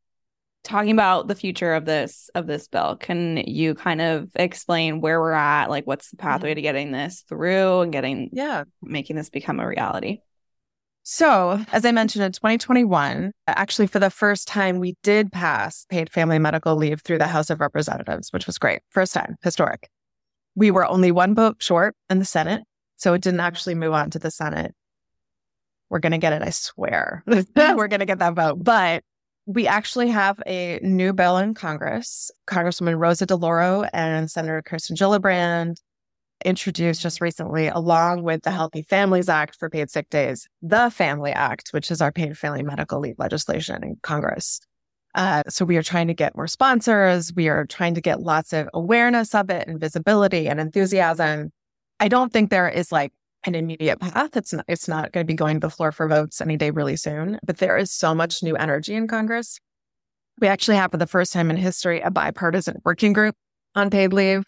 talking 0.68 0.91
about 0.91 1.28
the 1.28 1.36
future 1.36 1.74
of 1.74 1.86
this 1.86 2.30
of 2.36 2.45
this 2.45 2.68
bill 2.68 2.97
can 2.97 3.38
you 3.38 3.74
kind 3.74 4.01
of 4.01 4.30
explain 4.36 5.01
where 5.01 5.20
we're 5.20 5.32
at? 5.32 5.70
Like 5.70 5.88
what's 5.88 6.11
the 6.11 6.18
mm-hmm. 6.18 6.28
pathway 6.28 6.53
to 6.53 6.61
getting 6.61 6.91
this 6.91 7.24
through 7.28 7.82
and 7.82 7.91
getting 7.91 8.30
yeah. 8.34 8.65
making 8.82 9.15
this 9.15 9.30
become 9.30 9.59
a 9.59 9.68
reality? 9.68 10.20
So 11.03 11.63
as 11.72 11.86
i 11.86 11.91
mentioned 11.91 12.26
in 12.26 12.34
2021 12.34 13.32
actually 13.47 13.88
for 13.88 13.99
the 13.99 14.09
first 14.09 14.47
time 14.47 14.80
we 14.80 14.95
did 15.03 15.32
pass 15.32 15.86
paid 15.89 16.11
family 16.11 16.38
medical 16.38 16.76
leave 16.76 17.01
through 17.01 17.20
the 17.20 17.28
house 17.28 17.49
of 17.49 17.61
representatives 17.61 18.34
which 18.34 18.45
was 18.45 18.57
great. 18.57 18.82
First 18.89 19.13
time 19.13 19.38
historic. 19.41 19.89
We 20.55 20.72
were 20.72 20.86
only 20.86 21.11
one 21.11 21.34
vote 21.34 21.63
short 21.63 21.95
in 22.09 22.20
the 22.20 22.26
senate 22.26 22.63
so 22.97 23.13
it 23.13 23.22
didn't 23.22 23.39
actually 23.39 23.76
move 23.76 23.93
on 23.93 24.09
to 24.11 24.20
the 24.20 24.32
senate. 24.32 24.76
We're 25.89 25.99
going 25.99 26.11
to 26.11 26.18
get 26.18 26.34
it 26.34 26.41
i 26.41 26.49
swear. 26.49 27.24
We're 27.28 27.88
going 27.88 28.01
to 28.01 28.05
get 28.05 28.20
that 28.20 28.34
vote. 28.34 28.61
But 28.61 29.03
we 29.48 29.66
actually 29.66 30.10
have 30.10 30.39
a 30.45 30.78
new 30.84 31.14
bill 31.14 31.38
in 31.38 31.54
Congress. 31.54 32.30
Congresswoman 32.48 33.00
Rosa 33.00 33.26
DeLauro 33.26 33.89
and 33.93 34.30
Senator 34.30 34.62
Kirsten 34.62 34.98
Gillibrand 34.98 35.78
introduced 36.43 37.02
just 37.02 37.22
recently, 37.22 37.68
along 37.68 38.24
with 38.24 38.43
the 38.43 38.52
Healthy 38.52 38.84
Families 38.84 39.30
Act 39.30 39.56
for 39.56 39.70
paid 39.70 39.89
sick 39.89 40.10
days, 40.10 40.48
the 40.62 40.89
Family 40.89 41.32
Act, 41.32 41.70
which 41.72 41.89
is 41.89 42.02
our 42.02 42.12
paid 42.12 42.38
family 42.38 42.62
medical 42.62 43.00
leave 43.00 43.16
legislation 43.18 43.84
in 43.84 43.95
Congress. 44.04 44.60
Uh, 45.16 45.43
so 45.48 45.64
we 45.64 45.78
are 45.78 45.84
trying 45.84 46.08
to 46.08 46.14
get 46.14 46.36
more 46.36 46.45
sponsors. 46.45 47.34
We 47.34 47.48
are 47.48 47.66
trying 47.66 47.95
to 47.95 48.02
get 48.02 48.22
lots 48.22 48.52
of 48.52 48.70
awareness 48.74 49.34
of 49.34 49.50
it 49.50 49.66
and 49.68 49.80
visibility 49.80 50.50
and 50.50 50.60
enthusiasm. 50.60 51.54
I 52.02 52.10
don't 52.10 52.34
think 52.34 52.50
there 52.50 52.70
is 52.70 52.91
like 52.91 53.14
an 53.48 53.56
immediate 53.56 54.00
path. 54.00 54.36
It's 54.36 54.54
not, 54.54 54.66
it's 54.68 54.88
not 54.88 55.12
going 55.12 55.26
to 55.26 55.28
be 55.28 55.36
going 55.36 55.60
to 55.60 55.68
the 55.68 55.72
floor 55.72 55.91
for 55.91 56.08
votes 56.08 56.41
any 56.41 56.58
day 56.58 56.70
really 56.70 56.98
soon, 56.98 57.39
but 57.45 57.58
there 57.58 57.78
is 57.78 57.91
so 57.91 58.14
much 58.14 58.43
new 58.43 58.56
energy 58.56 58.93
in 58.93 59.08
Congress. 59.08 59.60
We 60.39 60.48
actually 60.48 60.78
have, 60.78 60.91
for 60.91 60.98
the 60.98 61.08
first 61.08 61.34
time 61.34 61.50
in 61.50 61.58
history, 61.58 62.02
a 62.02 62.12
bipartisan 62.12 62.82
working 62.84 63.14
group 63.14 63.36
on 63.74 63.89
paid 63.89 64.14
leave. 64.14 64.43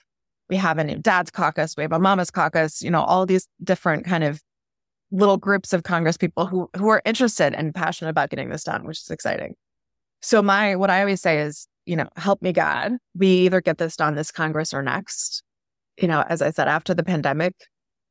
We 0.50 0.58
have 0.58 0.78
a 0.78 0.84
new 0.84 0.97
dad's 0.97 1.32
caucus. 1.32 1.76
We 1.78 1.84
have 1.84 1.93
a 1.93 2.00
mama's 2.00 2.30
caucus, 2.30 2.82
you 2.82 2.91
know, 2.91 3.02
all 3.02 3.26
these 3.26 3.47
different 3.64 4.06
kind 4.06 4.24
of 4.24 4.41
little 5.12 5.38
groups 5.38 5.74
of 5.74 5.84
Congress 5.84 6.18
people 6.18 6.45
who, 6.45 6.70
who 6.76 6.89
are 6.89 7.02
interested 7.06 7.54
and 7.54 7.74
passionate 7.74 8.12
about 8.12 8.30
getting 8.30 8.50
this 8.50 8.64
done, 8.64 8.86
which 8.86 9.00
is 9.00 9.10
exciting. 9.10 9.56
So 10.22 10.41
my, 10.41 10.76
what 10.76 10.89
I 10.89 11.00
always 11.00 11.22
say 11.22 11.39
is, 11.39 11.68
you 11.86 11.95
know, 11.95 12.08
help 12.18 12.41
me 12.41 12.52
God. 12.52 12.97
We 13.16 13.28
either 13.28 13.62
get 13.62 13.78
this 13.78 13.95
done 13.95 14.16
this 14.16 14.30
Congress 14.30 14.74
or 14.74 14.84
next. 14.84 15.41
You 15.97 16.08
know, 16.08 16.24
as 16.28 16.41
I 16.41 16.52
said, 16.52 16.68
after 16.68 16.93
the 16.93 17.04
pandemic, 17.04 17.56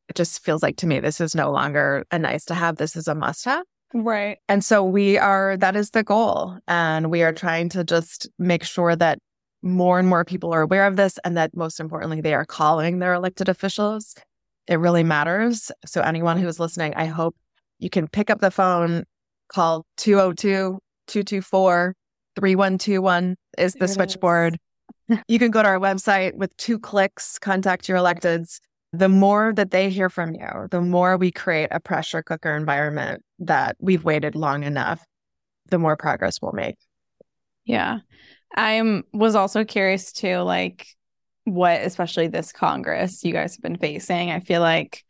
it 0.08 0.16
just 0.16 0.42
feels 0.44 0.62
like 0.62 0.76
to 0.78 0.86
me 0.86 1.00
this 1.00 1.20
is 1.20 1.34
no 1.34 1.50
longer 1.50 2.04
a 2.10 2.18
nice 2.18 2.44
to 2.46 2.54
have. 2.54 2.76
This 2.76 2.96
is 2.96 3.08
a 3.08 3.14
must 3.14 3.44
have. 3.44 3.64
Right. 3.94 4.38
And 4.48 4.64
so 4.64 4.84
we 4.84 5.16
are, 5.16 5.56
that 5.56 5.76
is 5.76 5.90
the 5.90 6.02
goal. 6.02 6.58
And 6.68 7.10
we 7.10 7.22
are 7.22 7.32
trying 7.32 7.70
to 7.70 7.84
just 7.84 8.28
make 8.38 8.64
sure 8.64 8.94
that 8.96 9.18
more 9.62 9.98
and 9.98 10.08
more 10.08 10.24
people 10.24 10.52
are 10.52 10.62
aware 10.62 10.86
of 10.86 10.96
this 10.96 11.18
and 11.24 11.36
that 11.36 11.56
most 11.56 11.80
importantly, 11.80 12.20
they 12.20 12.34
are 12.34 12.44
calling 12.44 12.98
their 12.98 13.14
elected 13.14 13.48
officials. 13.48 14.14
It 14.66 14.76
really 14.76 15.02
matters. 15.02 15.70
So, 15.86 16.00
anyone 16.02 16.38
who 16.38 16.46
is 16.46 16.60
listening, 16.60 16.94
I 16.94 17.06
hope 17.06 17.34
you 17.78 17.90
can 17.90 18.06
pick 18.06 18.30
up 18.30 18.40
the 18.40 18.50
phone, 18.50 19.04
call 19.48 19.86
202 19.96 20.78
224 21.06 21.94
3121 22.36 23.36
is 23.56 23.72
the 23.74 23.88
switchboard. 23.88 24.58
Is. 25.08 25.18
you 25.26 25.38
can 25.38 25.50
go 25.50 25.62
to 25.62 25.68
our 25.68 25.80
website 25.80 26.34
with 26.34 26.54
two 26.56 26.78
clicks, 26.78 27.38
contact 27.38 27.88
your 27.88 27.98
electeds 27.98 28.60
the 28.92 29.08
more 29.08 29.52
that 29.54 29.70
they 29.70 29.90
hear 29.90 30.08
from 30.08 30.34
you, 30.34 30.68
the 30.70 30.80
more 30.80 31.16
we 31.16 31.30
create 31.30 31.68
a 31.70 31.80
pressure 31.80 32.22
cooker 32.22 32.56
environment 32.56 33.22
that 33.40 33.76
we've 33.80 34.04
waited 34.04 34.34
long 34.34 34.62
enough, 34.62 35.04
the 35.70 35.78
more 35.78 35.96
progress 35.96 36.40
we'll 36.40 36.52
make. 36.52 36.76
Yeah. 37.64 37.98
I 38.56 39.02
was 39.12 39.34
also 39.34 39.64
curious 39.64 40.12
too, 40.12 40.38
like 40.38 40.86
what, 41.44 41.82
especially 41.82 42.28
this 42.28 42.52
Congress 42.52 43.22
you 43.24 43.32
guys 43.32 43.56
have 43.56 43.62
been 43.62 43.76
facing. 43.76 44.30
I 44.30 44.40
feel 44.40 44.62
like 44.62 45.04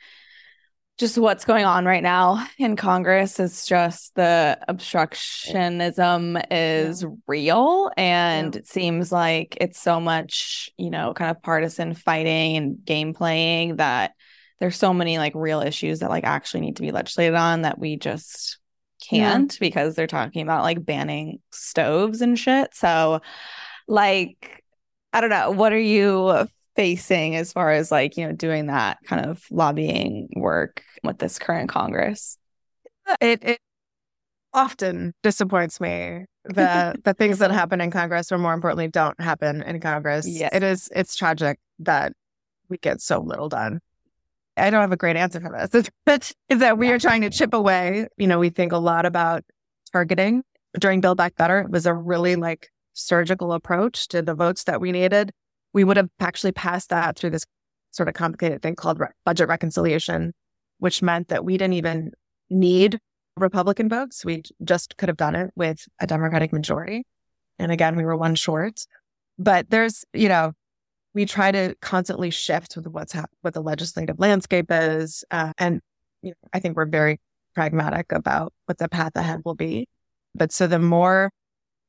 just 0.98 1.16
what's 1.16 1.44
going 1.44 1.64
on 1.64 1.84
right 1.84 2.02
now 2.02 2.44
in 2.58 2.74
Congress 2.74 3.38
is 3.38 3.64
just 3.64 4.14
the 4.16 4.58
obstructionism 4.68 6.44
is 6.50 7.02
yeah. 7.02 7.08
real. 7.28 7.90
And 7.96 8.54
yeah. 8.54 8.58
it 8.58 8.66
seems 8.66 9.12
like 9.12 9.56
it's 9.60 9.80
so 9.80 10.00
much, 10.00 10.70
you 10.76 10.90
know, 10.90 11.14
kind 11.14 11.30
of 11.30 11.40
partisan 11.40 11.94
fighting 11.94 12.56
and 12.56 12.84
game 12.84 13.14
playing 13.14 13.76
that 13.76 14.14
there's 14.58 14.76
so 14.76 14.92
many 14.92 15.18
like 15.18 15.34
real 15.36 15.60
issues 15.60 16.00
that 16.00 16.10
like 16.10 16.24
actually 16.24 16.62
need 16.62 16.76
to 16.76 16.82
be 16.82 16.90
legislated 16.90 17.36
on 17.36 17.62
that 17.62 17.78
we 17.78 17.96
just 17.96 18.58
can't 19.00 19.52
yeah. 19.52 19.58
because 19.60 19.94
they're 19.94 20.08
talking 20.08 20.42
about 20.42 20.64
like 20.64 20.84
banning 20.84 21.38
stoves 21.52 22.22
and 22.22 22.36
shit. 22.36 22.74
So, 22.74 23.20
like, 23.86 24.64
I 25.12 25.20
don't 25.20 25.30
know. 25.30 25.52
What 25.52 25.72
are 25.72 25.78
you 25.78 26.48
facing 26.78 27.34
as 27.34 27.52
far 27.52 27.72
as 27.72 27.90
like 27.90 28.16
you 28.16 28.24
know 28.24 28.32
doing 28.32 28.66
that 28.66 28.98
kind 29.04 29.26
of 29.26 29.44
lobbying 29.50 30.28
work 30.36 30.84
with 31.02 31.18
this 31.18 31.36
current 31.36 31.68
congress? 31.68 32.38
Uh, 33.04 33.16
it, 33.20 33.42
it 33.42 33.58
often 34.54 35.12
disappoints 35.24 35.80
me 35.80 36.24
that 36.44 37.02
the 37.04 37.14
things 37.14 37.40
that 37.40 37.50
happen 37.50 37.80
in 37.80 37.90
congress 37.90 38.30
or 38.30 38.38
more 38.38 38.52
importantly 38.52 38.86
don't 38.86 39.20
happen 39.20 39.60
in 39.62 39.80
congress. 39.80 40.24
Yes. 40.28 40.50
it 40.54 40.62
is 40.62 40.88
it's 40.94 41.16
tragic 41.16 41.58
that 41.80 42.12
we 42.68 42.78
get 42.78 43.00
so 43.00 43.20
little 43.20 43.48
done. 43.48 43.80
I 44.56 44.70
don't 44.70 44.80
have 44.80 44.92
a 44.92 44.96
great 44.96 45.16
answer 45.16 45.40
for 45.40 45.50
this 45.50 45.90
but 46.06 46.30
is 46.48 46.60
that 46.60 46.78
we 46.78 46.86
yeah. 46.86 46.94
are 46.94 46.98
trying 47.00 47.22
to 47.22 47.30
chip 47.30 47.54
away 47.54 48.06
you 48.16 48.28
know 48.28 48.38
we 48.38 48.50
think 48.50 48.70
a 48.70 48.78
lot 48.78 49.04
about 49.04 49.42
targeting. 49.90 50.44
During 50.78 51.00
build 51.00 51.16
back 51.16 51.34
better 51.34 51.58
it 51.58 51.72
was 51.72 51.86
a 51.86 51.94
really 51.94 52.36
like 52.36 52.68
surgical 52.92 53.52
approach 53.52 54.06
to 54.08 54.22
the 54.22 54.34
votes 54.34 54.62
that 54.64 54.80
we 54.80 54.92
needed 54.92 55.32
we 55.72 55.84
would 55.84 55.96
have 55.96 56.08
actually 56.20 56.52
passed 56.52 56.90
that 56.90 57.16
through 57.16 57.30
this 57.30 57.44
sort 57.90 58.08
of 58.08 58.14
complicated 58.14 58.62
thing 58.62 58.74
called 58.74 59.00
re- 59.00 59.08
budget 59.24 59.48
reconciliation, 59.48 60.32
which 60.78 61.02
meant 61.02 61.28
that 61.28 61.44
we 61.44 61.56
didn't 61.56 61.74
even 61.74 62.12
need 62.50 62.98
Republican 63.36 63.88
votes. 63.88 64.24
We 64.24 64.42
just 64.64 64.96
could 64.96 65.08
have 65.08 65.16
done 65.16 65.34
it 65.34 65.50
with 65.54 65.86
a 66.00 66.06
Democratic 66.06 66.52
majority. 66.52 67.04
And 67.58 67.72
again, 67.72 67.96
we 67.96 68.04
were 68.04 68.16
one 68.16 68.34
short. 68.34 68.86
But 69.38 69.70
there's, 69.70 70.04
you 70.12 70.28
know, 70.28 70.52
we 71.14 71.24
try 71.24 71.50
to 71.50 71.74
constantly 71.80 72.30
shift 72.30 72.76
with 72.76 72.86
what's 72.88 73.12
ha- 73.12 73.26
what 73.42 73.54
the 73.54 73.62
legislative 73.62 74.18
landscape 74.18 74.66
is, 74.70 75.24
uh, 75.30 75.52
and 75.58 75.80
you 76.22 76.30
know, 76.30 76.48
I 76.52 76.60
think 76.60 76.76
we're 76.76 76.86
very 76.86 77.20
pragmatic 77.54 78.12
about 78.12 78.52
what 78.66 78.78
the 78.78 78.88
path 78.88 79.12
ahead 79.16 79.40
will 79.44 79.54
be. 79.54 79.88
But 80.34 80.52
so 80.52 80.66
the 80.66 80.78
more 80.78 81.30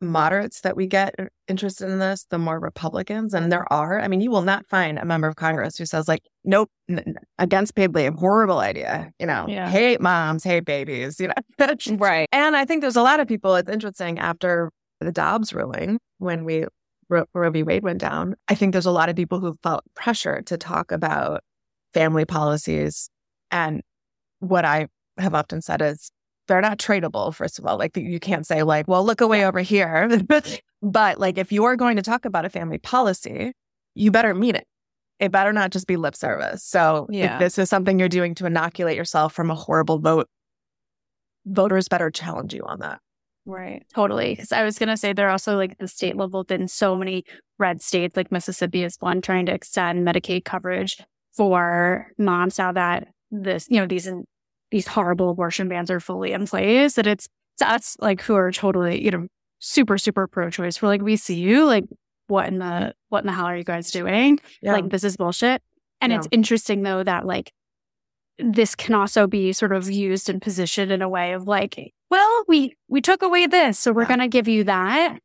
moderates 0.01 0.61
that 0.61 0.75
we 0.77 0.87
get 0.87 1.13
uh, 1.19 1.25
interested 1.47 1.89
in 1.89 1.99
this, 1.99 2.25
the 2.29 2.37
more 2.37 2.59
Republicans, 2.59 3.33
and 3.33 3.51
there 3.51 3.71
are. 3.71 3.99
I 3.99 4.07
mean, 4.07 4.21
you 4.21 4.31
will 4.31 4.41
not 4.41 4.65
find 4.67 4.97
a 4.97 5.05
member 5.05 5.27
of 5.27 5.35
Congress 5.35 5.77
who 5.77 5.85
says 5.85 6.07
like, 6.07 6.21
"Nope, 6.43 6.69
n- 6.89 7.15
against 7.37 7.75
paid 7.75 7.93
leave, 7.93 8.13
horrible 8.15 8.59
idea." 8.59 9.11
You 9.19 9.25
know, 9.25 9.45
Yeah. 9.47 9.69
hate 9.69 9.99
moms, 10.01 10.43
hate 10.43 10.65
babies. 10.65 11.19
You 11.19 11.27
know, 11.29 11.73
Right. 11.97 12.27
and 12.31 12.55
I 12.55 12.65
think 12.65 12.81
there's 12.81 12.95
a 12.95 13.01
lot 13.03 13.19
of 13.19 13.27
people. 13.27 13.55
It's 13.55 13.69
interesting 13.69 14.19
after 14.19 14.71
the 15.01 15.11
Dobbs 15.11 15.53
ruling 15.53 15.99
when 16.17 16.45
we 16.45 16.65
Ro- 17.09 17.25
Roe 17.33 17.49
v. 17.49 17.63
Wade 17.63 17.83
went 17.83 17.99
down. 17.99 18.35
I 18.47 18.55
think 18.55 18.71
there's 18.71 18.85
a 18.85 18.91
lot 18.91 19.09
of 19.09 19.15
people 19.15 19.39
who 19.39 19.57
felt 19.63 19.83
pressure 19.95 20.41
to 20.43 20.57
talk 20.57 20.91
about 20.91 21.41
family 21.93 22.25
policies, 22.25 23.09
and 23.51 23.81
what 24.39 24.63
I 24.65 24.87
have 25.17 25.33
often 25.35 25.61
said 25.61 25.81
is 25.81 26.11
they're 26.49 26.59
not 26.61 26.77
tradable. 26.79 27.33
First 27.33 27.59
of 27.59 27.65
all, 27.65 27.77
like 27.77 27.95
you 27.95 28.19
can't 28.19 28.45
say 28.45 28.63
like, 28.63 28.87
well, 28.87 29.05
look 29.05 29.21
away 29.21 29.45
over 29.45 29.61
here. 29.61 30.09
but 30.81 31.19
like, 31.19 31.37
if 31.37 31.51
you 31.51 31.63
are 31.63 31.77
going 31.77 31.95
to 31.95 32.01
talk 32.01 32.25
about 32.25 32.43
a 32.43 32.49
family 32.49 32.77
policy, 32.79 33.53
you 33.95 34.11
better 34.11 34.33
mean 34.33 34.55
it. 34.55 34.65
It 35.19 35.31
better 35.31 35.53
not 35.53 35.71
just 35.71 35.87
be 35.87 35.95
lip 35.97 36.15
service. 36.15 36.63
So 36.63 37.07
Yeah. 37.09 37.35
if 37.35 37.39
this 37.39 37.57
is 37.57 37.69
something 37.69 37.99
you're 37.99 38.09
doing 38.09 38.35
to 38.35 38.45
inoculate 38.45 38.97
yourself 38.97 39.33
from 39.33 39.49
a 39.51 39.55
horrible 39.55 39.99
vote, 39.99 40.27
voters 41.45 41.87
better 41.87 42.09
challenge 42.11 42.53
you 42.53 42.63
on 42.65 42.79
that. 42.79 42.99
Right. 43.45 43.83
Totally. 43.93 44.31
Because 44.35 44.51
I 44.51 44.63
was 44.63 44.77
going 44.77 44.89
to 44.89 44.97
say 44.97 45.13
there 45.13 45.27
are 45.27 45.31
also 45.31 45.55
like 45.55 45.77
the 45.77 45.87
state 45.87 46.15
level 46.15 46.43
been 46.43 46.67
so 46.67 46.95
many 46.95 47.23
red 47.57 47.81
states, 47.81 48.15
like 48.15 48.31
Mississippi 48.31 48.83
is 48.83 48.97
one 48.99 49.21
trying 49.21 49.45
to 49.47 49.53
extend 49.53 50.07
Medicaid 50.07 50.45
coverage 50.45 50.97
for 51.35 52.07
moms 52.17 52.57
now 52.57 52.71
that 52.71 53.07
this, 53.31 53.67
you 53.69 53.79
know, 53.79 53.87
these 53.87 54.07
these 54.71 54.87
horrible 54.87 55.29
abortion 55.31 55.67
bans 55.69 55.89
are 55.91 55.99
fully 55.99 56.31
in 56.31 56.45
place. 56.45 56.93
That 56.95 57.07
it's, 57.07 57.27
it's 57.55 57.61
us 57.61 57.97
like 57.99 58.21
who 58.21 58.35
are 58.35 58.51
totally, 58.51 59.03
you 59.03 59.11
know, 59.11 59.27
super, 59.59 59.97
super 59.97 60.27
pro 60.27 60.49
choice. 60.49 60.81
We're 60.81 60.89
like, 60.89 61.01
we 61.01 61.15
see 61.15 61.35
you. 61.35 61.65
Like, 61.65 61.85
what 62.27 62.47
in 62.47 62.59
the 62.59 62.93
what 63.09 63.19
in 63.23 63.27
the 63.27 63.33
hell 63.33 63.45
are 63.45 63.57
you 63.57 63.63
guys 63.63 63.91
doing? 63.91 64.39
Yeah. 64.61 64.73
Like 64.73 64.89
this 64.89 65.03
is 65.03 65.17
bullshit. 65.17 65.61
And 66.01 66.11
Yeah. 66.11 66.19
it's 66.19 66.27
interesting 66.31 66.83
though 66.83 67.03
that 67.03 67.25
like 67.25 67.51
this 68.37 68.75
can 68.75 68.93
also 68.95 69.27
be 69.27 69.51
sort 69.51 69.73
of 69.73 69.89
used 69.89 70.29
and 70.29 70.41
positioned 70.41 70.91
in 70.91 71.01
a 71.01 71.09
way 71.09 71.33
of 71.33 71.47
like, 71.47 71.91
well, 72.09 72.43
we 72.47 72.75
we 72.87 73.01
took 73.01 73.21
away 73.23 73.47
this, 73.47 73.77
so 73.79 73.91
we're 73.91 74.03
Yeah. 74.03 74.07
gonna 74.09 74.27
give 74.29 74.47
you 74.47 74.63
that. 74.65 75.17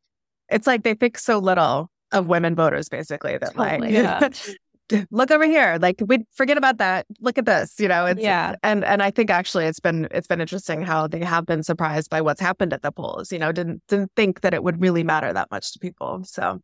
it's 0.49 0.67
like 0.67 0.83
they 0.83 0.93
think 0.95 1.17
so 1.17 1.39
little 1.39 1.89
of 2.11 2.27
women 2.27 2.55
voters, 2.55 2.87
basically, 2.89 3.37
that 3.37 3.53
Totally, 3.55 4.01
like, 4.01 4.35
look 5.11 5.31
over 5.31 5.45
here, 5.45 5.77
like 5.81 6.01
we 6.05 6.25
forget 6.33 6.57
about 6.57 6.77
that. 6.77 7.05
Look 7.19 7.37
at 7.37 7.45
this, 7.45 7.79
you 7.79 7.87
know. 7.87 8.05
It's, 8.05 8.21
Yeah. 8.21 8.55
and 8.63 8.83
and 8.85 9.01
I 9.01 9.11
think 9.11 9.29
actually 9.29 9.65
it's 9.65 9.79
been 9.79 10.07
it's 10.11 10.27
been 10.27 10.41
interesting 10.41 10.81
how 10.83 11.07
they 11.07 11.23
have 11.23 11.45
been 11.45 11.63
surprised 11.63 12.09
by 12.09 12.21
what's 12.21 12.41
happened 12.41 12.73
at 12.73 12.81
the 12.81 12.91
polls. 12.91 13.31
You 13.31 13.39
know, 13.39 13.51
didn't 13.51 13.81
didn't 13.87 14.11
think 14.15 14.41
that 14.41 14.53
it 14.53 14.63
would 14.63 14.81
really 14.81 15.03
matter 15.03 15.31
that 15.33 15.49
much 15.51 15.73
to 15.73 15.79
people. 15.79 16.23
So 16.25 16.61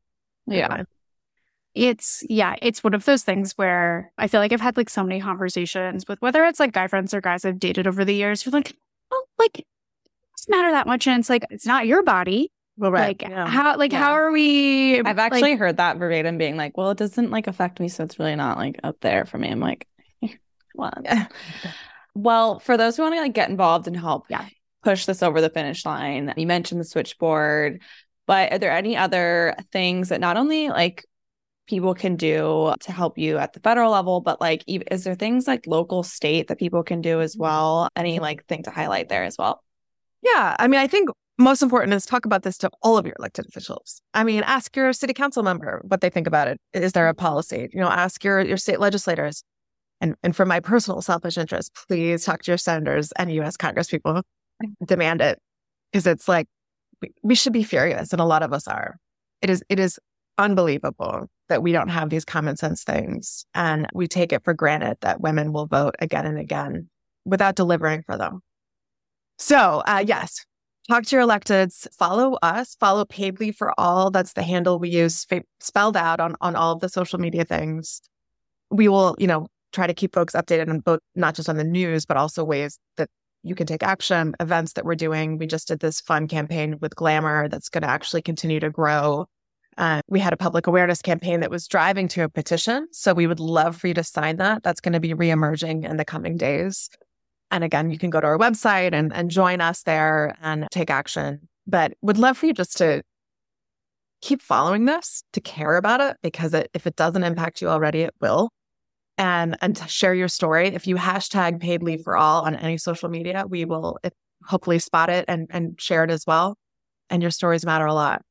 Yeah. 0.47 0.65
anyway. 0.65 0.83
It's 1.73 2.23
yeah, 2.29 2.55
it's 2.61 2.83
one 2.83 2.93
of 2.93 3.05
those 3.05 3.23
things 3.23 3.53
where 3.53 4.11
I 4.17 4.27
feel 4.27 4.41
like 4.41 4.51
I've 4.51 4.59
had 4.61 4.75
like 4.75 4.89
so 4.89 5.03
many 5.03 5.21
conversations 5.21 6.03
with 6.07 6.21
whether 6.21 6.43
it's 6.45 6.59
like 6.59 6.73
guy 6.73 6.87
friends 6.87 7.13
or 7.13 7.21
guys 7.21 7.45
I've 7.45 7.59
dated 7.59 7.87
over 7.87 8.03
the 8.03 8.13
years. 8.13 8.45
You're 8.45 8.51
like, 8.51 8.75
oh, 9.09 9.25
like 9.39 9.59
it 9.59 9.65
doesn't 10.37 10.51
matter 10.51 10.71
that 10.71 10.85
much, 10.85 11.07
and 11.07 11.19
it's 11.19 11.29
like 11.29 11.45
it's 11.49 11.65
not 11.65 11.87
your 11.87 12.03
body. 12.03 12.51
Well, 12.81 12.91
right, 12.91 13.09
Like 13.09 13.21
yeah. 13.21 13.45
how 13.47 13.77
like 13.77 13.91
Yeah. 13.91 13.99
how 13.99 14.13
are 14.13 14.31
we? 14.31 14.99
I've 14.99 15.05
like, 15.05 15.19
actually 15.19 15.55
heard 15.55 15.77
that 15.77 15.97
verbatim 15.97 16.37
being 16.37 16.57
like, 16.57 16.75
well, 16.77 16.91
it 16.91 16.97
doesn't 16.97 17.29
like 17.31 17.47
affect 17.47 17.79
me, 17.79 17.87
so 17.87 18.03
it's 18.03 18.19
really 18.19 18.35
not 18.35 18.57
like 18.57 18.79
up 18.83 18.99
there 19.01 19.25
for 19.25 19.37
me. 19.37 19.49
I'm 19.49 19.59
like, 19.59 19.87
what? 20.73 20.97
Yeah. 21.03 21.27
Well, 22.15 22.59
for 22.59 22.77
those 22.77 22.97
who 22.97 23.03
want 23.03 23.15
to 23.15 23.21
like 23.21 23.33
get 23.33 23.49
involved 23.49 23.87
and 23.87 23.95
help 23.95 24.25
Yeah. 24.29 24.47
push 24.83 25.05
this 25.05 25.23
over 25.23 25.41
the 25.41 25.49
finish 25.49 25.85
line, 25.85 26.33
you 26.37 26.47
mentioned 26.47 26.81
the 26.81 26.85
switchboard, 26.85 27.81
but 28.27 28.51
are 28.51 28.57
there 28.59 28.71
any 28.71 28.97
other 28.97 29.55
things 29.71 30.09
that 30.09 30.19
not 30.19 30.37
only 30.37 30.69
like 30.69 31.05
people 31.67 31.93
can 31.93 32.15
do 32.15 32.73
to 32.81 32.91
help 32.91 33.17
you 33.17 33.37
at 33.37 33.53
the 33.53 33.59
federal 33.61 33.91
level, 33.91 34.21
but 34.21 34.41
like 34.41 34.63
is 34.67 35.03
there 35.03 35.15
things 35.15 35.47
like 35.47 35.67
local, 35.67 36.03
state 36.03 36.47
that 36.47 36.59
people 36.59 36.83
can 36.83 37.01
do 37.01 37.21
as 37.21 37.37
well? 37.37 37.87
Any 37.95 38.19
like 38.19 38.45
thing 38.47 38.63
to 38.63 38.71
highlight 38.71 39.07
there 39.07 39.23
as 39.23 39.37
well? 39.37 39.63
Yeah, 40.21 40.55
I 40.59 40.67
mean, 40.67 40.79
I 40.79 40.87
think 40.87 41.09
most 41.41 41.61
important 41.61 41.93
is 41.93 42.05
talk 42.05 42.25
about 42.25 42.43
this 42.43 42.57
to 42.59 42.69
all 42.81 42.97
of 42.97 43.05
your 43.05 43.15
elected 43.19 43.45
officials. 43.47 44.01
I 44.13 44.23
mean, 44.23 44.43
ask 44.43 44.75
your 44.75 44.93
city 44.93 45.13
council 45.13 45.43
member 45.43 45.81
what 45.87 46.01
they 46.01 46.09
think 46.09 46.27
about 46.27 46.47
it. 46.47 46.59
Is 46.73 46.93
there 46.93 47.07
a 47.07 47.13
policy? 47.13 47.69
You 47.73 47.79
know, 47.81 47.89
ask 47.89 48.23
your 48.23 48.41
your 48.41 48.57
state 48.57 48.79
legislators. 48.79 49.43
And 49.99 50.15
and 50.23 50.35
for 50.35 50.45
my 50.45 50.59
personal 50.59 51.01
selfish 51.01 51.37
interest, 51.37 51.71
please 51.87 52.25
talk 52.25 52.43
to 52.43 52.51
your 52.51 52.57
senators 52.57 53.11
and 53.13 53.31
U.S. 53.33 53.57
Congress 53.57 53.87
people. 53.89 54.21
Demand 54.85 55.21
it 55.21 55.39
because 55.91 56.07
it's 56.07 56.27
like 56.27 56.47
we, 57.23 57.35
should 57.35 57.53
be 57.53 57.63
furious, 57.63 58.11
and 58.11 58.21
a 58.21 58.25
lot 58.25 58.43
of 58.43 58.53
us 58.53 58.67
are. 58.67 58.97
It 59.41 59.49
is 59.49 59.63
it 59.69 59.79
is 59.79 59.99
unbelievable 60.37 61.27
that 61.49 61.63
we 61.63 61.71
don't 61.71 61.89
have 61.89 62.09
these 62.09 62.25
common 62.25 62.57
sense 62.57 62.83
things, 62.83 63.45
and 63.53 63.87
we 63.93 64.07
take 64.07 64.31
it 64.33 64.43
for 64.43 64.53
granted 64.53 64.97
that 65.01 65.21
women 65.21 65.51
will 65.51 65.67
vote 65.67 65.95
again 65.99 66.25
and 66.25 66.37
again 66.37 66.89
without 67.25 67.55
delivering 67.55 68.03
for 68.05 68.17
them. 68.17 68.41
So, 69.37 69.81
uh, 69.87 70.03
yes, 70.05 70.45
talk 70.89 71.05
to 71.05 71.15
your 71.15 71.25
electeds, 71.25 71.87
follow 71.93 72.37
us, 72.41 72.75
follow 72.75 73.05
Paid 73.05 73.55
for 73.55 73.73
All. 73.79 74.11
That's 74.11 74.33
the 74.33 74.43
handle 74.43 74.79
we 74.79 74.89
use 74.89 75.25
spelled 75.59 75.97
out 75.97 76.19
on, 76.19 76.35
on 76.41 76.55
all 76.55 76.73
of 76.73 76.79
the 76.79 76.89
social 76.89 77.19
media 77.19 77.45
things. 77.45 78.01
We 78.69 78.87
will, 78.87 79.15
you 79.19 79.27
know, 79.27 79.47
try 79.71 79.87
to 79.87 79.93
keep 79.93 80.13
folks 80.13 80.33
updated 80.33 80.69
on 80.69 80.79
both, 80.79 80.99
not 81.15 81.35
just 81.35 81.49
on 81.49 81.57
the 81.57 81.63
news, 81.63 82.05
but 82.05 82.17
also 82.17 82.43
ways 82.43 82.77
that 82.97 83.09
you 83.43 83.55
can 83.55 83.65
take 83.65 83.83
action, 83.83 84.35
events 84.39 84.73
that 84.73 84.85
we're 84.85 84.95
doing. 84.95 85.37
We 85.37 85.47
just 85.47 85.67
did 85.67 85.79
this 85.79 86.01
fun 86.01 86.27
campaign 86.27 86.77
with 86.79 86.95
Glamour 86.95 87.49
that's 87.49 87.69
going 87.69 87.81
to 87.83 87.89
actually 87.89 88.21
continue 88.21 88.59
to 88.59 88.69
grow. 88.69 89.25
Uh, 89.77 90.01
we 90.07 90.19
had 90.19 90.33
a 90.33 90.37
public 90.37 90.67
awareness 90.67 91.01
campaign 91.01 91.39
that 91.39 91.49
was 91.49 91.67
driving 91.67 92.07
to 92.09 92.23
a 92.23 92.29
petition. 92.29 92.87
So 92.91 93.13
we 93.13 93.25
would 93.25 93.39
love 93.39 93.77
for 93.77 93.87
you 93.87 93.93
to 93.95 94.03
sign 94.03 94.37
that. 94.37 94.63
That's 94.63 94.81
going 94.81 94.93
to 94.93 94.99
be 94.99 95.13
reemerging 95.13 95.89
in 95.89 95.97
the 95.97 96.05
coming 96.05 96.37
days. 96.37 96.89
And 97.51 97.63
again, 97.63 97.91
you 97.91 97.97
can 97.97 98.09
go 98.09 98.21
to 98.21 98.27
our 98.27 98.37
website 98.37 98.93
and, 98.93 99.13
and 99.13 99.29
join 99.29 99.61
us 99.61 99.83
there 99.83 100.35
and 100.41 100.67
take 100.71 100.89
action. 100.89 101.47
But 101.67 101.93
would 102.01 102.17
love 102.17 102.37
for 102.37 102.47
you 102.47 102.53
just 102.53 102.77
to 102.77 103.03
keep 104.21 104.41
following 104.41 104.85
this, 104.85 105.23
to 105.33 105.41
care 105.41 105.75
about 105.75 105.99
it, 105.99 106.17
because 106.23 106.53
it, 106.53 106.69
if 106.73 106.87
it 106.87 106.95
doesn't 106.95 107.23
impact 107.23 107.61
you 107.61 107.67
already, 107.67 108.01
it 108.01 108.15
will. 108.21 108.49
And 109.17 109.57
and 109.61 109.75
to 109.75 109.87
share 109.87 110.15
your 110.15 110.29
story. 110.29 110.69
If 110.69 110.87
you 110.87 110.95
hashtag 110.95 111.59
paid 111.59 111.83
leave 111.83 112.01
for 112.03 112.15
all 112.15 112.43
on 112.43 112.55
any 112.55 112.77
social 112.77 113.09
media, 113.09 113.45
we 113.47 113.65
will 113.65 113.99
hopefully 114.45 114.79
spot 114.79 115.09
it 115.09 115.25
and, 115.27 115.47
and 115.51 115.79
share 115.79 116.03
it 116.03 116.09
as 116.09 116.25
well. 116.25 116.55
And 117.09 117.21
your 117.21 117.31
stories 117.31 117.65
matter 117.65 117.85
a 117.85 117.93
lot. 117.93 118.21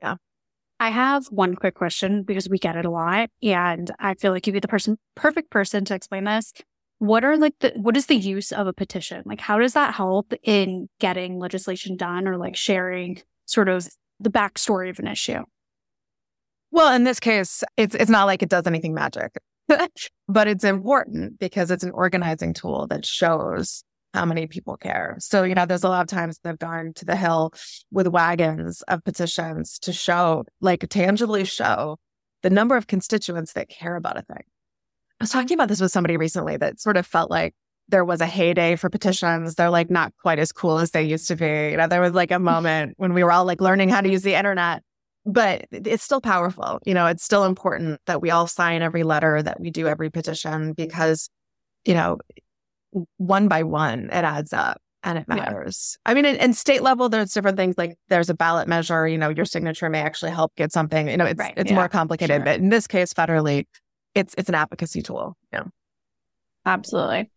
Yeah. 0.00 0.16
I 0.80 0.90
have 0.90 1.26
one 1.26 1.54
quick 1.54 1.74
question 1.74 2.22
because 2.22 2.48
we 2.48 2.58
get 2.58 2.76
it 2.76 2.84
a 2.84 2.90
lot, 2.90 3.30
and 3.42 3.90
I 3.98 4.14
feel 4.14 4.32
like 4.32 4.46
you'd 4.46 4.54
be 4.54 4.60
the 4.60 4.68
person, 4.68 4.98
perfect 5.14 5.50
person 5.50 5.84
to 5.86 5.94
explain 5.94 6.24
this. 6.24 6.52
What 6.98 7.24
are 7.24 7.36
like 7.36 7.54
the 7.60 7.72
what 7.76 7.96
is 7.96 8.06
the 8.06 8.16
use 8.16 8.52
of 8.52 8.66
a 8.66 8.72
petition? 8.72 9.22
Like, 9.26 9.40
how 9.40 9.58
does 9.58 9.74
that 9.74 9.94
help 9.94 10.32
in 10.42 10.88
getting 11.00 11.38
legislation 11.38 11.96
done 11.96 12.26
or 12.26 12.36
like 12.36 12.56
sharing 12.56 13.20
sort 13.46 13.68
of 13.68 13.88
the 14.20 14.30
backstory 14.30 14.90
of 14.90 14.98
an 14.98 15.08
issue? 15.08 15.42
Well, 16.70 16.94
in 16.94 17.04
this 17.04 17.20
case, 17.20 17.62
it's 17.76 17.94
it's 17.94 18.10
not 18.10 18.24
like 18.24 18.42
it 18.42 18.48
does 18.48 18.66
anything 18.66 18.94
magic, 18.94 19.32
but 20.28 20.48
it's 20.48 20.64
important 20.64 21.38
because 21.38 21.70
it's 21.70 21.84
an 21.84 21.92
organizing 21.92 22.54
tool 22.54 22.86
that 22.88 23.04
shows 23.04 23.84
how 24.14 24.24
many 24.24 24.46
people 24.46 24.76
care. 24.76 25.16
So, 25.18 25.42
you 25.42 25.54
know, 25.54 25.66
there's 25.66 25.82
a 25.82 25.88
lot 25.88 26.02
of 26.02 26.06
times 26.06 26.38
they've 26.42 26.58
gone 26.58 26.92
to 26.94 27.04
the 27.04 27.16
Hill 27.16 27.52
with 27.90 28.06
wagons 28.06 28.80
of 28.82 29.02
petitions 29.04 29.78
to 29.80 29.92
show, 29.92 30.44
like, 30.60 30.88
tangibly 30.88 31.44
show 31.44 31.98
the 32.42 32.50
number 32.50 32.76
of 32.76 32.86
constituents 32.86 33.54
that 33.54 33.68
care 33.68 33.96
about 33.96 34.16
a 34.16 34.22
thing. 34.22 34.44
I 35.20 35.24
was 35.24 35.30
talking 35.30 35.54
about 35.54 35.68
this 35.68 35.80
with 35.80 35.92
somebody 35.92 36.16
recently 36.16 36.56
that 36.56 36.80
sort 36.80 36.96
of 36.96 37.06
felt 37.06 37.30
like 37.30 37.54
there 37.88 38.04
was 38.04 38.20
a 38.20 38.26
heyday 38.26 38.76
for 38.76 38.88
petitions. 38.90 39.54
They're 39.54 39.70
like 39.70 39.90
not 39.90 40.12
quite 40.22 40.38
as 40.38 40.52
cool 40.52 40.78
as 40.78 40.90
they 40.90 41.02
used 41.02 41.28
to 41.28 41.36
be. 41.36 41.70
You 41.70 41.76
know, 41.76 41.86
there 41.86 42.00
was 42.00 42.12
like 42.12 42.30
a 42.30 42.38
moment 42.52 42.94
when 42.96 43.14
we 43.14 43.22
were 43.24 43.32
all 43.32 43.44
like 43.44 43.60
learning 43.60 43.88
how 43.90 44.00
to 44.00 44.08
use 44.08 44.22
the 44.22 44.34
internet 44.34 44.82
but 45.26 45.64
it's 45.72 46.04
still 46.04 46.20
powerful. 46.20 46.78
You 46.84 46.92
know, 46.92 47.06
it's 47.06 47.24
still 47.24 47.44
important 47.44 47.98
that 48.06 48.20
we 48.20 48.30
all 48.30 48.46
sign 48.46 48.82
every 48.82 49.04
letter, 49.04 49.42
that 49.42 49.58
we 49.58 49.70
do 49.70 49.88
every 49.88 50.10
petition 50.10 50.74
because, 50.74 51.30
you 51.86 51.94
know, 51.94 52.18
one 53.16 53.48
by 53.48 53.62
one, 53.62 54.04
it 54.06 54.12
adds 54.24 54.52
up 54.52 54.82
and 55.02 55.18
it 55.18 55.24
Yeah. 55.26 55.36
matters. 55.36 55.96
I 56.04 56.12
mean, 56.12 56.26
in, 56.26 56.36
in 56.36 56.52
state 56.52 56.82
level, 56.82 57.08
there's 57.08 57.32
different 57.32 57.56
things 57.56 57.78
like 57.78 57.96
there's 58.08 58.28
a 58.28 58.34
ballot 58.34 58.68
measure, 58.68 59.08
you 59.08 59.16
know, 59.16 59.30
your 59.30 59.46
signature 59.46 59.88
may 59.88 60.00
actually 60.00 60.32
help 60.32 60.54
get 60.56 60.72
something, 60.72 61.08
you 61.08 61.16
know, 61.16 61.24
it's, 61.24 61.38
Right. 61.40 61.54
it's 61.56 61.70
Yeah. 61.70 61.76
more 61.76 61.88
complicated, 61.88 62.36
Sure. 62.36 62.44
but 62.44 62.60
in 62.60 62.68
this 62.68 62.86
case, 62.86 63.14
federally, 63.14 63.64
it's, 64.14 64.34
it's 64.38 64.48
an 64.48 64.54
advocacy 64.54 65.02
tool. 65.02 65.36
Yeah. 65.52 65.64
Absolutely. 66.66 67.30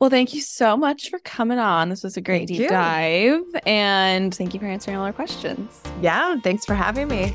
Well, 0.00 0.10
thank 0.10 0.32
you 0.32 0.40
so 0.40 0.76
much 0.76 1.10
for 1.10 1.18
coming 1.18 1.58
on. 1.58 1.88
This 1.88 2.04
was 2.04 2.16
a 2.16 2.20
great 2.20 2.40
Thank 2.40 2.48
deep 2.48 2.60
you. 2.60 2.68
dive. 2.68 3.42
And 3.66 4.32
thank 4.32 4.54
you 4.54 4.60
for 4.60 4.66
answering 4.66 4.96
all 4.96 5.04
our 5.04 5.12
questions. 5.12 5.82
Yeah. 6.00 6.36
Thanks 6.40 6.64
for 6.64 6.74
having 6.74 7.08
me. 7.08 7.34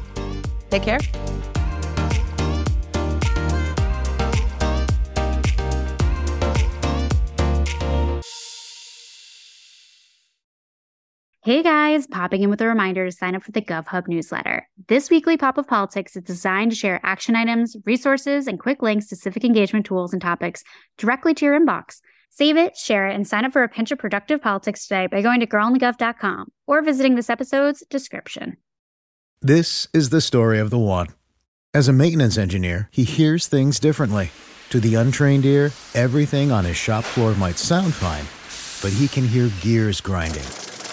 Take 0.70 0.84
care. 0.84 1.63
Hey 11.46 11.62
guys, 11.62 12.08
popping 12.08 12.42
in 12.42 12.50
with 12.50 12.62
a 12.62 12.68
reminder 12.68 13.04
to 13.06 13.12
sign 13.12 13.36
up 13.36 13.44
for 13.44 13.52
the 13.52 13.62
GovHub 13.62 14.08
newsletter. 14.08 14.66
This 14.88 15.10
weekly 15.10 15.36
pop 15.36 15.58
of 15.58 15.68
politics 15.68 16.16
is 16.16 16.24
designed 16.24 16.72
to 16.72 16.78
share 16.78 17.02
action 17.04 17.36
items, 17.36 17.76
resources, 17.84 18.48
and 18.48 18.58
quick 18.58 18.82
links 18.82 19.08
to 19.08 19.18
civic 19.18 19.44
engagement 19.44 19.86
tools 19.86 20.14
and 20.14 20.22
topics 20.22 20.64
directly 20.98 21.34
to 21.34 21.44
your 21.44 21.60
inbox. 21.60 22.00
Save 22.30 22.56
it, 22.56 22.78
share 22.78 23.10
it, 23.10 23.16
and 23.16 23.28
sign 23.28 23.44
up 23.44 23.52
for 23.52 23.62
a 23.62 23.68
pinch 23.68 23.92
of 23.92 24.00
productive 24.00 24.42
politics 24.42 24.88
today 24.88 25.08
by 25.08 25.22
going 25.22 25.42
to 25.42 25.46
girlandthegov.com 25.46 26.48
or 26.66 26.82
visiting 26.82 27.16
this 27.16 27.30
episode's 27.30 27.84
description. 27.90 28.56
This 29.42 29.90
is 29.94 30.12
the 30.12 30.22
story 30.22 30.60
of 30.60 30.70
the 30.70 30.80
one. 30.80 31.08
As 31.74 31.90
a 31.90 31.94
maintenance 31.94 32.38
engineer, 32.38 32.88
he 32.90 33.04
hears 33.04 33.48
things 33.48 33.82
differently. 33.82 34.32
To 34.70 34.80
the 34.80 34.96
untrained 34.96 35.44
ear, 35.44 35.74
everything 35.94 36.54
on 36.54 36.64
his 36.64 36.78
shop 36.78 37.04
floor 37.04 37.36
might 37.36 37.58
sound 37.58 37.94
fine, 37.94 38.28
but 38.82 38.98
he 38.98 39.10
can 39.10 39.28
hear 39.28 39.52
gears 39.60 40.00
grinding 40.00 40.46